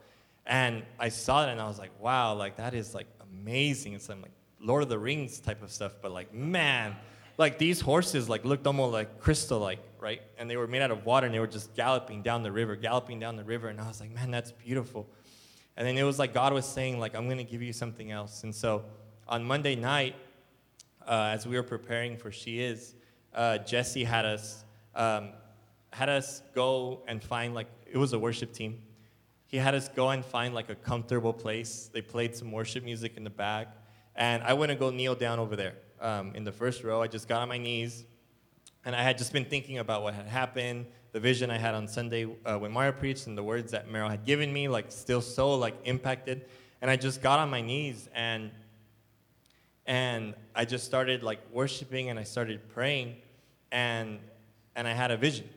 And 0.46 0.84
I 1.00 1.10
saw 1.10 1.48
it 1.48 1.50
and 1.52 1.60
I 1.60 1.68
was 1.68 1.80
like, 1.80 1.92
wow, 2.00 2.36
like 2.36 2.58
that 2.58 2.76
is 2.76 2.94
like 2.94 3.08
amazing. 3.22 3.94
It's 3.94 4.10
like 4.10 4.20
Lord 4.60 4.84
of 4.84 4.90
the 4.90 5.00
Rings 5.00 5.40
type 5.40 5.64
of 5.64 5.72
stuff, 5.72 5.96
but 6.04 6.12
like, 6.12 6.32
man, 6.34 6.96
like 7.38 7.58
these 7.58 7.82
horses 7.82 8.30
like 8.30 8.46
looked 8.46 8.68
almost 8.68 8.94
like 8.94 9.20
crystal 9.20 9.60
like, 9.60 9.80
right? 10.00 10.22
And 10.38 10.50
they 10.50 10.58
were 10.58 10.68
made 10.68 10.82
out 10.82 10.92
of 10.92 11.06
water 11.06 11.26
and 11.26 11.34
they 11.34 11.40
were 11.40 11.48
just 11.48 11.74
galloping 11.76 12.22
down 12.22 12.44
the 12.44 12.52
river, 12.52 12.76
galloping 12.76 13.20
down 13.20 13.36
the 13.36 13.44
river. 13.44 13.70
And 13.70 13.80
I 13.80 13.88
was 13.88 14.00
like, 14.00 14.12
man, 14.12 14.32
that's 14.32 14.52
beautiful. 14.52 15.08
And 15.76 15.88
then 15.88 15.98
it 15.98 16.04
was 16.04 16.20
like 16.20 16.34
God 16.34 16.54
was 16.54 16.66
saying, 16.66 17.00
like, 17.00 17.16
I'm 17.16 17.28
gonna 17.28 17.44
give 17.44 17.62
you 17.62 17.74
something 17.74 18.12
else. 18.12 18.44
And 18.44 18.54
so 18.54 18.86
on 19.28 19.44
Monday 19.44 19.76
night, 19.76 20.16
uh, 21.08 21.32
as 21.34 21.48
we 21.48 21.56
were 21.56 21.64
preparing 21.64 22.18
for 22.18 22.32
She 22.32 22.62
Is, 22.62 22.96
uh, 23.34 23.58
Jesse 23.60 24.04
had 24.04 24.26
us 24.26 24.64
um, 24.96 25.30
had 25.92 26.10
us 26.10 26.42
go 26.54 27.02
and 27.08 27.24
find 27.24 27.54
like 27.54 27.68
it 27.92 27.98
was 27.98 28.14
a 28.14 28.20
worship 28.20 28.54
team. 28.54 28.82
He 29.48 29.58
had 29.58 29.76
us 29.76 29.88
go 29.88 30.10
and 30.10 30.24
find 30.26 30.54
like 30.54 30.70
a 30.70 30.76
comfortable 30.76 31.34
place. 31.34 31.90
They 31.92 32.02
played 32.02 32.36
some 32.36 32.52
worship 32.52 32.84
music 32.84 33.18
in 33.18 33.24
the 33.24 33.30
back, 33.30 33.76
and 34.16 34.44
I 34.44 34.54
went 34.54 34.72
and 34.72 34.80
go 34.80 34.90
kneel 34.90 35.16
down 35.16 35.40
over 35.40 35.56
there 35.56 35.76
um, 36.04 36.36
in 36.36 36.44
the 36.44 36.52
first 36.52 36.84
row. 36.84 37.02
I 37.02 37.08
just 37.08 37.28
got 37.28 37.42
on 37.42 37.50
my 37.50 37.58
knees, 37.58 38.06
and 38.86 38.96
I 38.96 39.02
had 39.02 39.18
just 39.18 39.34
been 39.34 39.46
thinking 39.46 39.80
about 39.80 40.04
what 40.04 40.14
had 40.14 40.28
happened, 40.28 40.86
the 41.14 41.20
vision 41.20 41.50
I 41.50 41.58
had 41.58 41.74
on 41.74 41.88
Sunday 41.88 42.28
uh, 42.46 42.58
when 42.58 42.72
Mario 42.72 42.92
preached, 42.92 43.26
and 43.26 43.38
the 43.38 43.44
words 43.44 43.72
that 43.72 43.88
Meryl 43.88 44.10
had 44.10 44.26
given 44.26 44.54
me, 44.54 44.68
like 44.68 44.92
still 44.92 45.22
so 45.22 45.56
like 45.56 45.76
impacted. 45.86 46.46
And 46.82 46.92
I 46.92 46.98
just 46.98 47.22
got 47.22 47.40
on 47.40 47.50
my 47.50 47.62
knees 47.62 48.10
and 48.14 48.52
and 49.86 50.34
I 50.56 50.66
just 50.66 50.86
started 50.86 51.24
like 51.24 51.40
worshiping 51.52 52.10
and 52.10 52.18
I 52.18 52.24
started 52.24 52.70
praying 52.70 53.16
and 53.72 54.20
and 54.76 54.88
I 54.88 54.94
had 54.94 55.12
a 55.12 55.18
vision. 55.18 55.48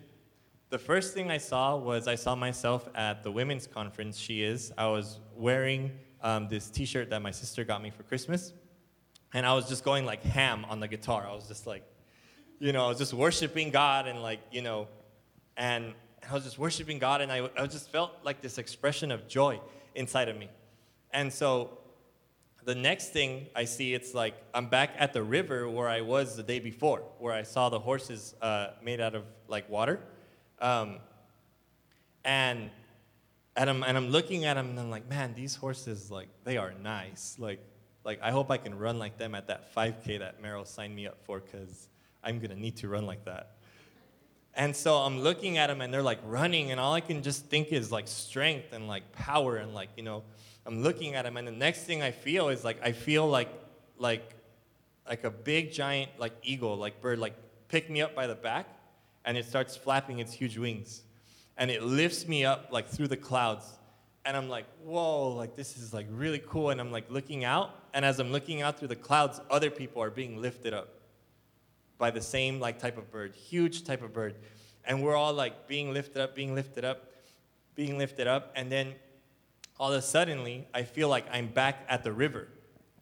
The 0.70 0.78
first 0.78 1.14
thing 1.14 1.30
I 1.30 1.38
saw 1.38 1.76
was 1.76 2.08
I 2.08 2.16
saw 2.16 2.34
myself 2.34 2.88
at 2.94 3.22
the 3.22 3.30
women's 3.30 3.66
conference. 3.66 4.18
She 4.18 4.42
is. 4.42 4.72
I 4.76 4.86
was 4.88 5.20
wearing 5.34 5.92
um, 6.22 6.48
this 6.48 6.70
T-shirt 6.70 7.08
that 7.10 7.22
my 7.22 7.30
sister 7.30 7.64
got 7.64 7.82
me 7.82 7.90
for 7.90 8.02
Christmas, 8.02 8.52
and 9.34 9.44
I 9.46 9.54
was 9.54 9.68
just 9.68 9.84
going 9.84 10.04
like 10.04 10.22
ham 10.22 10.64
on 10.68 10.80
the 10.80 10.88
guitar. 10.88 11.26
I 11.28 11.34
was 11.34 11.48
just 11.48 11.66
like, 11.66 11.82
you 12.58 12.72
know, 12.72 12.84
I 12.84 12.88
was 12.88 12.98
just 12.98 13.14
worshiping 13.14 13.70
God 13.70 14.06
and 14.06 14.22
like 14.22 14.40
you 14.50 14.62
know, 14.62 14.88
and 15.56 15.94
I 16.28 16.34
was 16.34 16.44
just 16.44 16.58
worshiping 16.58 16.98
God, 16.98 17.20
and 17.20 17.30
I, 17.30 17.48
I 17.56 17.66
just 17.66 17.90
felt 17.90 18.12
like 18.24 18.42
this 18.42 18.58
expression 18.58 19.12
of 19.12 19.28
joy 19.28 19.60
inside 19.94 20.28
of 20.28 20.36
me, 20.36 20.48
and 21.12 21.32
so 21.32 21.78
the 22.66 22.74
next 22.74 23.10
thing 23.10 23.46
I 23.54 23.64
see, 23.64 23.94
it's 23.94 24.12
like 24.12 24.34
I'm 24.52 24.66
back 24.66 24.90
at 24.98 25.12
the 25.12 25.22
river 25.22 25.68
where 25.68 25.88
I 25.88 26.00
was 26.00 26.36
the 26.36 26.42
day 26.42 26.58
before, 26.58 27.02
where 27.20 27.32
I 27.32 27.44
saw 27.44 27.68
the 27.68 27.78
horses 27.78 28.34
uh, 28.42 28.70
made 28.82 29.00
out 29.00 29.14
of 29.14 29.22
like 29.46 29.70
water. 29.70 30.00
Um, 30.60 30.98
and, 32.24 32.70
and, 33.56 33.70
I'm, 33.70 33.84
and 33.84 33.96
I'm 33.96 34.08
looking 34.08 34.46
at 34.46 34.54
them 34.54 34.70
and 34.70 34.80
I'm 34.80 34.90
like, 34.90 35.08
man, 35.08 35.32
these 35.34 35.54
horses, 35.54 36.10
like, 36.10 36.28
they 36.42 36.56
are 36.56 36.74
nice. 36.82 37.36
Like, 37.38 37.60
like 38.06 38.20
I 38.22 38.30
hope 38.30 38.50
I 38.50 38.56
can 38.56 38.78
run 38.78 38.98
like 38.98 39.18
them 39.18 39.34
at 39.34 39.48
that 39.48 39.74
5K 39.74 40.20
that 40.20 40.42
Meryl 40.42 40.66
signed 40.66 40.94
me 40.94 41.06
up 41.06 41.18
for 41.24 41.40
because 41.40 41.88
I'm 42.24 42.40
to 42.40 42.54
need 42.54 42.76
to 42.76 42.88
run 42.88 43.04
like 43.04 43.24
that. 43.26 43.56
And 44.54 44.74
so 44.74 44.94
I'm 44.94 45.20
looking 45.20 45.58
at 45.58 45.66
them 45.66 45.82
and 45.82 45.92
they're 45.92 46.02
like 46.02 46.20
running, 46.24 46.70
and 46.70 46.80
all 46.80 46.94
I 46.94 47.00
can 47.00 47.22
just 47.22 47.46
think 47.46 47.72
is 47.72 47.92
like 47.92 48.08
strength 48.08 48.72
and 48.72 48.88
like 48.88 49.12
power 49.12 49.56
and 49.56 49.74
like, 49.74 49.90
you 49.96 50.02
know, 50.02 50.22
I'm 50.64 50.82
looking 50.82 51.14
at 51.14 51.24
them 51.24 51.36
and 51.36 51.46
the 51.46 51.52
next 51.52 51.82
thing 51.82 52.02
I 52.02 52.12
feel 52.12 52.48
is 52.48 52.64
like 52.64 52.78
I 52.82 52.92
feel 52.92 53.28
like 53.28 53.50
like 53.98 54.34
like 55.08 55.24
a 55.24 55.30
big 55.30 55.72
giant 55.72 56.10
like 56.18 56.32
eagle, 56.42 56.76
like 56.76 57.02
bird, 57.02 57.18
like 57.18 57.34
pick 57.68 57.90
me 57.90 58.00
up 58.02 58.14
by 58.14 58.26
the 58.26 58.34
back, 58.34 58.66
and 59.24 59.36
it 59.36 59.44
starts 59.44 59.76
flapping 59.76 60.20
its 60.20 60.32
huge 60.32 60.56
wings, 60.56 61.02
and 61.58 61.70
it 61.70 61.82
lifts 61.82 62.26
me 62.26 62.44
up 62.44 62.68
like 62.70 62.88
through 62.88 63.08
the 63.08 63.16
clouds, 63.16 63.66
and 64.24 64.36
I'm 64.36 64.48
like, 64.48 64.66
whoa, 64.84 65.32
like 65.32 65.54
this 65.56 65.76
is 65.76 65.92
like 65.92 66.06
really 66.10 66.42
cool, 66.46 66.70
and 66.70 66.80
I'm 66.80 66.90
like 66.90 67.10
looking 67.10 67.44
out, 67.44 67.85
and 67.96 68.04
as 68.04 68.20
I'm 68.20 68.30
looking 68.30 68.60
out 68.60 68.78
through 68.78 68.88
the 68.88 68.94
clouds, 68.94 69.40
other 69.50 69.70
people 69.70 70.02
are 70.02 70.10
being 70.10 70.36
lifted 70.36 70.74
up 70.74 71.00
by 71.96 72.10
the 72.10 72.20
same 72.20 72.60
like 72.60 72.78
type 72.78 72.98
of 72.98 73.10
bird, 73.10 73.34
huge 73.34 73.84
type 73.84 74.02
of 74.02 74.12
bird, 74.12 74.34
and 74.84 75.02
we're 75.02 75.16
all 75.16 75.32
like 75.32 75.66
being 75.66 75.94
lifted 75.94 76.20
up, 76.20 76.34
being 76.34 76.54
lifted 76.54 76.84
up, 76.84 77.10
being 77.74 77.96
lifted 77.96 78.26
up, 78.26 78.52
and 78.54 78.70
then 78.70 78.92
all 79.80 79.90
of 79.90 79.98
a 79.98 80.02
suddenly 80.02 80.68
I 80.74 80.82
feel 80.82 81.08
like 81.08 81.24
I'm 81.32 81.46
back 81.46 81.86
at 81.88 82.04
the 82.04 82.12
river. 82.12 82.48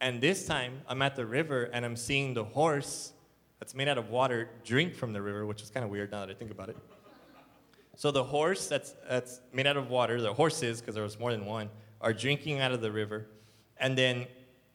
And 0.01 0.21
this 0.21 0.47
time 0.47 0.83
I'm 0.89 1.03
at 1.03 1.17
the 1.17 1.27
river 1.27 1.65
and 1.73 1.85
I'm 1.85 1.97
seeing 1.97 2.33
the 2.33 2.45
horse 2.45 3.13
that's 3.59 3.75
made 3.75 3.89
out 3.89 3.99
of 3.99 4.11
water 4.11 4.49
drink 4.65 4.95
from 4.95 5.13
the 5.13 5.21
river, 5.21 5.45
which 5.45 5.61
is 5.61 5.71
kind 5.71 5.83
of 5.83 5.91
weird 5.91 6.13
now 6.13 6.21
that 6.21 6.31
I 6.31 6.35
think 6.35 6.53
about 6.53 6.69
it. 6.69 6.77
So 7.97 8.13
the 8.13 8.23
horse 8.23 8.69
that's, 8.69 8.95
that's 9.09 9.41
made 9.53 9.67
out 9.67 9.77
of 9.77 9.91
water, 9.91 10.21
the 10.21 10.35
horses, 10.35 10.81
because 10.81 10.95
there 10.95 11.03
was 11.03 11.19
more 11.19 11.33
than 11.33 11.47
one, 11.47 11.69
are 12.01 12.13
drinking 12.13 12.61
out 12.61 12.71
of 12.71 12.81
the 12.81 12.93
river. 12.93 13.27
And 13.77 13.99
then 13.99 14.27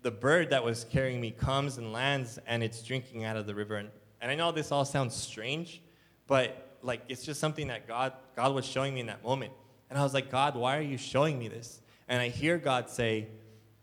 the 0.01 0.11
bird 0.11 0.51
that 0.51 0.63
was 0.63 0.85
carrying 0.85 1.19
me 1.19 1.31
comes 1.31 1.77
and 1.77 1.91
lands 1.91 2.39
and 2.47 2.63
it's 2.63 2.81
drinking 2.81 3.23
out 3.23 3.35
of 3.35 3.45
the 3.45 3.55
river. 3.55 3.75
And, 3.75 3.89
and 4.21 4.31
I 4.31 4.35
know 4.35 4.51
this 4.51 4.71
all 4.71 4.85
sounds 4.85 5.15
strange, 5.15 5.81
but 6.27 6.77
like 6.81 7.01
it's 7.09 7.23
just 7.23 7.39
something 7.39 7.67
that 7.67 7.87
God, 7.87 8.13
God 8.35 8.53
was 8.55 8.65
showing 8.65 8.93
me 8.93 9.01
in 9.01 9.07
that 9.07 9.23
moment. 9.23 9.51
And 9.89 9.97
I 9.97 10.03
was 10.03 10.13
like, 10.13 10.31
God, 10.31 10.55
why 10.55 10.77
are 10.77 10.81
you 10.81 10.97
showing 10.97 11.37
me 11.37 11.47
this? 11.47 11.81
and 12.09 12.19
I 12.19 12.27
hear 12.27 12.57
God 12.57 12.89
say, 12.89 13.27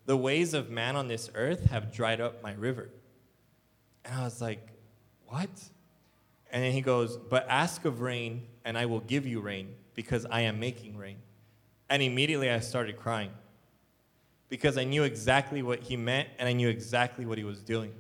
The 0.05 0.17
ways 0.17 0.53
of 0.53 0.69
man 0.69 0.97
on 0.97 1.09
this 1.09 1.31
earth 1.35 1.71
have 1.71 1.93
dried 1.93 2.21
up 2.21 2.43
my 2.43 2.53
river. 2.53 2.91
And 4.05 4.15
I 4.15 4.25
was 4.25 4.43
like, 4.43 4.69
What? 5.29 5.49
And 6.51 6.63
then 6.63 6.73
he 6.73 6.83
goes, 6.83 7.17
But 7.17 7.47
ask 7.49 7.85
of 7.85 8.01
rain, 8.01 8.49
and 8.65 8.77
I 8.77 8.87
will 8.87 9.01
give 9.01 9.27
you 9.27 9.41
rain, 9.41 9.75
because 9.95 10.27
I 10.27 10.43
am 10.43 10.61
making 10.61 10.99
rain. 10.99 11.19
And 11.89 12.03
immediately 12.03 12.51
I 12.51 12.59
started 12.59 12.99
crying 12.99 13.31
because 14.49 14.79
I 14.79 14.85
knew 14.85 15.03
exactly 15.03 15.63
what 15.63 15.81
he 15.81 15.97
meant 15.97 16.29
and 16.39 16.49
I 16.49 16.53
knew 16.53 16.69
exactly 16.69 17.27
what 17.27 17.39
he 17.39 17.45
was 17.45 17.63
doing. 17.63 17.93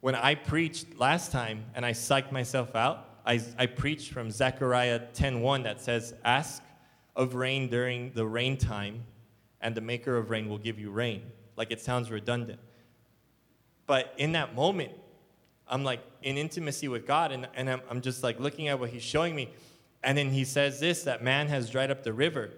When 0.00 0.14
I 0.14 0.34
preached 0.34 0.98
last 0.98 1.32
time 1.32 1.64
and 1.74 1.84
I 1.84 1.92
psyched 1.92 2.30
myself 2.30 2.76
out, 2.76 3.08
I, 3.26 3.40
I 3.58 3.66
preached 3.66 4.12
from 4.12 4.30
Zechariah 4.30 5.00
10:1 5.14 5.64
that 5.64 5.80
says, 5.80 6.14
Ask 6.24 6.62
of 7.16 7.34
rain 7.34 7.68
during 7.68 8.12
the 8.12 8.26
rain 8.26 8.56
time, 8.56 9.04
and 9.60 9.74
the 9.74 9.80
maker 9.80 10.16
of 10.16 10.30
rain 10.30 10.48
will 10.48 10.58
give 10.58 10.78
you 10.78 10.90
rain. 10.90 11.22
Like 11.56 11.70
it 11.70 11.80
sounds 11.80 12.10
redundant. 12.10 12.60
But 13.86 14.12
in 14.18 14.32
that 14.32 14.54
moment, 14.54 14.92
I'm 15.66 15.84
like 15.84 16.00
in 16.22 16.36
intimacy 16.36 16.88
with 16.88 17.06
God, 17.06 17.32
and, 17.32 17.48
and 17.54 17.70
I'm, 17.70 17.80
I'm 17.90 18.00
just 18.00 18.22
like 18.22 18.38
looking 18.38 18.68
at 18.68 18.78
what 18.78 18.90
He's 18.90 19.02
showing 19.02 19.34
me. 19.34 19.50
And 20.02 20.18
then 20.18 20.30
He 20.30 20.44
says 20.44 20.80
this 20.80 21.04
that 21.04 21.22
man 21.22 21.48
has 21.48 21.70
dried 21.70 21.90
up 21.90 22.02
the 22.02 22.12
river. 22.12 22.50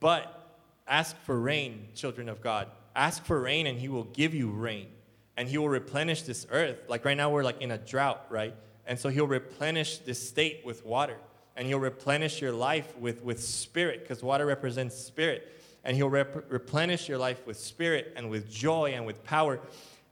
But 0.00 0.41
ask 0.86 1.16
for 1.22 1.38
rain, 1.38 1.88
children 1.94 2.28
of 2.28 2.40
God. 2.40 2.68
Ask 2.94 3.24
for 3.24 3.40
rain, 3.40 3.66
and 3.66 3.78
He 3.78 3.88
will 3.88 4.04
give 4.04 4.34
you 4.34 4.50
rain. 4.50 4.88
And 5.36 5.48
He 5.48 5.58
will 5.58 5.68
replenish 5.68 6.22
this 6.22 6.46
earth. 6.50 6.78
Like 6.88 7.04
right 7.04 7.16
now, 7.16 7.30
we're 7.30 7.44
like 7.44 7.60
in 7.60 7.70
a 7.70 7.78
drought, 7.78 8.26
right? 8.30 8.54
And 8.86 8.98
so 8.98 9.08
He'll 9.08 9.26
replenish 9.26 9.98
this 9.98 10.26
state 10.26 10.62
with 10.64 10.84
water. 10.84 11.16
And 11.56 11.66
He'll 11.66 11.80
replenish 11.80 12.40
your 12.40 12.52
life 12.52 12.96
with, 12.98 13.22
with 13.22 13.42
spirit, 13.42 14.00
because 14.00 14.22
water 14.22 14.46
represents 14.46 14.96
spirit 14.96 15.48
and 15.84 15.96
He'll 15.96 16.10
rep- 16.10 16.50
replenish 16.50 17.08
your 17.08 17.18
life 17.18 17.44
with 17.46 17.58
spirit 17.58 18.12
and 18.16 18.30
with 18.30 18.50
joy 18.50 18.92
and 18.94 19.06
with 19.06 19.22
power. 19.24 19.60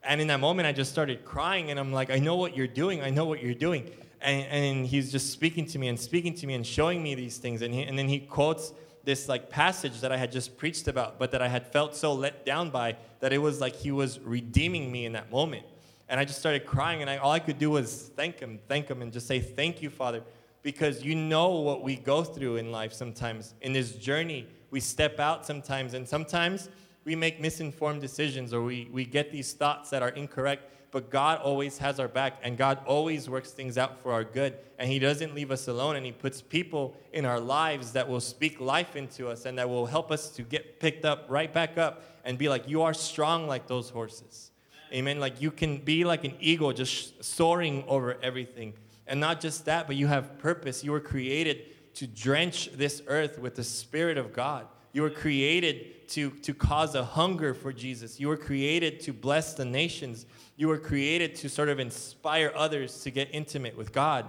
And 0.02 0.20
in 0.20 0.28
that 0.28 0.40
moment, 0.40 0.66
I 0.66 0.72
just 0.72 0.90
started 0.90 1.24
crying, 1.24 1.70
and 1.70 1.78
I'm 1.78 1.92
like, 1.92 2.10
I 2.10 2.18
know 2.18 2.36
what 2.36 2.56
you're 2.56 2.66
doing. 2.66 3.02
I 3.02 3.10
know 3.10 3.26
what 3.26 3.42
you're 3.42 3.54
doing. 3.54 3.90
And, 4.20 4.46
and 4.46 4.86
he's 4.86 5.12
just 5.12 5.30
speaking 5.30 5.66
to 5.66 5.78
me 5.78 5.88
and 5.88 5.98
speaking 5.98 6.34
to 6.34 6.46
me 6.46 6.54
and 6.54 6.66
showing 6.66 7.02
me 7.02 7.14
these 7.14 7.38
things. 7.38 7.62
And, 7.62 7.72
he, 7.72 7.82
and 7.82 7.98
then 7.98 8.08
he 8.08 8.18
quotes 8.20 8.72
this 9.04 9.28
like 9.28 9.50
passage 9.50 10.00
that 10.00 10.12
I 10.12 10.16
had 10.16 10.30
just 10.30 10.56
preached 10.56 10.88
about, 10.88 11.18
but 11.18 11.30
that 11.32 11.42
I 11.42 11.48
had 11.48 11.66
felt 11.66 11.94
so 11.96 12.12
let 12.12 12.44
down 12.44 12.70
by 12.70 12.96
that 13.20 13.32
it 13.32 13.38
was 13.38 13.60
like 13.60 13.74
he 13.74 13.90
was 13.90 14.20
redeeming 14.20 14.90
me 14.90 15.06
in 15.06 15.12
that 15.12 15.30
moment. 15.30 15.64
And 16.08 16.18
I 16.18 16.24
just 16.24 16.40
started 16.40 16.66
crying, 16.66 17.02
and 17.02 17.10
I, 17.10 17.18
all 17.18 17.30
I 17.30 17.38
could 17.38 17.58
do 17.58 17.70
was 17.70 18.10
thank 18.16 18.40
him, 18.40 18.58
thank 18.68 18.88
him, 18.88 19.00
and 19.00 19.12
just 19.12 19.26
say, 19.26 19.40
Thank 19.40 19.80
you, 19.80 19.90
Father, 19.90 20.22
because 20.62 21.04
you 21.04 21.14
know 21.14 21.50
what 21.50 21.82
we 21.82 21.96
go 21.96 22.24
through 22.24 22.56
in 22.56 22.72
life 22.72 22.92
sometimes 22.92 23.54
in 23.62 23.72
this 23.72 23.92
journey 23.92 24.46
we 24.70 24.80
step 24.80 25.18
out 25.18 25.44
sometimes, 25.46 25.94
and 25.94 26.08
sometimes 26.08 26.68
we 27.04 27.16
make 27.16 27.40
misinformed 27.40 28.00
decisions 28.00 28.52
or 28.52 28.62
we, 28.62 28.88
we 28.92 29.04
get 29.04 29.32
these 29.32 29.52
thoughts 29.52 29.90
that 29.90 30.02
are 30.02 30.10
incorrect. 30.10 30.72
But 30.92 31.10
God 31.10 31.40
always 31.40 31.78
has 31.78 32.00
our 32.00 32.08
back, 32.08 32.38
and 32.42 32.56
God 32.56 32.78
always 32.84 33.28
works 33.28 33.52
things 33.52 33.78
out 33.78 34.00
for 34.02 34.12
our 34.12 34.24
good. 34.24 34.54
And 34.78 34.90
He 34.90 34.98
doesn't 34.98 35.34
leave 35.34 35.50
us 35.50 35.68
alone, 35.68 35.96
and 35.96 36.04
He 36.04 36.12
puts 36.12 36.42
people 36.42 36.96
in 37.12 37.24
our 37.24 37.38
lives 37.38 37.92
that 37.92 38.08
will 38.08 38.20
speak 38.20 38.60
life 38.60 38.96
into 38.96 39.28
us 39.28 39.46
and 39.46 39.58
that 39.58 39.68
will 39.68 39.86
help 39.86 40.10
us 40.10 40.30
to 40.30 40.42
get 40.42 40.80
picked 40.80 41.04
up 41.04 41.26
right 41.28 41.52
back 41.52 41.78
up 41.78 42.02
and 42.24 42.38
be 42.38 42.48
like, 42.48 42.68
You 42.68 42.82
are 42.82 42.94
strong 42.94 43.46
like 43.46 43.66
those 43.66 43.90
horses. 43.90 44.50
Amen. 44.92 45.20
Like 45.20 45.40
you 45.40 45.50
can 45.50 45.78
be 45.78 46.04
like 46.04 46.24
an 46.24 46.34
eagle 46.40 46.72
just 46.72 47.22
soaring 47.22 47.84
over 47.86 48.18
everything 48.22 48.74
And 49.06 49.20
not 49.20 49.40
just 49.40 49.64
that, 49.66 49.86
but 49.86 49.96
you 49.96 50.06
have 50.06 50.38
purpose. 50.38 50.84
You 50.84 50.92
were 50.92 51.00
created 51.00 51.94
to 51.94 52.06
drench 52.06 52.70
this 52.72 53.02
earth 53.06 53.38
with 53.38 53.54
the 53.54 53.64
Spirit 53.64 54.18
of 54.18 54.32
God. 54.32 54.66
You 54.92 55.02
were 55.02 55.10
created 55.10 56.08
to, 56.10 56.30
to 56.30 56.54
cause 56.54 56.94
a 56.94 57.04
hunger 57.04 57.54
for 57.54 57.72
Jesus. 57.72 58.18
You 58.18 58.28
were 58.28 58.36
created 58.36 59.00
to 59.00 59.12
bless 59.12 59.54
the 59.54 59.64
nations. 59.64 60.26
You 60.60 60.68
were 60.68 60.76
created 60.76 61.36
to 61.36 61.48
sort 61.48 61.70
of 61.70 61.80
inspire 61.80 62.52
others 62.54 63.00
to 63.04 63.10
get 63.10 63.30
intimate 63.32 63.78
with 63.78 63.92
God. 63.92 64.26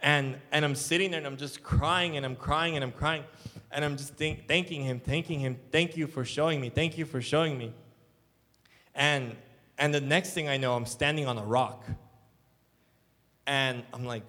And, 0.00 0.36
and 0.50 0.64
I'm 0.64 0.74
sitting 0.74 1.12
there 1.12 1.18
and 1.18 1.26
I'm 1.28 1.36
just 1.36 1.62
crying 1.62 2.16
and 2.16 2.26
I'm 2.26 2.34
crying 2.34 2.74
and 2.74 2.82
I'm 2.82 2.90
crying. 2.90 3.22
And 3.70 3.84
I'm 3.84 3.96
just 3.96 4.14
think, 4.14 4.48
thanking 4.48 4.82
him, 4.82 4.98
thanking 4.98 5.38
him. 5.38 5.56
Thank 5.70 5.96
you 5.96 6.08
for 6.08 6.24
showing 6.24 6.60
me. 6.60 6.70
Thank 6.70 6.98
you 6.98 7.04
for 7.04 7.22
showing 7.22 7.56
me. 7.56 7.72
And, 8.96 9.36
and 9.78 9.94
the 9.94 10.00
next 10.00 10.30
thing 10.30 10.48
I 10.48 10.56
know, 10.56 10.74
I'm 10.74 10.86
standing 10.86 11.28
on 11.28 11.38
a 11.38 11.44
rock. 11.44 11.84
And 13.46 13.84
I'm 13.94 14.04
like, 14.04 14.26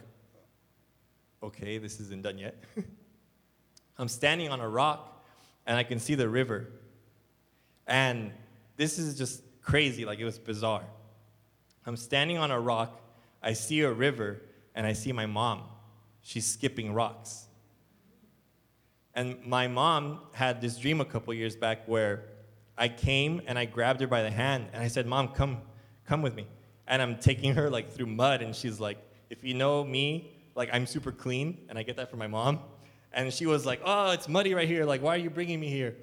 okay, 1.42 1.80
this 1.80 2.00
isn't 2.02 2.22
done 2.22 2.38
yet. 2.38 2.64
I'm 3.98 4.10
standing 4.10 4.50
on 4.50 4.62
a 4.62 4.70
rock 4.70 5.26
and 5.66 5.76
I 5.76 5.82
can 5.82 5.98
see 5.98 6.14
the 6.14 6.30
river. 6.30 6.68
And 7.88 8.32
this 8.78 9.00
is 9.00 9.18
just 9.18 9.42
crazy, 9.64 10.06
like 10.06 10.20
it 10.20 10.26
was 10.26 10.38
bizarre. 10.38 10.84
I'm 11.90 11.98
standing 11.98 12.38
on 12.38 12.52
a 12.52 12.60
rock, 12.60 13.02
I 13.42 13.54
see 13.54 13.82
a 13.82 13.92
river, 13.92 14.44
and 14.76 14.86
I 14.86 14.94
see 14.94 15.12
my 15.12 15.26
mom. 15.26 15.64
She's 16.22 16.46
skipping 16.46 16.94
rocks. 16.94 17.48
And 19.16 19.44
my 19.44 19.68
mom 19.68 20.20
had 20.34 20.62
this 20.62 20.78
dream 20.78 21.02
a 21.02 21.06
couple 21.06 21.34
years 21.34 21.56
back 21.56 21.88
where 21.88 22.26
I 22.78 22.90
came 22.90 23.42
and 23.48 23.58
I 23.58 23.66
grabbed 23.66 24.02
her 24.02 24.08
by 24.08 24.22
the 24.22 24.30
hand 24.30 24.68
and 24.72 24.84
I 24.84 24.88
said, 24.88 25.08
Mom, 25.08 25.30
come, 25.30 25.64
come 26.06 26.22
with 26.22 26.36
me. 26.36 26.46
And 26.86 27.02
I'm 27.02 27.18
taking 27.18 27.56
her 27.56 27.72
like 27.72 27.92
through 27.92 28.06
mud, 28.06 28.44
and 28.44 28.56
she's 28.56 28.80
like, 28.80 29.00
if 29.32 29.44
you 29.44 29.56
know 29.56 29.84
me, 29.84 30.30
like 30.54 30.70
I'm 30.72 30.86
super 30.86 31.12
clean, 31.12 31.58
and 31.70 31.80
I 31.80 31.82
get 31.82 31.96
that 31.96 32.12
from 32.12 32.20
my 32.20 32.28
mom. 32.28 32.60
And 33.14 33.34
she 33.34 33.48
was 33.48 33.66
like, 33.66 33.82
Oh, 33.84 34.12
it's 34.12 34.30
muddy 34.30 34.54
right 34.54 34.68
here. 34.68 34.86
Like, 34.86 35.02
why 35.02 35.16
are 35.16 35.20
you 35.20 35.32
bringing 35.32 35.60
me 35.60 35.70
here? 35.70 35.96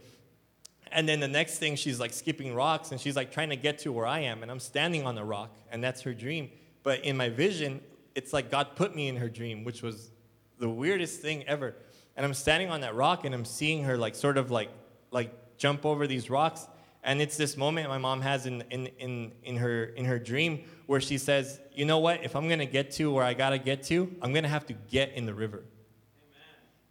And 0.96 1.06
then 1.06 1.20
the 1.20 1.28
next 1.28 1.58
thing, 1.58 1.76
she's 1.76 2.00
like 2.00 2.14
skipping 2.14 2.54
rocks 2.54 2.90
and 2.90 2.98
she's 2.98 3.16
like 3.16 3.30
trying 3.30 3.50
to 3.50 3.56
get 3.56 3.78
to 3.80 3.92
where 3.92 4.06
I 4.06 4.20
am. 4.20 4.40
And 4.42 4.50
I'm 4.50 4.58
standing 4.58 5.06
on 5.06 5.14
the 5.14 5.24
rock, 5.24 5.54
and 5.70 5.84
that's 5.84 6.00
her 6.00 6.14
dream. 6.14 6.50
But 6.82 7.04
in 7.04 7.18
my 7.18 7.28
vision, 7.28 7.82
it's 8.14 8.32
like 8.32 8.50
God 8.50 8.76
put 8.76 8.96
me 8.96 9.08
in 9.08 9.16
her 9.16 9.28
dream, 9.28 9.62
which 9.62 9.82
was 9.82 10.10
the 10.58 10.70
weirdest 10.70 11.20
thing 11.20 11.44
ever. 11.44 11.76
And 12.16 12.24
I'm 12.24 12.32
standing 12.32 12.70
on 12.70 12.80
that 12.80 12.94
rock 12.94 13.26
and 13.26 13.34
I'm 13.34 13.44
seeing 13.44 13.84
her 13.84 13.98
like 13.98 14.14
sort 14.14 14.38
of 14.38 14.50
like 14.50 14.70
like 15.10 15.58
jump 15.58 15.84
over 15.84 16.06
these 16.06 16.30
rocks. 16.30 16.66
And 17.04 17.20
it's 17.20 17.36
this 17.36 17.58
moment 17.58 17.90
my 17.90 17.98
mom 17.98 18.22
has 18.22 18.46
in, 18.46 18.62
in, 18.70 18.86
in, 18.98 19.32
in, 19.44 19.56
her, 19.58 19.84
in 19.84 20.06
her 20.06 20.18
dream 20.18 20.64
where 20.86 21.00
she 21.00 21.18
says, 21.18 21.60
You 21.74 21.84
know 21.84 21.98
what? 21.98 22.24
If 22.24 22.34
I'm 22.34 22.48
going 22.48 22.58
to 22.58 22.66
get 22.66 22.90
to 22.92 23.12
where 23.12 23.22
I 23.22 23.34
got 23.34 23.50
to 23.50 23.58
get 23.58 23.82
to, 23.84 24.10
I'm 24.22 24.32
going 24.32 24.44
to 24.44 24.48
have 24.48 24.66
to 24.66 24.72
get 24.72 25.12
in 25.12 25.26
the 25.26 25.34
river. 25.34 25.62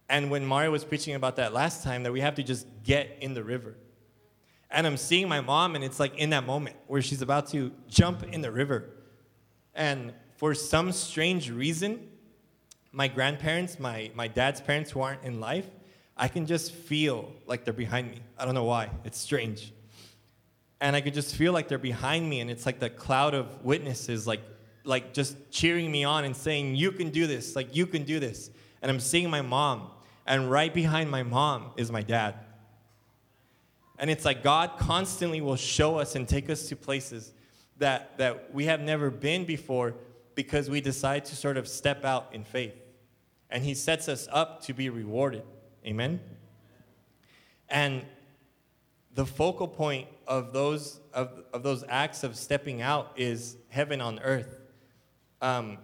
And 0.08 0.30
when 0.30 0.46
Mario 0.46 0.70
was 0.70 0.84
preaching 0.84 1.16
about 1.16 1.36
that 1.36 1.52
last 1.52 1.82
time, 1.82 2.04
that 2.04 2.12
we 2.12 2.20
have 2.20 2.36
to 2.36 2.44
just 2.44 2.66
get 2.84 3.18
in 3.20 3.34
the 3.34 3.42
river. 3.42 3.74
And 4.70 4.86
I'm 4.86 4.96
seeing 4.96 5.28
my 5.28 5.40
mom, 5.40 5.74
and 5.74 5.84
it's 5.84 6.00
like 6.00 6.16
in 6.16 6.30
that 6.30 6.44
moment 6.44 6.76
where 6.86 7.00
she's 7.00 7.22
about 7.22 7.48
to 7.48 7.72
jump 7.88 8.24
in 8.24 8.40
the 8.40 8.50
river. 8.50 8.90
And 9.74 10.12
for 10.36 10.54
some 10.54 10.92
strange 10.92 11.50
reason, 11.50 12.08
my 12.92 13.08
grandparents, 13.08 13.78
my, 13.78 14.10
my 14.14 14.26
dad's 14.26 14.60
parents 14.60 14.90
who 14.90 15.00
aren't 15.00 15.22
in 15.22 15.38
life, 15.38 15.66
I 16.16 16.28
can 16.28 16.46
just 16.46 16.72
feel 16.72 17.32
like 17.46 17.64
they're 17.64 17.74
behind 17.74 18.10
me. 18.10 18.20
I 18.38 18.44
don't 18.44 18.54
know 18.54 18.64
why. 18.64 18.90
It's 19.04 19.18
strange. 19.18 19.72
And 20.80 20.96
I 20.96 21.00
could 21.00 21.14
just 21.14 21.36
feel 21.36 21.52
like 21.52 21.68
they're 21.68 21.78
behind 21.78 22.28
me, 22.28 22.40
and 22.40 22.50
it's 22.50 22.66
like 22.66 22.80
the 22.80 22.90
cloud 22.90 23.34
of 23.34 23.64
witnesses, 23.64 24.26
like, 24.26 24.40
like 24.84 25.12
just 25.12 25.36
cheering 25.50 25.90
me 25.90 26.04
on 26.04 26.24
and 26.24 26.36
saying, 26.36 26.74
You 26.74 26.90
can 26.92 27.10
do 27.10 27.26
this, 27.26 27.54
like, 27.54 27.74
you 27.76 27.86
can 27.86 28.04
do 28.04 28.18
this. 28.18 28.50
And 28.82 28.90
I'm 28.90 29.00
seeing 29.00 29.30
my 29.30 29.42
mom, 29.42 29.90
and 30.26 30.50
right 30.50 30.72
behind 30.72 31.10
my 31.10 31.22
mom 31.22 31.72
is 31.76 31.92
my 31.92 32.02
dad. 32.02 32.34
And 33.98 34.10
it's 34.10 34.24
like 34.24 34.42
God 34.42 34.72
constantly 34.78 35.40
will 35.40 35.56
show 35.56 35.98
us 35.98 36.14
and 36.14 36.28
take 36.28 36.50
us 36.50 36.68
to 36.68 36.76
places 36.76 37.32
that, 37.78 38.18
that 38.18 38.52
we 38.54 38.66
have 38.66 38.80
never 38.80 39.10
been 39.10 39.44
before 39.44 39.94
because 40.34 40.68
we 40.68 40.80
decide 40.80 41.24
to 41.26 41.36
sort 41.36 41.56
of 41.56 41.66
step 41.66 42.04
out 42.04 42.28
in 42.32 42.44
faith. 42.44 42.74
And 43.50 43.64
He 43.64 43.74
sets 43.74 44.08
us 44.08 44.28
up 44.30 44.62
to 44.64 44.74
be 44.74 44.90
rewarded. 44.90 45.44
Amen? 45.84 46.20
And 47.68 48.04
the 49.14 49.24
focal 49.24 49.66
point 49.66 50.08
of 50.26 50.52
those, 50.52 51.00
of, 51.14 51.42
of 51.52 51.62
those 51.62 51.84
acts 51.88 52.22
of 52.22 52.36
stepping 52.36 52.82
out 52.82 53.12
is 53.16 53.56
heaven 53.68 54.00
on 54.00 54.18
earth. 54.20 54.60
Um, 55.40 55.78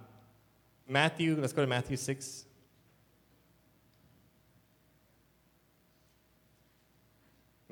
Matthew, 0.86 1.36
let's 1.40 1.52
go 1.52 1.62
to 1.62 1.68
Matthew 1.68 1.96
6. 1.96 2.44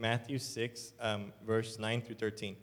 Matthew 0.01 0.39
6, 0.39 0.95
um, 0.99 1.31
verse 1.47 1.79
9 1.79 2.01
through 2.01 2.15
13. 2.15 2.57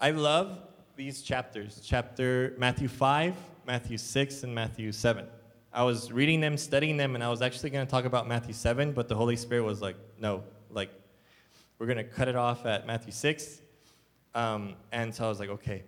I 0.00 0.10
love 0.10 0.58
these 0.96 1.22
chapters 1.22 1.80
chapter 1.84 2.54
Matthew 2.58 2.88
5, 2.88 3.36
Matthew 3.64 3.96
6, 3.96 4.42
and 4.42 4.52
Matthew 4.52 4.90
7. 4.90 5.24
I 5.72 5.84
was 5.84 6.10
reading 6.10 6.40
them, 6.40 6.56
studying 6.56 6.96
them, 6.96 7.14
and 7.14 7.22
I 7.22 7.30
was 7.30 7.42
actually 7.42 7.70
going 7.70 7.86
to 7.86 7.90
talk 7.90 8.04
about 8.04 8.26
Matthew 8.26 8.54
7, 8.54 8.90
but 8.90 9.06
the 9.06 9.14
Holy 9.14 9.36
Spirit 9.36 9.62
was 9.62 9.80
like, 9.80 9.94
no, 10.18 10.42
like, 10.68 10.90
we're 11.78 11.86
going 11.86 11.98
to 11.98 12.04
cut 12.04 12.26
it 12.26 12.34
off 12.34 12.66
at 12.66 12.84
Matthew 12.84 13.12
6. 13.12 13.60
Um, 14.34 14.74
and 14.90 15.14
so 15.14 15.26
I 15.26 15.28
was 15.28 15.38
like, 15.38 15.50
okay. 15.50 15.84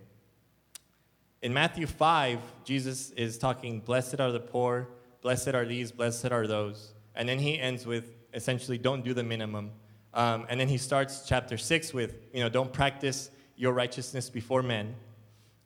In 1.41 1.53
Matthew 1.53 1.85
5, 1.85 2.39
Jesus 2.63 3.09
is 3.11 3.37
talking, 3.37 3.81
blessed 3.81 4.21
are 4.21 4.31
the 4.31 4.39
poor, 4.39 4.87
blessed 5.21 5.49
are 5.49 5.65
these, 5.65 5.91
blessed 5.91 6.31
are 6.31 6.47
those. 6.47 6.93
And 7.13 7.27
then 7.27 7.39
he 7.39 7.59
ends 7.59 7.85
with 7.85 8.13
essentially, 8.33 8.77
don't 8.77 9.03
do 9.03 9.13
the 9.13 9.23
minimum. 9.23 9.71
Um, 10.13 10.45
and 10.49 10.59
then 10.59 10.67
he 10.67 10.77
starts 10.77 11.23
chapter 11.27 11.57
6 11.57 11.93
with, 11.93 12.15
you 12.33 12.41
know, 12.41 12.49
don't 12.49 12.73
practice 12.73 13.29
your 13.55 13.73
righteousness 13.73 14.29
before 14.29 14.61
men. 14.61 14.95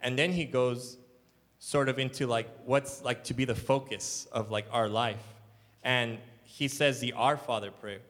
And 0.02 0.18
then 0.20 0.32
he 0.32 0.46
goes 0.46 0.98
sort 1.60 1.90
of 1.90 1.98
into 1.98 2.28
like 2.28 2.48
what's 2.66 3.04
like 3.04 3.24
to 3.24 3.34
be 3.34 3.46
the 3.46 3.56
focus 3.56 4.28
of 4.32 4.52
like 4.52 4.68
our 4.72 4.88
life. 4.88 5.24
And 5.84 6.20
he 6.44 6.68
says 6.68 7.00
the 7.00 7.14
Our 7.14 7.38
Father 7.38 7.72
prayer. 7.72 8.02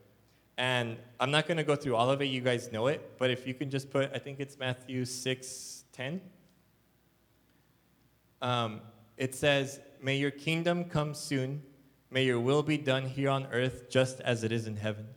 And 0.58 0.98
I'm 1.20 1.32
not 1.32 1.48
going 1.48 1.58
to 1.58 1.64
go 1.64 1.76
through 1.76 1.96
all 1.96 2.10
of 2.10 2.22
it, 2.22 2.26
you 2.26 2.42
guys 2.42 2.72
know 2.72 2.88
it, 2.88 3.18
but 3.18 3.30
if 3.30 3.46
you 3.46 3.54
can 3.54 3.70
just 3.70 3.90
put, 3.90 4.12
I 4.14 4.20
think 4.20 4.40
it's 4.40 4.58
Matthew 4.58 5.04
6 5.06 5.84
10. 5.92 6.22
Um, 8.42 8.82
it 9.18 9.36
says, 9.36 9.80
May 10.02 10.18
your 10.18 10.32
kingdom 10.32 10.86
come 10.86 11.14
soon, 11.14 11.62
may 12.10 12.26
your 12.26 12.40
will 12.40 12.64
be 12.64 12.78
done 12.78 13.06
here 13.06 13.30
on 13.30 13.48
earth 13.52 13.90
just 13.90 14.22
as 14.22 14.44
it 14.44 14.52
is 14.52 14.68
in 14.68 14.78
heaven. 14.78 15.08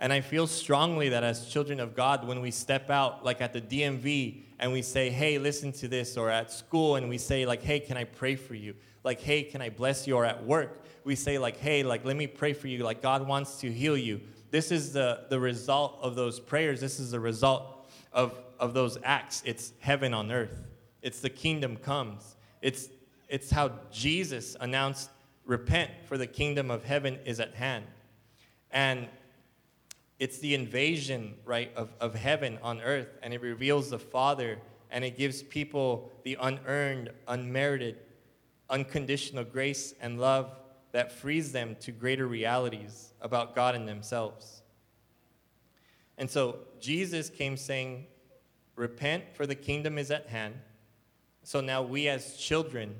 And 0.00 0.12
I 0.12 0.20
feel 0.20 0.46
strongly 0.46 1.08
that 1.08 1.24
as 1.24 1.48
children 1.48 1.80
of 1.80 1.94
God, 1.94 2.26
when 2.26 2.40
we 2.40 2.52
step 2.52 2.88
out, 2.88 3.24
like 3.24 3.40
at 3.40 3.52
the 3.52 3.60
DMV, 3.60 4.42
and 4.60 4.72
we 4.72 4.82
say, 4.82 5.10
hey, 5.10 5.38
listen 5.38 5.72
to 5.72 5.88
this, 5.88 6.16
or 6.16 6.30
at 6.30 6.52
school, 6.52 6.96
and 6.96 7.08
we 7.08 7.18
say, 7.18 7.46
like, 7.46 7.62
hey, 7.62 7.80
can 7.80 7.96
I 7.96 8.04
pray 8.04 8.36
for 8.36 8.54
you? 8.54 8.74
Like, 9.02 9.20
hey, 9.20 9.42
can 9.42 9.60
I 9.60 9.70
bless 9.70 10.06
you? 10.06 10.16
Or 10.16 10.24
at 10.24 10.44
work, 10.44 10.84
we 11.04 11.14
say, 11.14 11.38
like, 11.38 11.56
hey, 11.56 11.82
like, 11.82 12.04
let 12.04 12.16
me 12.16 12.26
pray 12.26 12.52
for 12.52 12.68
you. 12.68 12.84
Like, 12.84 13.02
God 13.02 13.26
wants 13.26 13.60
to 13.60 13.72
heal 13.72 13.96
you. 13.96 14.20
This 14.50 14.70
is 14.70 14.92
the, 14.92 15.26
the 15.30 15.38
result 15.38 15.98
of 16.00 16.14
those 16.14 16.40
prayers. 16.40 16.80
This 16.80 17.00
is 17.00 17.10
the 17.10 17.20
result 17.20 17.88
of, 18.12 18.38
of 18.58 18.74
those 18.74 18.98
acts. 19.04 19.42
It's 19.44 19.72
heaven 19.80 20.14
on 20.14 20.30
earth, 20.30 20.64
it's 21.02 21.20
the 21.20 21.30
kingdom 21.30 21.76
comes. 21.76 22.36
It's, 22.60 22.88
it's 23.28 23.50
how 23.50 23.70
Jesus 23.92 24.56
announced, 24.60 25.10
repent, 25.44 25.90
for 26.06 26.18
the 26.18 26.26
kingdom 26.26 26.70
of 26.70 26.84
heaven 26.84 27.18
is 27.24 27.38
at 27.38 27.54
hand. 27.54 27.84
And 28.72 29.06
it's 30.18 30.38
the 30.38 30.54
invasion, 30.54 31.34
right, 31.44 31.72
of, 31.76 31.90
of 32.00 32.14
heaven 32.14 32.58
on 32.62 32.80
earth, 32.80 33.18
and 33.22 33.32
it 33.32 33.40
reveals 33.40 33.90
the 33.90 33.98
Father, 33.98 34.58
and 34.90 35.04
it 35.04 35.16
gives 35.16 35.42
people 35.42 36.10
the 36.24 36.36
unearned, 36.40 37.10
unmerited, 37.28 37.96
unconditional 38.68 39.44
grace 39.44 39.94
and 40.00 40.20
love 40.20 40.50
that 40.92 41.12
frees 41.12 41.52
them 41.52 41.76
to 41.80 41.92
greater 41.92 42.26
realities 42.26 43.12
about 43.20 43.54
God 43.54 43.74
and 43.74 43.86
themselves. 43.86 44.62
And 46.16 46.28
so 46.28 46.58
Jesus 46.80 47.30
came 47.30 47.56
saying, 47.56 48.06
Repent, 48.74 49.24
for 49.34 49.46
the 49.46 49.54
kingdom 49.54 49.98
is 49.98 50.10
at 50.10 50.26
hand. 50.26 50.54
So 51.42 51.60
now 51.60 51.82
we, 51.82 52.08
as 52.08 52.36
children 52.36 52.94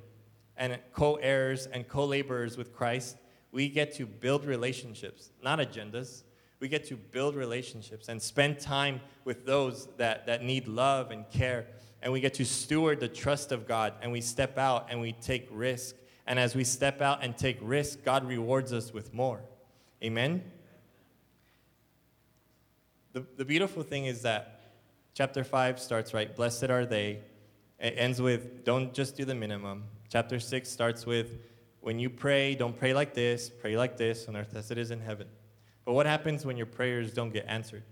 and 0.57 0.79
co 0.93 1.17
heirs 1.17 1.67
and 1.67 1.87
co 1.87 2.05
laborers 2.05 2.57
with 2.57 2.73
Christ, 2.73 3.17
we 3.53 3.69
get 3.69 3.95
to 3.95 4.07
build 4.07 4.45
relationships, 4.45 5.31
not 5.43 5.59
agendas 5.59 6.23
we 6.61 6.69
get 6.69 6.87
to 6.89 6.97
build 6.97 7.37
relationships 7.37 8.09
and 8.09 8.21
spend 8.21 8.59
time 8.59 9.01
with 9.25 9.47
those 9.47 9.89
that, 9.97 10.27
that 10.27 10.43
need 10.43 10.67
love 10.67 11.11
and 11.11 11.29
care. 11.31 11.67
And 12.03 12.13
we 12.13 12.21
get 12.21 12.35
to 12.35 12.45
steward 12.45 13.01
the 13.01 13.09
trust 13.09 13.53
of 13.53 13.67
God 13.67 13.95
and 14.03 14.11
we 14.11 14.21
step 14.21 14.59
out 14.59 14.89
and 14.91 15.01
we 15.01 15.13
take 15.13 15.49
risk. 15.51 15.95
And 16.27 16.39
as 16.39 16.55
we 16.55 16.65
step 16.65 17.01
out 17.01 17.23
and 17.23 17.37
take 17.37 17.59
risk, 17.61 18.05
God 18.05 18.27
rewards 18.27 18.73
us 18.73 18.93
with 18.93 19.15
more. 19.15 19.41
Amen? 20.03 20.43
The, 23.13 23.25
the 23.37 23.45
beautiful 23.45 23.83
thing 23.83 24.07
is 24.07 24.23
that 24.23 24.61
chapter 25.15 25.43
5 25.43 25.81
starts 25.81 26.13
right, 26.13 26.35
blessed 26.35 26.65
are 26.65 26.87
they. 26.87 27.21
It 27.81 27.95
ends 27.97 28.21
with, 28.21 28.65
don't 28.65 28.93
just 28.93 29.17
do 29.17 29.25
the 29.25 29.35
minimum, 29.35 29.85
chapter 30.09 30.41
6 30.41 30.69
starts 30.69 31.07
with 31.07 31.39
when 31.81 31.99
you 31.99 32.11
pray, 32.11 32.55
don't 32.55 32.77
pray 32.77 32.93
like 32.93 33.15
this, 33.15 33.49
pray 33.49 33.77
like 33.77 33.97
this 33.97 34.27
on 34.29 34.37
earth 34.37 34.55
as 34.57 34.71
it 34.71 34.79
is 34.79 34.91
in 34.91 35.01
heaven. 35.01 35.29
But 35.89 35.95
what 35.95 36.05
happens 36.05 36.45
when 36.45 36.59
your 36.59 36.67
prayers 36.67 37.15
don't 37.15 37.33
get 37.33 37.47
answered? 37.49 37.83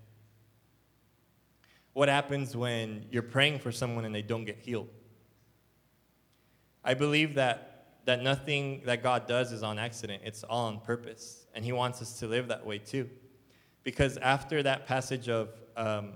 What 1.95 2.11
happens 2.11 2.55
when 2.55 3.07
you're 3.11 3.23
praying 3.23 3.61
for 3.61 3.73
someone 3.73 4.05
and 4.05 4.15
they 4.15 4.21
don't 4.21 4.45
get 4.45 4.59
healed? 4.59 4.91
I 6.85 6.93
believe 6.93 7.37
that, 7.37 7.95
that 8.05 8.23
nothing 8.23 8.83
that 8.85 9.03
God 9.03 9.27
does 9.27 9.51
is 9.51 9.63
on 9.63 9.79
accident, 9.79 10.25
it's 10.27 10.45
all 10.45 10.67
on 10.67 10.81
purpose. 10.81 11.47
And 11.55 11.65
He 11.65 11.73
wants 11.73 12.03
us 12.03 12.19
to 12.19 12.27
live 12.27 12.49
that 12.49 12.67
way 12.67 12.77
too. 12.77 13.09
Because 13.83 14.19
after 14.19 14.63
that 14.63 14.87
passage 14.87 15.31
of 15.31 15.49
um, 15.75 16.13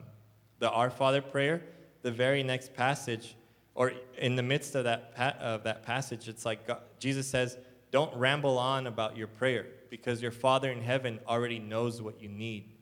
the 0.58 0.68
Our 0.70 0.90
Father 0.90 1.22
prayer, 1.22 1.62
the 2.02 2.12
very 2.12 2.42
next 2.42 2.74
passage, 2.74 3.36
or 3.74 3.94
in 4.18 4.36
the 4.36 4.42
midst 4.42 4.74
of 4.74 4.84
that, 4.84 5.16
pa- 5.16 5.36
of 5.40 5.64
that 5.64 5.82
passage, 5.82 6.28
it's 6.28 6.44
like 6.44 6.66
God, 6.66 6.82
Jesus 6.98 7.26
says, 7.26 7.56
Don't 7.90 8.14
ramble 8.16 8.58
on 8.58 8.86
about 8.86 9.16
your 9.16 9.26
prayer 9.26 9.66
because 9.90 10.22
your 10.22 10.30
Father 10.30 10.70
in 10.70 10.82
heaven 10.82 11.18
already 11.26 11.58
knows 11.58 12.00
what 12.00 12.22
you 12.22 12.28
need. 12.28 12.76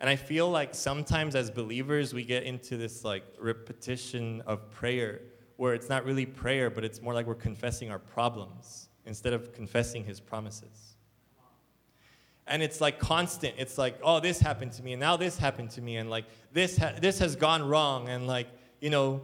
And 0.00 0.10
I 0.10 0.16
feel 0.16 0.50
like 0.50 0.74
sometimes 0.74 1.36
as 1.36 1.50
believers, 1.50 2.12
we 2.12 2.24
get 2.24 2.42
into 2.42 2.76
this 2.76 3.04
like 3.04 3.22
repetition 3.38 4.42
of 4.46 4.68
prayer 4.70 5.20
where 5.56 5.74
it's 5.74 5.88
not 5.88 6.04
really 6.04 6.26
prayer, 6.26 6.70
but 6.70 6.84
it's 6.84 7.00
more 7.00 7.14
like 7.14 7.26
we're 7.26 7.36
confessing 7.36 7.88
our 7.88 8.00
problems 8.00 8.88
instead 9.06 9.32
of 9.32 9.52
confessing 9.52 10.04
his 10.04 10.18
promises. 10.18 10.96
And 12.48 12.64
it's 12.64 12.80
like 12.80 12.98
constant. 12.98 13.54
It's 13.58 13.78
like, 13.78 13.96
oh, 14.02 14.18
this 14.18 14.40
happened 14.40 14.72
to 14.72 14.82
me, 14.82 14.94
and 14.94 15.00
now 15.00 15.16
this 15.16 15.38
happened 15.38 15.70
to 15.70 15.80
me, 15.80 15.98
and 15.98 16.10
like 16.10 16.24
this, 16.52 16.76
ha- 16.76 16.94
this 17.00 17.20
has 17.20 17.36
gone 17.36 17.62
wrong, 17.62 18.08
and 18.08 18.26
like, 18.26 18.48
you 18.80 18.90
know, 18.90 19.22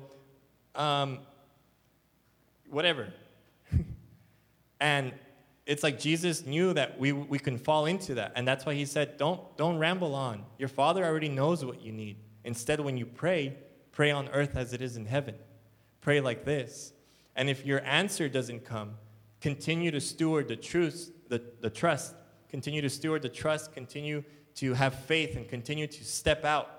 um, 0.76 1.18
whatever. 2.70 3.08
And 4.80 5.12
it's 5.68 5.82
like 5.82 5.98
Jesus 5.98 6.46
knew 6.46 6.72
that 6.72 6.98
we, 6.98 7.12
we 7.12 7.38
can 7.38 7.58
fall 7.58 7.84
into 7.84 8.14
that. 8.14 8.32
And 8.36 8.48
that's 8.48 8.64
why 8.64 8.72
he 8.72 8.86
said, 8.86 9.18
don't, 9.18 9.54
don't 9.58 9.78
ramble 9.78 10.14
on. 10.14 10.44
Your 10.58 10.68
Father 10.68 11.04
already 11.04 11.28
knows 11.28 11.62
what 11.62 11.82
you 11.82 11.92
need. 11.92 12.16
Instead, 12.42 12.80
when 12.80 12.96
you 12.96 13.04
pray, 13.04 13.54
pray 13.92 14.10
on 14.10 14.28
earth 14.28 14.56
as 14.56 14.72
it 14.72 14.80
is 14.80 14.96
in 14.96 15.04
heaven. 15.04 15.34
Pray 16.00 16.22
like 16.22 16.46
this. 16.46 16.94
And 17.36 17.50
if 17.50 17.66
your 17.66 17.84
answer 17.84 18.30
doesn't 18.30 18.64
come, 18.64 18.94
continue 19.42 19.90
to 19.90 20.00
steward 20.00 20.48
the 20.48 20.56
truth, 20.56 21.12
the, 21.28 21.42
the 21.60 21.68
trust. 21.68 22.14
Continue 22.48 22.80
to 22.80 22.88
steward 22.88 23.20
the 23.20 23.28
trust. 23.28 23.74
Continue 23.74 24.24
to 24.54 24.72
have 24.72 24.94
faith 24.94 25.36
and 25.36 25.46
continue 25.46 25.86
to 25.86 26.04
step 26.04 26.46
out. 26.46 26.70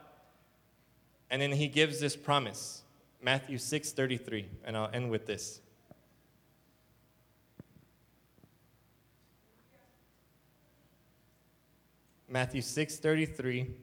And 1.30 1.40
then 1.40 1.52
he 1.52 1.68
gives 1.68 2.00
this 2.00 2.16
promise 2.16 2.82
Matthew 3.22 3.60
6 3.60 3.92
33. 3.92 4.48
And 4.64 4.76
I'll 4.76 4.90
end 4.92 5.12
with 5.12 5.28
this. 5.28 5.62
Matthew 12.30 12.62
6:33 12.62 13.76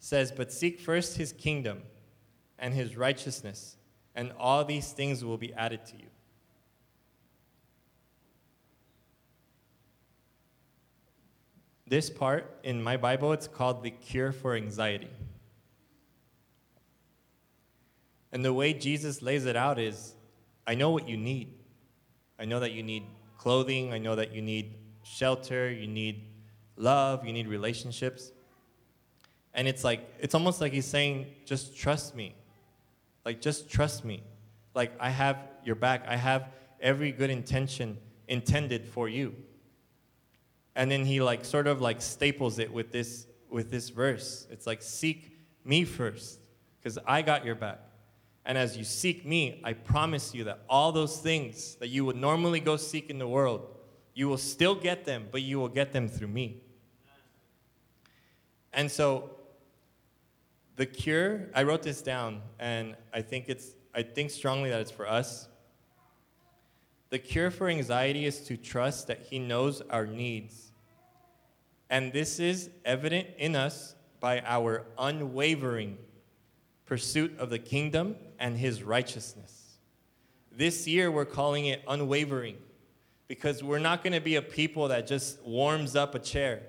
says, 0.00 0.32
"But 0.32 0.52
seek 0.52 0.80
first 0.80 1.16
his 1.16 1.32
kingdom 1.32 1.84
and 2.58 2.74
his 2.74 2.96
righteousness, 2.96 3.76
and 4.14 4.32
all 4.32 4.64
these 4.64 4.92
things 4.92 5.24
will 5.24 5.38
be 5.38 5.54
added 5.54 5.86
to 5.86 5.96
you." 5.96 6.10
This 11.86 12.10
part 12.10 12.58
in 12.64 12.82
my 12.82 12.96
Bible 12.96 13.32
it's 13.32 13.46
called 13.46 13.84
the 13.84 13.92
cure 13.92 14.32
for 14.32 14.56
anxiety. 14.56 15.10
And 18.32 18.44
the 18.44 18.52
way 18.52 18.74
Jesus 18.74 19.22
lays 19.22 19.46
it 19.46 19.54
out 19.54 19.78
is 19.78 20.16
I 20.66 20.74
know 20.74 20.90
what 20.90 21.08
you 21.08 21.16
need. 21.16 21.54
I 22.38 22.44
know 22.44 22.58
that 22.58 22.72
you 22.72 22.82
need 22.82 23.04
clothing. 23.46 23.92
I 23.92 23.98
know 23.98 24.16
that 24.16 24.34
you 24.34 24.42
need 24.42 24.74
shelter, 25.04 25.70
you 25.70 25.86
need 25.86 26.24
love, 26.76 27.24
you 27.24 27.32
need 27.32 27.46
relationships. 27.46 28.32
And 29.54 29.68
it's 29.68 29.84
like, 29.84 30.00
it's 30.18 30.34
almost 30.34 30.60
like 30.60 30.72
he's 30.72 30.84
saying, 30.84 31.26
just 31.44 31.76
trust 31.76 32.16
me. 32.16 32.34
Like, 33.24 33.40
just 33.40 33.70
trust 33.70 34.04
me. 34.04 34.24
Like, 34.74 34.90
I 34.98 35.10
have 35.10 35.36
your 35.64 35.76
back. 35.76 36.06
I 36.08 36.16
have 36.16 36.48
every 36.80 37.12
good 37.12 37.30
intention 37.30 37.98
intended 38.26 38.84
for 38.84 39.08
you. 39.08 39.32
And 40.74 40.90
then 40.90 41.04
he 41.04 41.22
like 41.22 41.44
sort 41.44 41.68
of 41.68 41.80
like 41.80 42.02
staples 42.02 42.58
it 42.58 42.72
with 42.72 42.90
this 42.90 43.28
with 43.48 43.70
this 43.70 43.90
verse. 43.90 44.48
It's 44.50 44.66
like 44.66 44.82
seek 44.82 45.30
me 45.64 45.84
first 45.84 46.40
because 46.80 46.98
I 47.06 47.22
got 47.22 47.44
your 47.44 47.54
back. 47.54 47.78
And 48.46 48.56
as 48.56 48.76
you 48.76 48.84
seek 48.84 49.26
me, 49.26 49.60
I 49.64 49.72
promise 49.72 50.32
you 50.32 50.44
that 50.44 50.60
all 50.70 50.92
those 50.92 51.18
things 51.18 51.74
that 51.80 51.88
you 51.88 52.04
would 52.04 52.14
normally 52.14 52.60
go 52.60 52.76
seek 52.76 53.10
in 53.10 53.18
the 53.18 53.26
world, 53.26 53.66
you 54.14 54.28
will 54.28 54.38
still 54.38 54.76
get 54.76 55.04
them, 55.04 55.26
but 55.32 55.42
you 55.42 55.58
will 55.58 55.68
get 55.68 55.92
them 55.92 56.08
through 56.08 56.28
me. 56.28 56.62
And 58.72 58.88
so 58.88 59.30
the 60.76 60.86
cure, 60.86 61.48
I 61.54 61.64
wrote 61.64 61.82
this 61.82 62.02
down 62.02 62.40
and 62.60 62.94
I 63.12 63.20
think 63.20 63.48
it's 63.48 63.72
I 63.92 64.02
think 64.02 64.30
strongly 64.30 64.70
that 64.70 64.80
it's 64.80 64.90
for 64.90 65.08
us. 65.08 65.48
The 67.08 67.18
cure 67.18 67.50
for 67.50 67.68
anxiety 67.68 68.26
is 68.26 68.40
to 68.42 68.56
trust 68.56 69.06
that 69.06 69.22
he 69.22 69.38
knows 69.38 69.80
our 69.90 70.06
needs. 70.06 70.70
And 71.88 72.12
this 72.12 72.38
is 72.38 72.70
evident 72.84 73.28
in 73.38 73.56
us 73.56 73.94
by 74.20 74.42
our 74.42 74.84
unwavering 74.98 75.96
pursuit 76.84 77.36
of 77.38 77.48
the 77.48 77.58
kingdom 77.58 78.16
and 78.38 78.56
his 78.56 78.82
righteousness. 78.82 79.78
This 80.52 80.86
year, 80.86 81.10
we're 81.10 81.24
calling 81.24 81.66
it 81.66 81.82
unwavering 81.86 82.56
because 83.28 83.62
we're 83.62 83.78
not 83.78 84.02
going 84.02 84.12
to 84.12 84.20
be 84.20 84.36
a 84.36 84.42
people 84.42 84.88
that 84.88 85.06
just 85.06 85.42
warms 85.42 85.96
up 85.96 86.14
a 86.14 86.18
chair. 86.18 86.62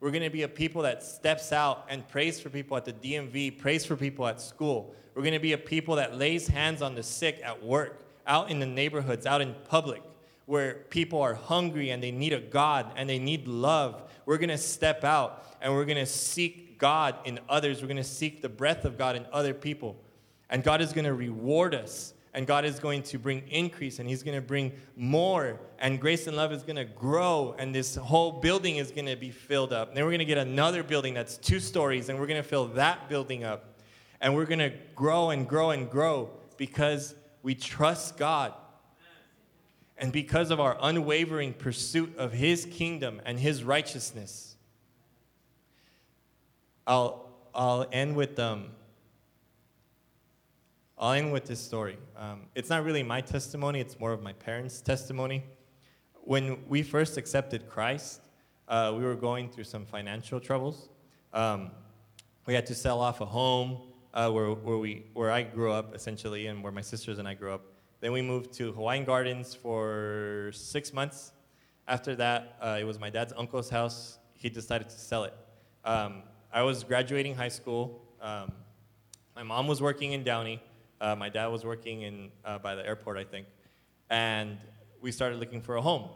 We're 0.00 0.10
going 0.10 0.24
to 0.24 0.30
be 0.30 0.42
a 0.42 0.48
people 0.48 0.82
that 0.82 1.02
steps 1.02 1.52
out 1.52 1.86
and 1.88 2.06
prays 2.08 2.40
for 2.40 2.50
people 2.50 2.76
at 2.76 2.84
the 2.84 2.92
DMV, 2.92 3.58
prays 3.58 3.86
for 3.86 3.96
people 3.96 4.26
at 4.26 4.40
school. 4.40 4.94
We're 5.14 5.22
going 5.22 5.34
to 5.34 5.40
be 5.40 5.52
a 5.52 5.58
people 5.58 5.96
that 5.96 6.18
lays 6.18 6.48
hands 6.48 6.82
on 6.82 6.94
the 6.94 7.02
sick 7.02 7.40
at 7.44 7.62
work, 7.62 8.04
out 8.26 8.50
in 8.50 8.58
the 8.58 8.66
neighborhoods, 8.66 9.26
out 9.26 9.40
in 9.40 9.54
public, 9.68 10.02
where 10.46 10.74
people 10.90 11.22
are 11.22 11.34
hungry 11.34 11.90
and 11.90 12.02
they 12.02 12.10
need 12.10 12.32
a 12.32 12.40
God 12.40 12.92
and 12.96 13.08
they 13.08 13.18
need 13.18 13.46
love. 13.46 14.10
We're 14.26 14.38
going 14.38 14.48
to 14.48 14.58
step 14.58 15.04
out 15.04 15.44
and 15.60 15.72
we're 15.72 15.84
going 15.84 15.98
to 15.98 16.06
seek 16.06 16.78
God 16.78 17.14
in 17.24 17.38
others. 17.48 17.80
We're 17.80 17.88
going 17.88 17.96
to 17.96 18.04
seek 18.04 18.42
the 18.42 18.48
breath 18.48 18.84
of 18.84 18.98
God 18.98 19.14
in 19.14 19.24
other 19.32 19.54
people. 19.54 19.96
And 20.52 20.62
God 20.62 20.82
is 20.82 20.92
going 20.92 21.06
to 21.06 21.14
reward 21.14 21.74
us. 21.74 22.12
And 22.34 22.46
God 22.46 22.64
is 22.64 22.78
going 22.78 23.02
to 23.04 23.18
bring 23.18 23.46
increase 23.48 23.98
and 23.98 24.08
He's 24.08 24.22
going 24.22 24.36
to 24.36 24.46
bring 24.46 24.72
more. 24.96 25.58
And 25.78 26.00
grace 26.00 26.26
and 26.26 26.36
love 26.36 26.52
is 26.52 26.62
going 26.62 26.76
to 26.76 26.84
grow. 26.84 27.56
And 27.58 27.74
this 27.74 27.96
whole 27.96 28.32
building 28.32 28.76
is 28.76 28.90
going 28.90 29.06
to 29.06 29.16
be 29.16 29.30
filled 29.30 29.72
up. 29.72 29.88
And 29.88 29.96
then 29.96 30.04
we're 30.04 30.10
going 30.12 30.20
to 30.20 30.24
get 30.26 30.38
another 30.38 30.82
building 30.82 31.14
that's 31.14 31.36
two 31.38 31.58
stories. 31.58 32.08
And 32.08 32.18
we're 32.18 32.26
going 32.26 32.42
to 32.42 32.48
fill 32.48 32.68
that 32.68 33.08
building 33.08 33.44
up. 33.44 33.80
And 34.20 34.34
we're 34.34 34.46
going 34.46 34.60
to 34.60 34.72
grow 34.94 35.30
and 35.30 35.48
grow 35.48 35.70
and 35.70 35.90
grow 35.90 36.30
because 36.56 37.14
we 37.42 37.54
trust 37.54 38.16
God. 38.18 38.54
And 39.98 40.12
because 40.12 40.50
of 40.50 40.60
our 40.60 40.76
unwavering 40.80 41.54
pursuit 41.54 42.14
of 42.16 42.32
His 42.32 42.66
kingdom 42.66 43.20
and 43.24 43.38
His 43.38 43.64
righteousness. 43.64 44.56
I'll, 46.86 47.30
I'll 47.54 47.86
end 47.92 48.16
with 48.16 48.38
um, 48.38 48.68
I'll 50.98 51.12
end 51.12 51.32
with 51.32 51.46
this 51.46 51.60
story. 51.60 51.98
Um, 52.16 52.42
it's 52.54 52.70
not 52.70 52.84
really 52.84 53.02
my 53.02 53.20
testimony, 53.20 53.80
it's 53.80 53.98
more 53.98 54.12
of 54.12 54.22
my 54.22 54.32
parents' 54.32 54.80
testimony. 54.80 55.44
When 56.24 56.58
we 56.68 56.82
first 56.82 57.16
accepted 57.16 57.68
Christ, 57.68 58.20
uh, 58.68 58.92
we 58.96 59.04
were 59.04 59.16
going 59.16 59.50
through 59.50 59.64
some 59.64 59.84
financial 59.84 60.38
troubles. 60.38 60.90
Um, 61.32 61.70
we 62.46 62.54
had 62.54 62.66
to 62.66 62.74
sell 62.74 63.00
off 63.00 63.20
a 63.20 63.26
home 63.26 63.78
uh, 64.14 64.30
where, 64.30 64.50
where, 64.50 64.78
we, 64.78 65.06
where 65.14 65.30
I 65.30 65.42
grew 65.42 65.72
up, 65.72 65.94
essentially, 65.94 66.46
and 66.46 66.62
where 66.62 66.72
my 66.72 66.80
sisters 66.80 67.18
and 67.18 67.26
I 67.26 67.34
grew 67.34 67.52
up. 67.52 67.62
Then 68.00 68.12
we 68.12 68.22
moved 68.22 68.52
to 68.54 68.72
Hawaiian 68.72 69.04
Gardens 69.04 69.54
for 69.54 70.50
six 70.52 70.92
months. 70.92 71.32
After 71.88 72.14
that, 72.16 72.56
uh, 72.60 72.76
it 72.80 72.84
was 72.84 72.98
my 72.98 73.10
dad's 73.10 73.32
uncle's 73.36 73.70
house. 73.70 74.18
He 74.34 74.48
decided 74.48 74.88
to 74.88 74.98
sell 74.98 75.24
it. 75.24 75.34
Um, 75.84 76.22
I 76.52 76.62
was 76.62 76.84
graduating 76.84 77.34
high 77.34 77.48
school. 77.48 78.02
Um, 78.20 78.52
my 79.34 79.42
mom 79.42 79.66
was 79.66 79.80
working 79.80 80.12
in 80.12 80.24
Downey. 80.24 80.60
Uh, 81.02 81.16
my 81.16 81.28
dad 81.28 81.48
was 81.48 81.64
working 81.64 82.02
in, 82.02 82.30
uh, 82.44 82.58
by 82.58 82.76
the 82.76 82.86
airport, 82.86 83.18
I 83.18 83.24
think. 83.24 83.48
And 84.08 84.56
we 85.00 85.10
started 85.10 85.40
looking 85.40 85.60
for 85.60 85.74
a 85.74 85.82
home 85.82 86.08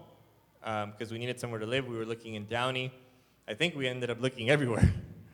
because 0.61 1.11
um, 1.11 1.11
we 1.11 1.19
needed 1.19 1.41
somewhere 1.41 1.59
to 1.59 1.67
live. 1.67 1.89
We 1.89 1.97
were 1.97 2.05
looking 2.05 2.35
in 2.35 2.47
Downey. 2.47 2.93
I 3.49 3.55
think 3.55 3.75
we 3.75 3.89
ended 3.89 4.11
up 4.11 4.21
looking 4.21 4.49
everywhere 4.49 4.89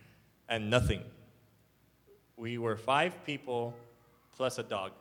and 0.49 0.71
nothing. 0.71 1.03
We 2.39 2.57
were 2.57 2.79
five 2.79 3.27
people 3.27 3.75
plus 4.39 4.57
a 4.57 4.63
dog. 4.63 4.93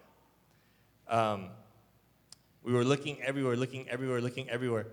Um, 1.07 1.47
we 2.61 2.73
were 2.73 2.83
looking 2.83 3.21
everywhere, 3.21 3.55
looking 3.55 3.87
everywhere, 3.87 4.19
looking 4.19 4.49
everywhere, 4.49 4.87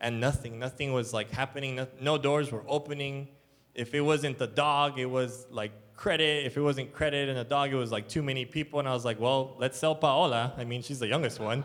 and 0.00 0.20
nothing. 0.20 0.58
Nothing 0.58 0.92
was 0.92 1.14
like 1.14 1.30
happening. 1.30 1.76
No, 1.76 1.86
no 2.00 2.18
doors 2.18 2.50
were 2.50 2.64
opening. 2.66 3.28
if 3.76 3.94
it 3.94 4.00
wasn't 4.00 4.38
the 4.38 4.48
dog, 4.48 4.98
it 4.98 5.06
was 5.06 5.46
like 5.52 5.70
credit. 5.96 6.46
If 6.46 6.56
it 6.56 6.60
wasn't 6.60 6.92
credit 6.92 7.28
and 7.28 7.38
the 7.38 7.44
dog, 7.44 7.72
it 7.72 7.76
was 7.76 7.92
like 7.92 8.08
too 8.08 8.22
many 8.22 8.44
people. 8.44 8.78
And 8.78 8.88
I 8.88 8.92
was 8.92 9.04
like, 9.04 9.20
well, 9.20 9.54
let's 9.58 9.78
sell 9.78 9.94
Paola. 9.94 10.52
I 10.56 10.64
mean, 10.64 10.82
she's 10.82 10.98
the 10.98 11.06
youngest 11.06 11.40
one. 11.40 11.64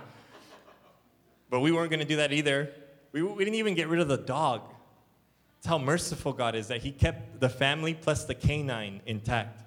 But 1.49 1.61
we 1.61 1.71
weren't 1.71 1.89
going 1.89 1.99
to 1.99 2.05
do 2.05 2.17
that 2.17 2.31
either. 2.31 2.71
We, 3.11 3.23
we 3.23 3.43
didn't 3.43 3.55
even 3.55 3.75
get 3.75 3.87
rid 3.87 3.99
of 3.99 4.07
the 4.07 4.17
dog. 4.17 4.61
That's 5.57 5.67
how 5.67 5.77
merciful 5.77 6.31
God 6.31 6.55
is 6.55 6.67
that 6.67 6.81
He 6.81 6.91
kept 6.91 7.39
the 7.39 7.49
family 7.49 7.93
plus 7.93 8.25
the 8.25 8.35
canine 8.35 9.01
intact. 9.05 9.63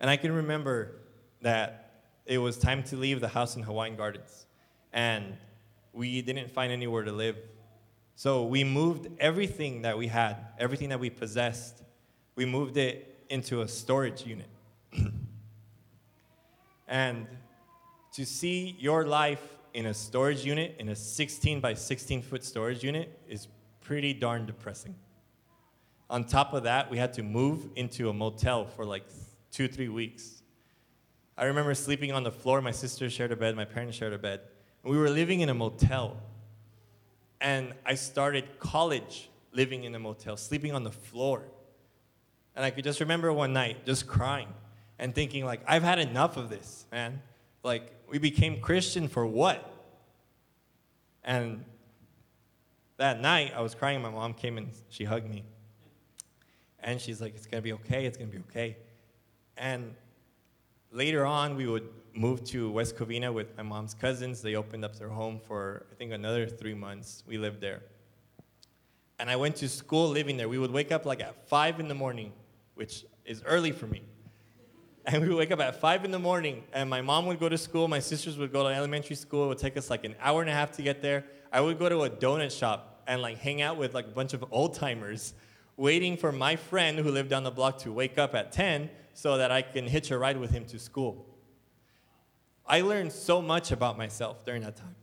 And 0.00 0.10
I 0.10 0.16
can 0.16 0.32
remember 0.32 0.96
that 1.42 2.02
it 2.26 2.38
was 2.38 2.58
time 2.58 2.82
to 2.84 2.96
leave 2.96 3.20
the 3.20 3.28
house 3.28 3.56
in 3.56 3.62
Hawaiian 3.62 3.96
Gardens. 3.96 4.46
And 4.92 5.36
we 5.92 6.22
didn't 6.22 6.50
find 6.50 6.70
anywhere 6.70 7.04
to 7.04 7.12
live. 7.12 7.36
So 8.18 8.42
we 8.42 8.64
moved 8.64 9.06
everything 9.20 9.82
that 9.82 9.96
we 9.96 10.08
had, 10.08 10.38
everything 10.58 10.88
that 10.88 10.98
we 10.98 11.08
possessed, 11.08 11.84
we 12.34 12.46
moved 12.46 12.76
it 12.76 13.16
into 13.28 13.62
a 13.62 13.68
storage 13.68 14.26
unit. 14.26 14.48
and 16.88 17.28
to 18.14 18.26
see 18.26 18.74
your 18.80 19.06
life 19.06 19.40
in 19.72 19.86
a 19.86 19.94
storage 19.94 20.44
unit, 20.44 20.74
in 20.80 20.88
a 20.88 20.96
16 20.96 21.60
by 21.60 21.74
16 21.74 22.22
foot 22.22 22.42
storage 22.42 22.82
unit, 22.82 23.16
is 23.28 23.46
pretty 23.82 24.12
darn 24.12 24.46
depressing. 24.46 24.96
On 26.10 26.24
top 26.24 26.54
of 26.54 26.64
that, 26.64 26.90
we 26.90 26.98
had 26.98 27.12
to 27.12 27.22
move 27.22 27.68
into 27.76 28.08
a 28.08 28.12
motel 28.12 28.66
for 28.66 28.84
like 28.84 29.04
two, 29.52 29.68
three 29.68 29.90
weeks. 29.90 30.42
I 31.36 31.44
remember 31.44 31.72
sleeping 31.72 32.10
on 32.10 32.24
the 32.24 32.32
floor. 32.32 32.60
My 32.62 32.72
sister 32.72 33.08
shared 33.08 33.30
a 33.30 33.36
bed, 33.36 33.54
my 33.54 33.64
parents 33.64 33.96
shared 33.96 34.12
a 34.12 34.18
bed. 34.18 34.40
We 34.82 34.98
were 34.98 35.08
living 35.08 35.38
in 35.38 35.50
a 35.50 35.54
motel. 35.54 36.16
And 37.40 37.72
I 37.86 37.94
started 37.94 38.58
college 38.58 39.30
living 39.52 39.84
in 39.84 39.94
a 39.94 39.98
motel, 39.98 40.36
sleeping 40.36 40.72
on 40.72 40.84
the 40.84 40.90
floor. 40.90 41.42
And 42.56 42.64
I 42.64 42.70
could 42.70 42.84
just 42.84 43.00
remember 43.00 43.32
one 43.32 43.52
night 43.52 43.86
just 43.86 44.06
crying 44.06 44.48
and 44.98 45.14
thinking, 45.14 45.44
like, 45.44 45.60
I've 45.66 45.82
had 45.82 45.98
enough 45.98 46.36
of 46.36 46.50
this, 46.50 46.86
man. 46.90 47.22
Like, 47.62 47.92
we 48.10 48.18
became 48.18 48.60
Christian 48.60 49.06
for 49.08 49.26
what? 49.26 49.72
And 51.22 51.64
that 52.96 53.20
night, 53.20 53.52
I 53.54 53.60
was 53.60 53.74
crying. 53.74 54.02
My 54.02 54.10
mom 54.10 54.34
came 54.34 54.58
and 54.58 54.70
she 54.88 55.04
hugged 55.04 55.28
me. 55.28 55.44
And 56.80 57.00
she's 57.00 57.20
like, 57.20 57.34
It's 57.36 57.46
to 57.46 57.60
be 57.60 57.72
okay. 57.74 58.06
It's 58.06 58.18
to 58.18 58.24
be 58.24 58.38
okay. 58.50 58.76
And 59.56 59.94
later 60.90 61.24
on, 61.24 61.56
we 61.56 61.66
would 61.66 61.88
move 62.18 62.42
to 62.42 62.68
West 62.68 62.96
Covina 62.96 63.32
with 63.32 63.56
my 63.56 63.62
mom's 63.62 63.94
cousins. 63.94 64.42
They 64.42 64.56
opened 64.56 64.84
up 64.84 64.98
their 64.98 65.08
home 65.08 65.38
for, 65.38 65.86
I 65.92 65.94
think, 65.94 66.10
another 66.12 66.48
three 66.48 66.74
months. 66.74 67.22
We 67.28 67.38
lived 67.38 67.60
there. 67.60 67.82
And 69.20 69.30
I 69.30 69.36
went 69.36 69.54
to 69.56 69.68
school 69.68 70.08
living 70.08 70.36
there. 70.36 70.48
We 70.48 70.58
would 70.58 70.72
wake 70.72 70.90
up 70.90 71.06
like 71.06 71.20
at 71.20 71.48
5 71.48 71.78
in 71.78 71.86
the 71.86 71.94
morning, 71.94 72.32
which 72.74 73.04
is 73.24 73.42
early 73.46 73.72
for 73.72 73.86
me. 73.86 74.02
And 75.06 75.22
we 75.22 75.28
would 75.28 75.38
wake 75.38 75.52
up 75.52 75.60
at 75.60 75.80
5 75.80 76.04
in 76.04 76.10
the 76.10 76.18
morning, 76.18 76.64
and 76.74 76.90
my 76.90 77.00
mom 77.00 77.24
would 77.26 77.40
go 77.40 77.48
to 77.48 77.56
school. 77.56 77.88
My 77.88 77.98
sisters 77.98 78.36
would 78.36 78.52
go 78.52 78.64
to 78.64 78.68
elementary 78.68 79.16
school. 79.16 79.46
It 79.46 79.48
would 79.48 79.58
take 79.58 79.78
us 79.78 79.88
like 79.88 80.04
an 80.04 80.14
hour 80.20 80.42
and 80.42 80.50
a 80.50 80.52
half 80.52 80.72
to 80.72 80.82
get 80.82 81.00
there. 81.00 81.24
I 81.50 81.62
would 81.62 81.78
go 81.78 81.88
to 81.88 82.02
a 82.02 82.10
donut 82.10 82.56
shop 82.56 83.04
and 83.06 83.22
like 83.22 83.38
hang 83.38 83.62
out 83.62 83.78
with 83.78 83.94
like 83.94 84.04
a 84.04 84.10
bunch 84.10 84.34
of 84.34 84.44
old 84.50 84.74
timers, 84.74 85.32
waiting 85.78 86.18
for 86.18 86.30
my 86.30 86.56
friend 86.56 86.98
who 86.98 87.10
lived 87.10 87.30
down 87.30 87.42
the 87.42 87.50
block 87.50 87.78
to 87.78 87.92
wake 87.92 88.18
up 88.18 88.34
at 88.34 88.52
10 88.52 88.90
so 89.14 89.38
that 89.38 89.50
I 89.50 89.62
can 89.62 89.86
hitch 89.86 90.10
a 90.10 90.18
ride 90.18 90.36
with 90.36 90.50
him 90.50 90.66
to 90.66 90.78
school. 90.78 91.27
I 92.68 92.82
learned 92.82 93.12
so 93.12 93.40
much 93.40 93.72
about 93.72 93.96
myself 93.96 94.44
during 94.44 94.62
that 94.62 94.76
time. 94.76 94.94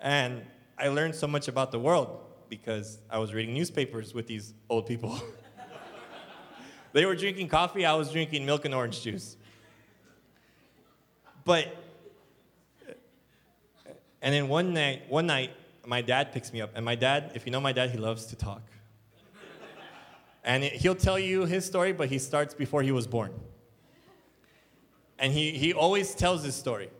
And 0.00 0.42
I 0.78 0.88
learned 0.88 1.14
so 1.14 1.26
much 1.26 1.48
about 1.48 1.70
the 1.70 1.78
world 1.78 2.18
because 2.48 2.98
I 3.10 3.18
was 3.18 3.34
reading 3.34 3.54
newspapers 3.54 4.14
with 4.14 4.26
these 4.26 4.54
old 4.70 4.86
people. 4.86 5.20
they 6.92 7.04
were 7.04 7.14
drinking 7.14 7.48
coffee, 7.48 7.84
I 7.84 7.94
was 7.94 8.10
drinking 8.10 8.46
milk 8.46 8.64
and 8.64 8.74
orange 8.74 9.02
juice. 9.02 9.36
But, 11.44 11.76
and 14.22 14.34
then 14.34 14.48
one 14.48 14.72
night, 14.72 15.02
one 15.10 15.26
night, 15.26 15.50
my 15.84 16.00
dad 16.00 16.32
picks 16.32 16.52
me 16.52 16.62
up. 16.62 16.70
And 16.74 16.84
my 16.84 16.94
dad, 16.94 17.32
if 17.34 17.44
you 17.44 17.52
know 17.52 17.60
my 17.60 17.72
dad, 17.72 17.90
he 17.90 17.98
loves 17.98 18.26
to 18.26 18.36
talk. 18.36 18.62
And 20.42 20.64
it, 20.64 20.72
he'll 20.72 20.94
tell 20.94 21.18
you 21.18 21.44
his 21.44 21.66
story, 21.66 21.92
but 21.92 22.08
he 22.08 22.18
starts 22.18 22.54
before 22.54 22.82
he 22.82 22.92
was 22.92 23.06
born. 23.06 23.32
And 25.18 25.32
he, 25.32 25.52
he 25.52 25.72
always 25.72 26.14
tells 26.14 26.42
this 26.42 26.56
story. 26.56 26.90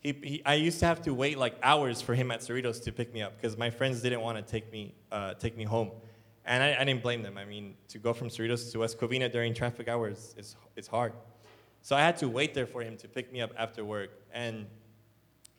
He, 0.00 0.12
he, 0.22 0.42
I 0.44 0.54
used 0.54 0.78
to 0.80 0.86
have 0.86 1.02
to 1.02 1.14
wait 1.14 1.38
like 1.38 1.56
hours 1.62 2.00
for 2.00 2.14
him 2.14 2.30
at 2.30 2.40
Cerritos 2.40 2.82
to 2.84 2.92
pick 2.92 3.12
me 3.12 3.20
up 3.20 3.36
because 3.36 3.58
my 3.58 3.70
friends 3.70 4.00
didn't 4.00 4.20
want 4.20 4.38
to 4.38 4.42
take 4.42 4.70
me, 4.72 4.94
uh, 5.10 5.34
take 5.34 5.56
me 5.56 5.64
home. 5.64 5.90
And 6.44 6.62
I, 6.62 6.76
I, 6.80 6.84
didn't 6.84 7.02
blame 7.02 7.22
them. 7.22 7.36
I 7.36 7.44
mean, 7.44 7.74
to 7.88 7.98
go 7.98 8.14
from 8.14 8.28
Cerritos 8.28 8.72
to 8.72 8.78
West 8.78 8.98
Covina 8.98 9.30
during 9.30 9.52
traffic 9.52 9.88
hours 9.88 10.34
is, 10.38 10.56
is 10.76 10.86
hard. 10.86 11.12
So 11.82 11.94
I 11.94 12.00
had 12.00 12.16
to 12.18 12.28
wait 12.28 12.54
there 12.54 12.66
for 12.66 12.82
him 12.82 12.96
to 12.98 13.08
pick 13.08 13.32
me 13.32 13.40
up 13.40 13.52
after 13.58 13.84
work. 13.84 14.10
And 14.32 14.66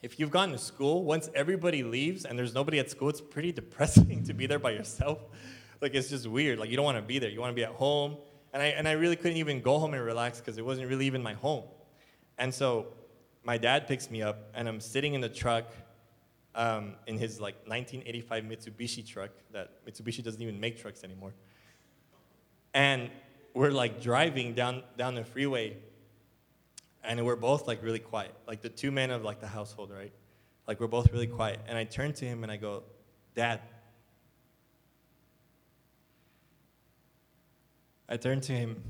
if 0.01 0.19
you've 0.19 0.31
gone 0.31 0.51
to 0.51 0.57
school, 0.57 1.03
once 1.03 1.29
everybody 1.35 1.83
leaves 1.83 2.25
and 2.25 2.39
there's 2.39 2.55
nobody 2.55 2.79
at 2.79 2.89
school, 2.89 3.09
it's 3.09 3.21
pretty 3.21 3.51
depressing 3.51 4.23
to 4.27 4.33
be 4.33 4.47
there 4.47 4.59
by 4.59 4.71
yourself. 4.71 5.19
Like, 5.81 5.93
it's 5.93 6.09
just 6.09 6.27
weird. 6.27 6.59
Like, 6.59 6.69
you 6.69 6.75
don't 6.75 6.85
want 6.85 6.97
to 6.97 7.03
be 7.03 7.19
there. 7.19 7.29
You 7.29 7.39
want 7.39 7.51
to 7.51 7.55
be 7.55 7.63
at 7.63 7.71
home. 7.71 8.17
And 8.53 8.63
I, 8.63 8.67
and 8.67 8.87
I 8.87 8.93
really 8.93 9.15
couldn't 9.15 9.37
even 9.37 9.61
go 9.61 9.77
home 9.79 9.93
and 9.93 10.03
relax 10.03 10.39
because 10.39 10.57
it 10.57 10.65
wasn't 10.65 10.89
really 10.89 11.05
even 11.05 11.21
my 11.21 11.33
home. 11.33 11.63
And 12.39 12.53
so 12.53 12.87
my 13.43 13.57
dad 13.57 13.85
picks 13.87 14.09
me 14.09 14.21
up, 14.21 14.49
and 14.53 14.67
I'm 14.67 14.79
sitting 14.79 15.13
in 15.13 15.21
the 15.21 15.29
truck 15.29 15.71
um, 16.55 16.95
in 17.05 17.17
his 17.17 17.39
like 17.39 17.55
1985 17.67 18.43
Mitsubishi 18.45 19.05
truck 19.05 19.29
that 19.51 19.85
Mitsubishi 19.85 20.23
doesn't 20.23 20.41
even 20.41 20.59
make 20.59 20.79
trucks 20.79 21.03
anymore. 21.03 21.33
And 22.73 23.09
we're 23.53 23.71
like 23.71 24.01
driving 24.01 24.53
down 24.53 24.83
down 24.97 25.15
the 25.15 25.23
freeway, 25.23 25.77
and 27.03 27.23
we're 27.25 27.35
both 27.35 27.67
like 27.67 27.83
really 27.83 27.99
quiet, 27.99 28.33
like 28.47 28.61
the 28.61 28.69
two 28.69 28.89
men 28.89 29.11
of 29.11 29.23
like 29.23 29.41
the 29.41 29.47
household, 29.47 29.91
right? 29.91 30.13
Like 30.65 30.79
we're 30.79 30.87
both 30.87 31.11
really 31.11 31.27
quiet. 31.27 31.59
And 31.67 31.77
I 31.77 31.83
turn 31.83 32.13
to 32.13 32.25
him 32.25 32.43
and 32.43 32.51
I 32.51 32.57
go, 32.57 32.83
"Dad." 33.35 33.59
I 38.07 38.17
turn 38.17 38.41
to 38.41 38.53
him 38.53 38.81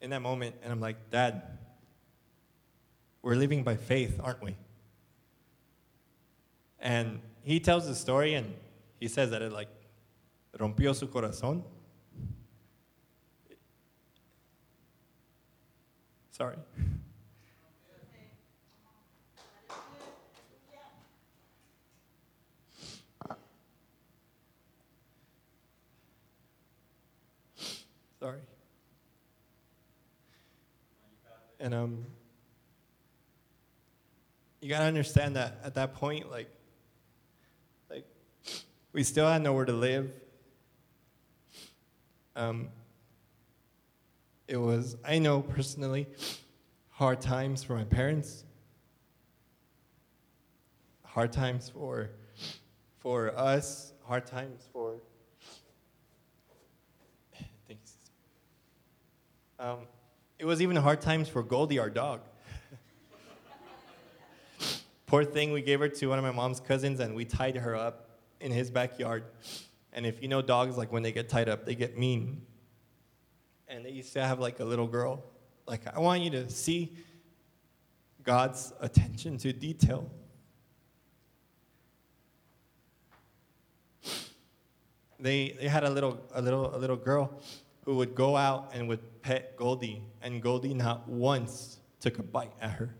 in 0.00 0.10
that 0.10 0.20
moment, 0.22 0.56
and 0.62 0.72
I'm 0.72 0.80
like, 0.80 1.10
"Dad." 1.10 1.42
We're 3.24 3.36
living 3.36 3.62
by 3.62 3.76
faith, 3.76 4.20
aren't 4.22 4.42
we? 4.42 4.54
And 6.78 7.22
he 7.42 7.58
tells 7.58 7.88
the 7.88 7.94
story 7.94 8.34
and 8.34 8.54
he 9.00 9.08
says 9.08 9.30
that 9.30 9.40
it 9.40 9.50
like 9.50 9.70
rompió 10.58 10.94
su 10.94 11.06
corazón. 11.06 11.62
Sorry. 16.32 16.56
Sorry. 28.20 28.40
And 31.58 31.72
um 31.72 32.04
you 34.64 34.70
gotta 34.70 34.86
understand 34.86 35.36
that 35.36 35.60
at 35.62 35.74
that 35.74 35.92
point, 35.92 36.30
like, 36.30 36.48
like 37.90 38.06
we 38.94 39.02
still 39.02 39.28
had 39.28 39.42
nowhere 39.42 39.66
to 39.66 39.74
live. 39.74 40.10
Um, 42.34 42.68
it 44.48 44.56
was, 44.56 44.96
I 45.04 45.18
know 45.18 45.42
personally, 45.42 46.06
hard 46.88 47.20
times 47.20 47.62
for 47.62 47.74
my 47.74 47.84
parents, 47.84 48.44
hard 51.02 51.30
times 51.30 51.68
for 51.68 52.08
for 53.00 53.38
us, 53.38 53.92
hard 54.06 54.24
times 54.24 54.66
for. 54.72 54.94
Thanks. 57.68 57.96
Um, 59.58 59.80
it 60.38 60.46
was 60.46 60.62
even 60.62 60.76
hard 60.76 61.02
times 61.02 61.28
for 61.28 61.42
Goldie, 61.42 61.78
our 61.78 61.90
dog. 61.90 62.22
Poor 65.06 65.24
thing, 65.24 65.52
we 65.52 65.62
gave 65.62 65.80
her 65.80 65.88
to 65.88 66.06
one 66.06 66.18
of 66.18 66.24
my 66.24 66.30
mom's 66.30 66.60
cousins 66.60 67.00
and 67.00 67.14
we 67.14 67.24
tied 67.24 67.56
her 67.56 67.76
up 67.76 68.08
in 68.40 68.50
his 68.50 68.70
backyard. 68.70 69.24
And 69.92 70.06
if 70.06 70.22
you 70.22 70.28
know 70.28 70.42
dogs, 70.42 70.76
like 70.76 70.90
when 70.90 71.02
they 71.02 71.12
get 71.12 71.28
tied 71.28 71.48
up, 71.48 71.66
they 71.66 71.74
get 71.74 71.98
mean. 71.98 72.42
And 73.68 73.84
they 73.84 73.90
used 73.90 74.12
to 74.14 74.24
have 74.24 74.40
like 74.40 74.60
a 74.60 74.64
little 74.64 74.86
girl. 74.86 75.22
Like, 75.66 75.82
I 75.94 76.00
want 76.00 76.22
you 76.22 76.30
to 76.30 76.50
see 76.50 76.92
God's 78.22 78.72
attention 78.80 79.38
to 79.38 79.52
detail. 79.52 80.10
They, 85.20 85.56
they 85.58 85.68
had 85.68 85.84
a 85.84 85.90
little, 85.90 86.20
a, 86.34 86.42
little, 86.42 86.74
a 86.74 86.78
little 86.78 86.96
girl 86.96 87.40
who 87.84 87.96
would 87.96 88.14
go 88.14 88.36
out 88.36 88.70
and 88.74 88.88
would 88.88 89.22
pet 89.22 89.56
Goldie, 89.56 90.02
and 90.22 90.42
Goldie 90.42 90.74
not 90.74 91.08
once 91.08 91.78
took 92.00 92.18
a 92.18 92.22
bite 92.22 92.52
at 92.60 92.70
her 92.72 92.94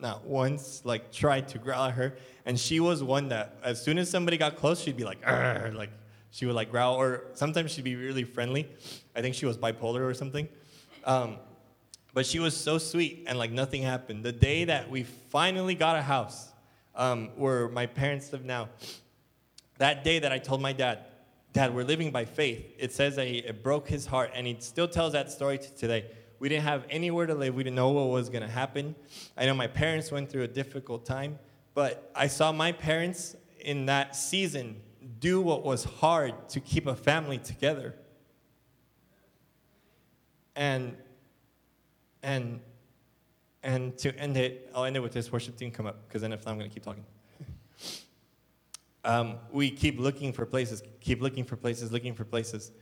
not 0.00 0.24
once 0.24 0.82
like 0.84 1.12
tried 1.12 1.48
to 1.48 1.58
growl 1.58 1.86
at 1.86 1.94
her 1.94 2.16
and 2.46 2.58
she 2.58 2.80
was 2.80 3.02
one 3.02 3.28
that 3.28 3.56
as 3.62 3.82
soon 3.82 3.98
as 3.98 4.08
somebody 4.08 4.36
got 4.36 4.56
close 4.56 4.80
she'd 4.80 4.96
be 4.96 5.04
like 5.04 5.24
like 5.26 5.90
she 6.30 6.46
would 6.46 6.54
like 6.54 6.70
growl, 6.70 6.96
or 6.96 7.24
sometimes 7.34 7.72
she'd 7.72 7.84
be 7.84 7.96
really 7.96 8.24
friendly. 8.24 8.68
I 9.16 9.22
think 9.22 9.34
she 9.34 9.46
was 9.46 9.56
bipolar 9.56 10.00
or 10.00 10.14
something. 10.14 10.48
Um, 11.04 11.36
but 12.14 12.26
she 12.26 12.38
was 12.38 12.56
so 12.56 12.78
sweet, 12.78 13.24
and 13.26 13.38
like 13.38 13.50
nothing 13.50 13.82
happened. 13.82 14.24
The 14.24 14.32
day 14.32 14.64
that 14.64 14.90
we 14.90 15.04
finally 15.04 15.74
got 15.74 15.96
a 15.96 16.02
house, 16.02 16.48
um, 16.94 17.30
where 17.36 17.68
my 17.68 17.86
parents 17.86 18.32
live 18.32 18.44
now, 18.44 18.68
that 19.78 20.04
day 20.04 20.18
that 20.18 20.32
I 20.32 20.38
told 20.38 20.60
my 20.60 20.72
dad, 20.72 21.00
Dad, 21.54 21.74
we're 21.74 21.84
living 21.84 22.10
by 22.10 22.26
faith. 22.26 22.74
It 22.78 22.92
says 22.92 23.16
that 23.16 23.26
he, 23.26 23.38
it 23.38 23.62
broke 23.62 23.88
his 23.88 24.04
heart, 24.04 24.30
and 24.34 24.46
he 24.46 24.56
still 24.60 24.86
tells 24.86 25.14
that 25.14 25.32
story 25.32 25.58
to 25.58 25.74
today. 25.74 26.10
We 26.38 26.48
didn't 26.48 26.64
have 26.64 26.84
anywhere 26.88 27.26
to 27.26 27.34
live. 27.34 27.54
We 27.54 27.64
didn't 27.64 27.76
know 27.76 27.90
what 27.90 28.08
was 28.08 28.28
going 28.28 28.42
to 28.42 28.48
happen. 28.48 28.94
I 29.36 29.46
know 29.46 29.54
my 29.54 29.66
parents 29.66 30.12
went 30.12 30.30
through 30.30 30.42
a 30.42 30.48
difficult 30.48 31.04
time, 31.04 31.38
but 31.74 32.10
I 32.14 32.28
saw 32.28 32.52
my 32.52 32.72
parents 32.72 33.36
in 33.60 33.86
that 33.86 34.14
season 34.14 34.80
do 35.20 35.40
what 35.40 35.64
was 35.64 35.84
hard 35.84 36.48
to 36.50 36.60
keep 36.60 36.86
a 36.86 36.94
family 36.94 37.38
together. 37.38 37.94
And 40.54 40.96
and 42.22 42.60
and 43.62 43.96
to 43.98 44.16
end 44.18 44.36
it, 44.36 44.70
I'll 44.74 44.84
end 44.84 44.96
it 44.96 45.00
with 45.00 45.12
this 45.12 45.32
worship 45.32 45.56
team 45.56 45.70
come 45.70 45.86
up 45.86 46.06
because 46.06 46.22
then 46.22 46.32
if 46.32 46.44
not, 46.44 46.52
I'm 46.52 46.58
going 46.58 46.70
to 46.70 46.74
keep 46.74 46.84
talking. 46.84 47.04
um, 49.04 49.36
we 49.52 49.70
keep 49.70 49.98
looking 49.98 50.32
for 50.32 50.46
places, 50.46 50.82
keep 51.00 51.20
looking 51.20 51.44
for 51.44 51.56
places, 51.56 51.92
looking 51.92 52.14
for 52.14 52.24
places. 52.24 52.72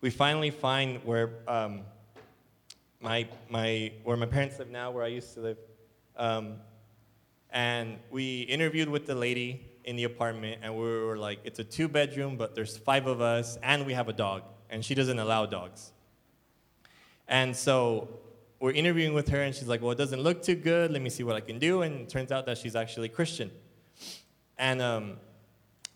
We 0.00 0.10
finally 0.10 0.50
find 0.50 1.02
where 1.04 1.30
um, 1.48 1.82
my 3.00 3.28
my 3.48 3.92
where 4.04 4.16
my 4.16 4.26
parents 4.26 4.58
live 4.58 4.70
now, 4.70 4.90
where 4.90 5.04
I 5.04 5.08
used 5.08 5.34
to 5.34 5.40
live, 5.40 5.58
um, 6.16 6.54
and 7.50 7.98
we 8.10 8.42
interviewed 8.42 8.88
with 8.88 9.06
the 9.06 9.14
lady 9.14 9.66
in 9.84 9.96
the 9.96 10.04
apartment, 10.04 10.60
and 10.62 10.74
we 10.74 10.82
were 10.82 11.16
like, 11.16 11.38
it's 11.44 11.58
a 11.58 11.64
two 11.64 11.88
bedroom, 11.88 12.36
but 12.36 12.54
there's 12.54 12.76
five 12.76 13.06
of 13.06 13.20
us, 13.20 13.58
and 13.62 13.86
we 13.86 13.94
have 13.94 14.08
a 14.08 14.12
dog, 14.12 14.42
and 14.68 14.84
she 14.84 14.94
doesn't 14.94 15.18
allow 15.18 15.46
dogs. 15.46 15.92
And 17.28 17.56
so 17.56 18.20
we're 18.58 18.72
interviewing 18.72 19.14
with 19.14 19.28
her, 19.28 19.42
and 19.42 19.54
she's 19.54 19.68
like, 19.68 19.82
well, 19.82 19.92
it 19.92 19.98
doesn't 19.98 20.20
look 20.20 20.42
too 20.42 20.56
good. 20.56 20.90
Let 20.90 21.02
me 21.02 21.10
see 21.10 21.22
what 21.22 21.36
I 21.36 21.40
can 21.40 21.58
do. 21.58 21.82
And 21.82 22.02
it 22.02 22.08
turns 22.08 22.32
out 22.32 22.46
that 22.46 22.58
she's 22.58 22.74
actually 22.74 23.08
Christian. 23.08 23.50
And 24.58 24.80
um, 24.80 25.18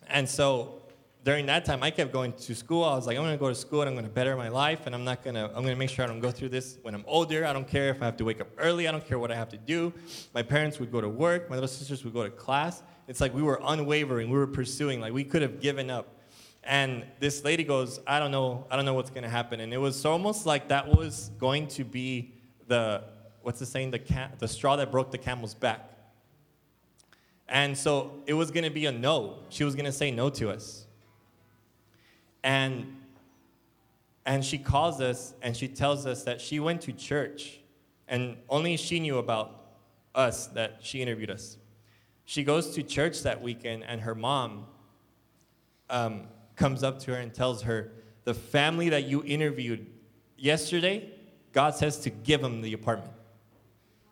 and 0.07 0.28
so 0.28 0.82
during 1.23 1.47
that 1.47 1.64
time, 1.64 1.83
I 1.83 1.91
kept 1.91 2.12
going 2.12 2.33
to 2.33 2.55
school. 2.55 2.83
I 2.83 2.95
was 2.95 3.07
like, 3.07 3.16
I'm 3.16 3.23
going 3.23 3.35
to 3.35 3.39
go 3.39 3.49
to 3.49 3.55
school 3.55 3.83
and 3.83 3.89
I'm 3.89 3.95
going 3.95 4.07
to 4.07 4.11
better 4.11 4.35
my 4.37 4.49
life, 4.49 4.87
and 4.87 4.95
I'm 4.95 5.05
not 5.05 5.23
going 5.23 5.35
to. 5.35 5.45
I'm 5.45 5.62
going 5.62 5.66
to 5.66 5.77
make 5.77 5.91
sure 5.91 6.05
I 6.05 6.09
don't 6.09 6.21
go 6.21 6.31
through 6.31 6.49
this 6.49 6.79
when 6.83 6.95
I'm 6.95 7.05
older. 7.07 7.45
I 7.45 7.53
don't 7.53 7.68
care 7.68 7.91
if 7.91 8.01
I 8.01 8.07
have 8.07 8.16
to 8.18 8.25
wake 8.25 8.41
up 8.41 8.49
early. 8.59 8.89
I 8.89 8.93
don't 8.93 9.07
care 9.07 9.18
what 9.18 9.31
I 9.31 9.35
have 9.35 9.51
to 9.51 9.59
do. 9.59 9.93
My 10.35 10.43
parents 10.43 10.81
would 10.81 10.91
go 10.91 11.01
to 11.01 11.09
work. 11.09 11.51
My 11.51 11.57
little 11.57 11.68
sisters 11.68 12.05
would 12.05 12.14
go 12.14 12.25
to 12.25 12.31
class. 12.31 12.83
It's 13.07 13.21
like 13.21 13.35
we 13.35 13.43
were 13.43 13.61
unwavering. 13.62 14.31
We 14.31 14.39
were 14.39 14.47
pursuing. 14.47 15.01
Like 15.01 15.12
we 15.12 15.25
could 15.25 15.43
have 15.43 15.61
given 15.61 15.91
up. 15.91 16.16
And 16.64 17.05
this 17.21 17.45
lady 17.45 17.64
goes, 17.64 18.01
I 18.07 18.18
don't 18.18 18.31
know. 18.31 18.66
I 18.71 18.77
don't 18.77 18.85
know 18.85 18.95
what's 18.95 19.11
going 19.11 19.25
to 19.25 19.31
happen. 19.31 19.61
And 19.61 19.75
it 19.75 19.79
was 19.79 20.05
almost 20.05 20.47
like 20.47 20.68
that 20.68 20.89
was 20.89 21.31
going 21.39 21.68
to 21.68 21.85
be 21.85 22.35
the 22.66 23.05
what's 23.43 23.59
the 23.59 23.66
saying? 23.66 23.91
The 23.91 23.99
ca- 23.99 24.31
the 24.39 24.49
straw 24.49 24.77
that 24.77 24.91
broke 24.91 25.11
the 25.11 25.18
camel's 25.18 25.55
back. 25.55 25.91
And 27.49 27.77
so 27.77 28.23
it 28.27 28.35
was 28.35 28.51
going 28.51 28.64
to 28.64 28.71
be 28.71 28.87
a 28.87 28.93
no. 28.93 29.41
She 29.49 29.64
was 29.64 29.75
going 29.75 29.87
to 29.87 29.93
say 29.93 30.11
no 30.11 30.31
to 30.31 30.51
us. 30.51 30.87
And 32.43 32.97
and 34.26 34.45
she 34.45 34.59
calls 34.59 35.01
us 35.01 35.34
and 35.43 35.57
she 35.57 35.66
tells 35.66 36.07
us 36.07 36.24
that 36.24 36.41
she 36.41 36.61
went 36.61 36.82
to 36.82 36.93
church 36.93 37.61
and 38.07 38.36
only 38.49 38.76
she 38.76 39.01
knew 39.01 39.18
about 39.18 39.61
us 40.14 40.49
that 40.49 40.78
she 40.80 41.01
interviewed 41.01 41.30
us. 41.30 41.57
She 42.24 42.45
goes 42.45 42.74
to 42.74 42.82
church 42.82 43.22
that 43.22 43.41
weekend 43.41 43.84
and 43.84 44.01
her 44.03 44.14
mom 44.14 44.66
um, 45.88 46.28
comes 46.55 46.82
up 46.82 46.99
to 47.01 47.12
her 47.12 47.16
and 47.18 47.32
tells 47.32 47.62
her, 47.62 47.93
The 48.24 48.34
family 48.34 48.91
that 48.91 49.05
you 49.05 49.24
interviewed 49.24 49.86
yesterday, 50.36 51.11
God 51.53 51.74
says 51.74 51.99
to 52.01 52.11
give 52.11 52.41
them 52.41 52.62
the 52.62 52.72
apartment. 52.72 53.12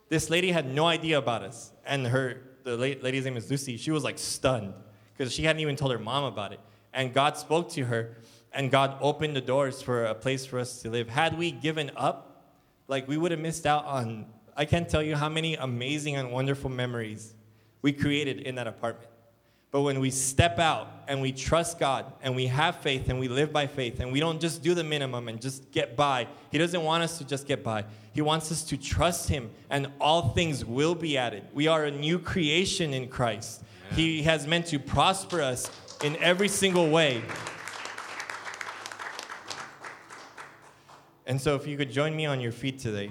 This 0.08 0.30
lady 0.30 0.50
had 0.50 0.66
no 0.66 0.86
idea 0.86 1.18
about 1.18 1.42
us, 1.42 1.70
and 1.84 2.06
her 2.06 2.40
the 2.64 2.76
lady's 2.76 3.24
name 3.24 3.36
is 3.36 3.50
Lucy. 3.50 3.76
She 3.76 3.90
was 3.90 4.04
like 4.04 4.18
stunned 4.18 4.74
because 5.16 5.32
she 5.32 5.42
hadn't 5.42 5.60
even 5.60 5.76
told 5.76 5.92
her 5.92 5.98
mom 5.98 6.24
about 6.24 6.52
it. 6.52 6.60
And 6.92 7.12
God 7.12 7.36
spoke 7.36 7.70
to 7.72 7.84
her, 7.84 8.16
and 8.52 8.70
God 8.70 8.96
opened 9.00 9.36
the 9.36 9.40
doors 9.40 9.82
for 9.82 10.06
a 10.06 10.14
place 10.14 10.46
for 10.46 10.58
us 10.58 10.82
to 10.82 10.90
live. 10.90 11.08
Had 11.08 11.38
we 11.38 11.50
given 11.50 11.90
up, 11.96 12.44
like 12.88 13.06
we 13.06 13.16
would 13.16 13.30
have 13.30 13.40
missed 13.40 13.66
out 13.66 13.84
on, 13.84 14.26
I 14.56 14.64
can't 14.64 14.88
tell 14.88 15.02
you 15.02 15.14
how 15.14 15.28
many 15.28 15.54
amazing 15.54 16.16
and 16.16 16.32
wonderful 16.32 16.70
memories 16.70 17.34
we 17.82 17.92
created 17.92 18.40
in 18.40 18.56
that 18.56 18.66
apartment. 18.66 19.10
But 19.70 19.82
when 19.82 20.00
we 20.00 20.10
step 20.10 20.58
out 20.58 20.88
and 21.08 21.20
we 21.20 21.30
trust 21.30 21.78
God 21.78 22.10
and 22.22 22.34
we 22.34 22.46
have 22.46 22.76
faith 22.76 23.10
and 23.10 23.20
we 23.20 23.28
live 23.28 23.52
by 23.52 23.66
faith 23.66 24.00
and 24.00 24.10
we 24.10 24.18
don't 24.18 24.40
just 24.40 24.62
do 24.62 24.72
the 24.72 24.82
minimum 24.82 25.28
and 25.28 25.40
just 25.40 25.70
get 25.72 25.94
by, 25.94 26.26
He 26.50 26.56
doesn't 26.56 26.82
want 26.82 27.02
us 27.02 27.18
to 27.18 27.24
just 27.24 27.46
get 27.46 27.62
by. 27.62 27.84
He 28.14 28.22
wants 28.22 28.50
us 28.50 28.62
to 28.64 28.78
trust 28.78 29.28
Him 29.28 29.50
and 29.68 29.88
all 30.00 30.30
things 30.30 30.64
will 30.64 30.94
be 30.94 31.18
added. 31.18 31.44
We 31.52 31.68
are 31.68 31.84
a 31.84 31.90
new 31.90 32.18
creation 32.18 32.94
in 32.94 33.08
Christ. 33.08 33.62
He 33.92 34.22
has 34.22 34.46
meant 34.46 34.66
to 34.66 34.78
prosper 34.78 35.42
us 35.42 35.70
in 36.02 36.16
every 36.16 36.48
single 36.48 36.90
way. 36.90 37.22
And 41.26 41.40
so, 41.40 41.54
if 41.54 41.66
you 41.66 41.76
could 41.76 41.90
join 41.90 42.16
me 42.16 42.24
on 42.26 42.40
your 42.40 42.52
feet 42.52 42.78
today, 42.78 43.10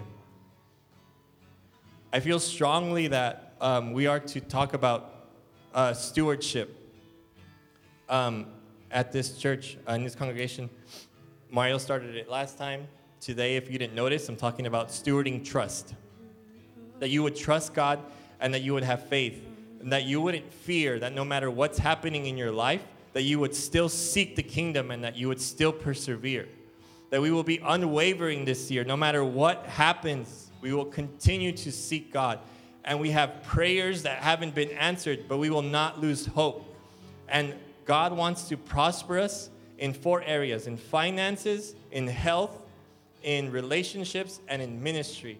I 2.11 2.19
feel 2.19 2.39
strongly 2.39 3.07
that 3.09 3.53
um, 3.61 3.93
we 3.93 4.07
are 4.07 4.19
to 4.19 4.41
talk 4.41 4.73
about 4.73 5.27
uh, 5.73 5.93
stewardship 5.93 6.75
um, 8.09 8.47
at 8.89 9.11
this 9.11 9.37
church, 9.37 9.77
uh, 9.87 9.93
in 9.93 10.03
this 10.03 10.15
congregation. 10.15 10.69
Mario 11.51 11.77
started 11.77 12.15
it 12.15 12.29
last 12.29 12.57
time. 12.57 12.87
Today, 13.19 13.55
if 13.55 13.69
you 13.69 13.77
didn't 13.77 13.93
notice, 13.95 14.27
I'm 14.29 14.35
talking 14.35 14.65
about 14.65 14.89
stewarding 14.89 15.45
trust. 15.45 15.93
That 16.99 17.09
you 17.09 17.21
would 17.23 17.35
trust 17.35 17.73
God 17.73 17.99
and 18.39 18.53
that 18.53 18.61
you 18.61 18.73
would 18.73 18.83
have 18.83 19.07
faith, 19.07 19.43
and 19.79 19.91
that 19.91 20.05
you 20.05 20.21
wouldn't 20.21 20.51
fear 20.51 20.99
that 20.99 21.13
no 21.13 21.23
matter 21.23 21.51
what's 21.51 21.77
happening 21.77 22.25
in 22.25 22.37
your 22.37 22.51
life, 22.51 22.81
that 23.13 23.23
you 23.23 23.39
would 23.39 23.55
still 23.55 23.89
seek 23.89 24.35
the 24.35 24.43
kingdom 24.43 24.91
and 24.91 25.03
that 25.03 25.15
you 25.15 25.27
would 25.27 25.41
still 25.41 25.71
persevere. 25.71 26.47
That 27.09 27.21
we 27.21 27.31
will 27.31 27.43
be 27.43 27.59
unwavering 27.63 28.45
this 28.45 28.69
year. 28.69 28.83
No 28.83 28.97
matter 28.97 29.23
what 29.23 29.65
happens, 29.65 30.51
we 30.61 30.73
will 30.73 30.85
continue 30.85 31.51
to 31.53 31.71
seek 31.71 32.11
God 32.11 32.39
and 32.87 33.01
we 33.01 33.11
have 33.11 33.43
prayers 33.43 34.03
that 34.03 34.19
haven't 34.19 34.55
been 34.55 34.71
answered, 34.71 35.25
but 35.27 35.37
we 35.37 35.49
will 35.49 35.61
not 35.61 35.99
lose 35.99 36.25
hope. 36.25 36.73
And 37.27 37.53
God 37.83 38.15
wants 38.15 38.47
to 38.47 38.55
prosper 38.55 39.19
us 39.19 39.49
in 39.77 39.93
four 39.93 40.23
areas 40.23 40.67
in 40.67 40.77
finances, 40.77 41.75
in 41.91 42.07
health, 42.07 42.57
in 43.23 43.51
relationships, 43.51 44.39
and 44.47 44.61
in 44.61 44.81
ministry. 44.81 45.37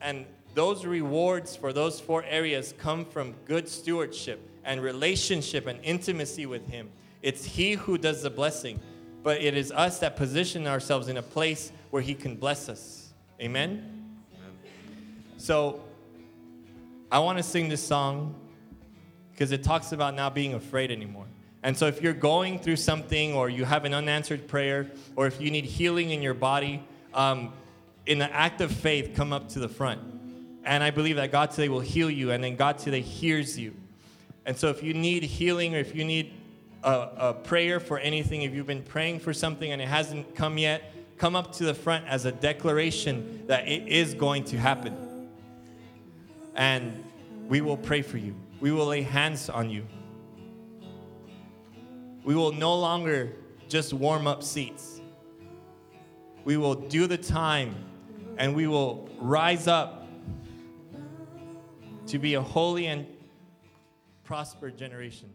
And 0.00 0.24
those 0.56 0.86
rewards 0.86 1.54
for 1.54 1.70
those 1.70 2.00
four 2.00 2.24
areas 2.24 2.72
come 2.78 3.04
from 3.04 3.34
good 3.44 3.68
stewardship 3.68 4.40
and 4.64 4.80
relationship 4.80 5.66
and 5.66 5.78
intimacy 5.82 6.46
with 6.46 6.66
Him. 6.66 6.88
It's 7.20 7.44
He 7.44 7.72
who 7.72 7.98
does 7.98 8.22
the 8.22 8.30
blessing, 8.30 8.80
but 9.22 9.42
it 9.42 9.54
is 9.54 9.70
us 9.70 9.98
that 9.98 10.16
position 10.16 10.66
ourselves 10.66 11.08
in 11.08 11.18
a 11.18 11.22
place 11.22 11.72
where 11.90 12.00
He 12.00 12.14
can 12.14 12.36
bless 12.36 12.70
us. 12.70 13.12
Amen? 13.38 14.16
Amen. 14.34 14.54
So, 15.36 15.84
I 17.12 17.18
want 17.18 17.36
to 17.36 17.44
sing 17.44 17.68
this 17.68 17.86
song 17.86 18.34
because 19.32 19.52
it 19.52 19.62
talks 19.62 19.92
about 19.92 20.14
not 20.14 20.34
being 20.34 20.54
afraid 20.54 20.90
anymore. 20.90 21.26
And 21.64 21.76
so, 21.76 21.86
if 21.86 22.00
you're 22.00 22.14
going 22.14 22.60
through 22.60 22.76
something, 22.76 23.34
or 23.34 23.50
you 23.50 23.66
have 23.66 23.84
an 23.84 23.92
unanswered 23.92 24.48
prayer, 24.48 24.90
or 25.16 25.26
if 25.26 25.38
you 25.38 25.50
need 25.50 25.66
healing 25.66 26.12
in 26.12 26.22
your 26.22 26.32
body, 26.32 26.82
um, 27.12 27.52
in 28.06 28.18
the 28.18 28.32
act 28.32 28.62
of 28.62 28.72
faith, 28.72 29.12
come 29.14 29.34
up 29.34 29.50
to 29.50 29.58
the 29.58 29.68
front. 29.68 30.15
And 30.66 30.84
I 30.84 30.90
believe 30.90 31.16
that 31.16 31.32
God 31.32 31.50
today 31.50 31.70
will 31.70 31.80
heal 31.80 32.10
you, 32.10 32.32
and 32.32 32.44
then 32.44 32.56
God 32.56 32.76
today 32.76 33.00
hears 33.00 33.58
you. 33.58 33.74
And 34.44 34.56
so, 34.56 34.68
if 34.68 34.82
you 34.82 34.92
need 34.92 35.22
healing, 35.22 35.74
or 35.74 35.78
if 35.78 35.94
you 35.94 36.04
need 36.04 36.32
a, 36.82 37.08
a 37.16 37.34
prayer 37.34 37.80
for 37.80 37.98
anything, 37.98 38.42
if 38.42 38.52
you've 38.52 38.66
been 38.66 38.82
praying 38.82 39.20
for 39.20 39.32
something 39.32 39.72
and 39.72 39.80
it 39.80 39.88
hasn't 39.88 40.34
come 40.34 40.58
yet, 40.58 40.92
come 41.16 41.34
up 41.34 41.52
to 41.52 41.64
the 41.64 41.74
front 41.74 42.06
as 42.06 42.26
a 42.26 42.32
declaration 42.32 43.44
that 43.46 43.66
it 43.66 43.88
is 43.88 44.12
going 44.12 44.44
to 44.44 44.58
happen 44.58 45.06
and 46.56 47.04
we 47.48 47.60
will 47.60 47.76
pray 47.76 48.02
for 48.02 48.18
you. 48.18 48.34
We 48.60 48.72
will 48.72 48.86
lay 48.86 49.02
hands 49.02 49.48
on 49.48 49.70
you. 49.70 49.86
We 52.24 52.34
will 52.34 52.52
no 52.52 52.74
longer 52.76 53.32
just 53.68 53.92
warm 53.92 54.26
up 54.26 54.42
seats. 54.42 55.00
We 56.44 56.56
will 56.56 56.74
do 56.74 57.06
the 57.06 57.18
time 57.18 57.74
and 58.38 58.54
we 58.54 58.66
will 58.66 59.08
rise 59.18 59.68
up 59.68 60.05
to 62.06 62.18
be 62.18 62.34
a 62.34 62.42
holy 62.42 62.86
and 62.86 63.06
prospered 64.24 64.76
generation. 64.76 65.32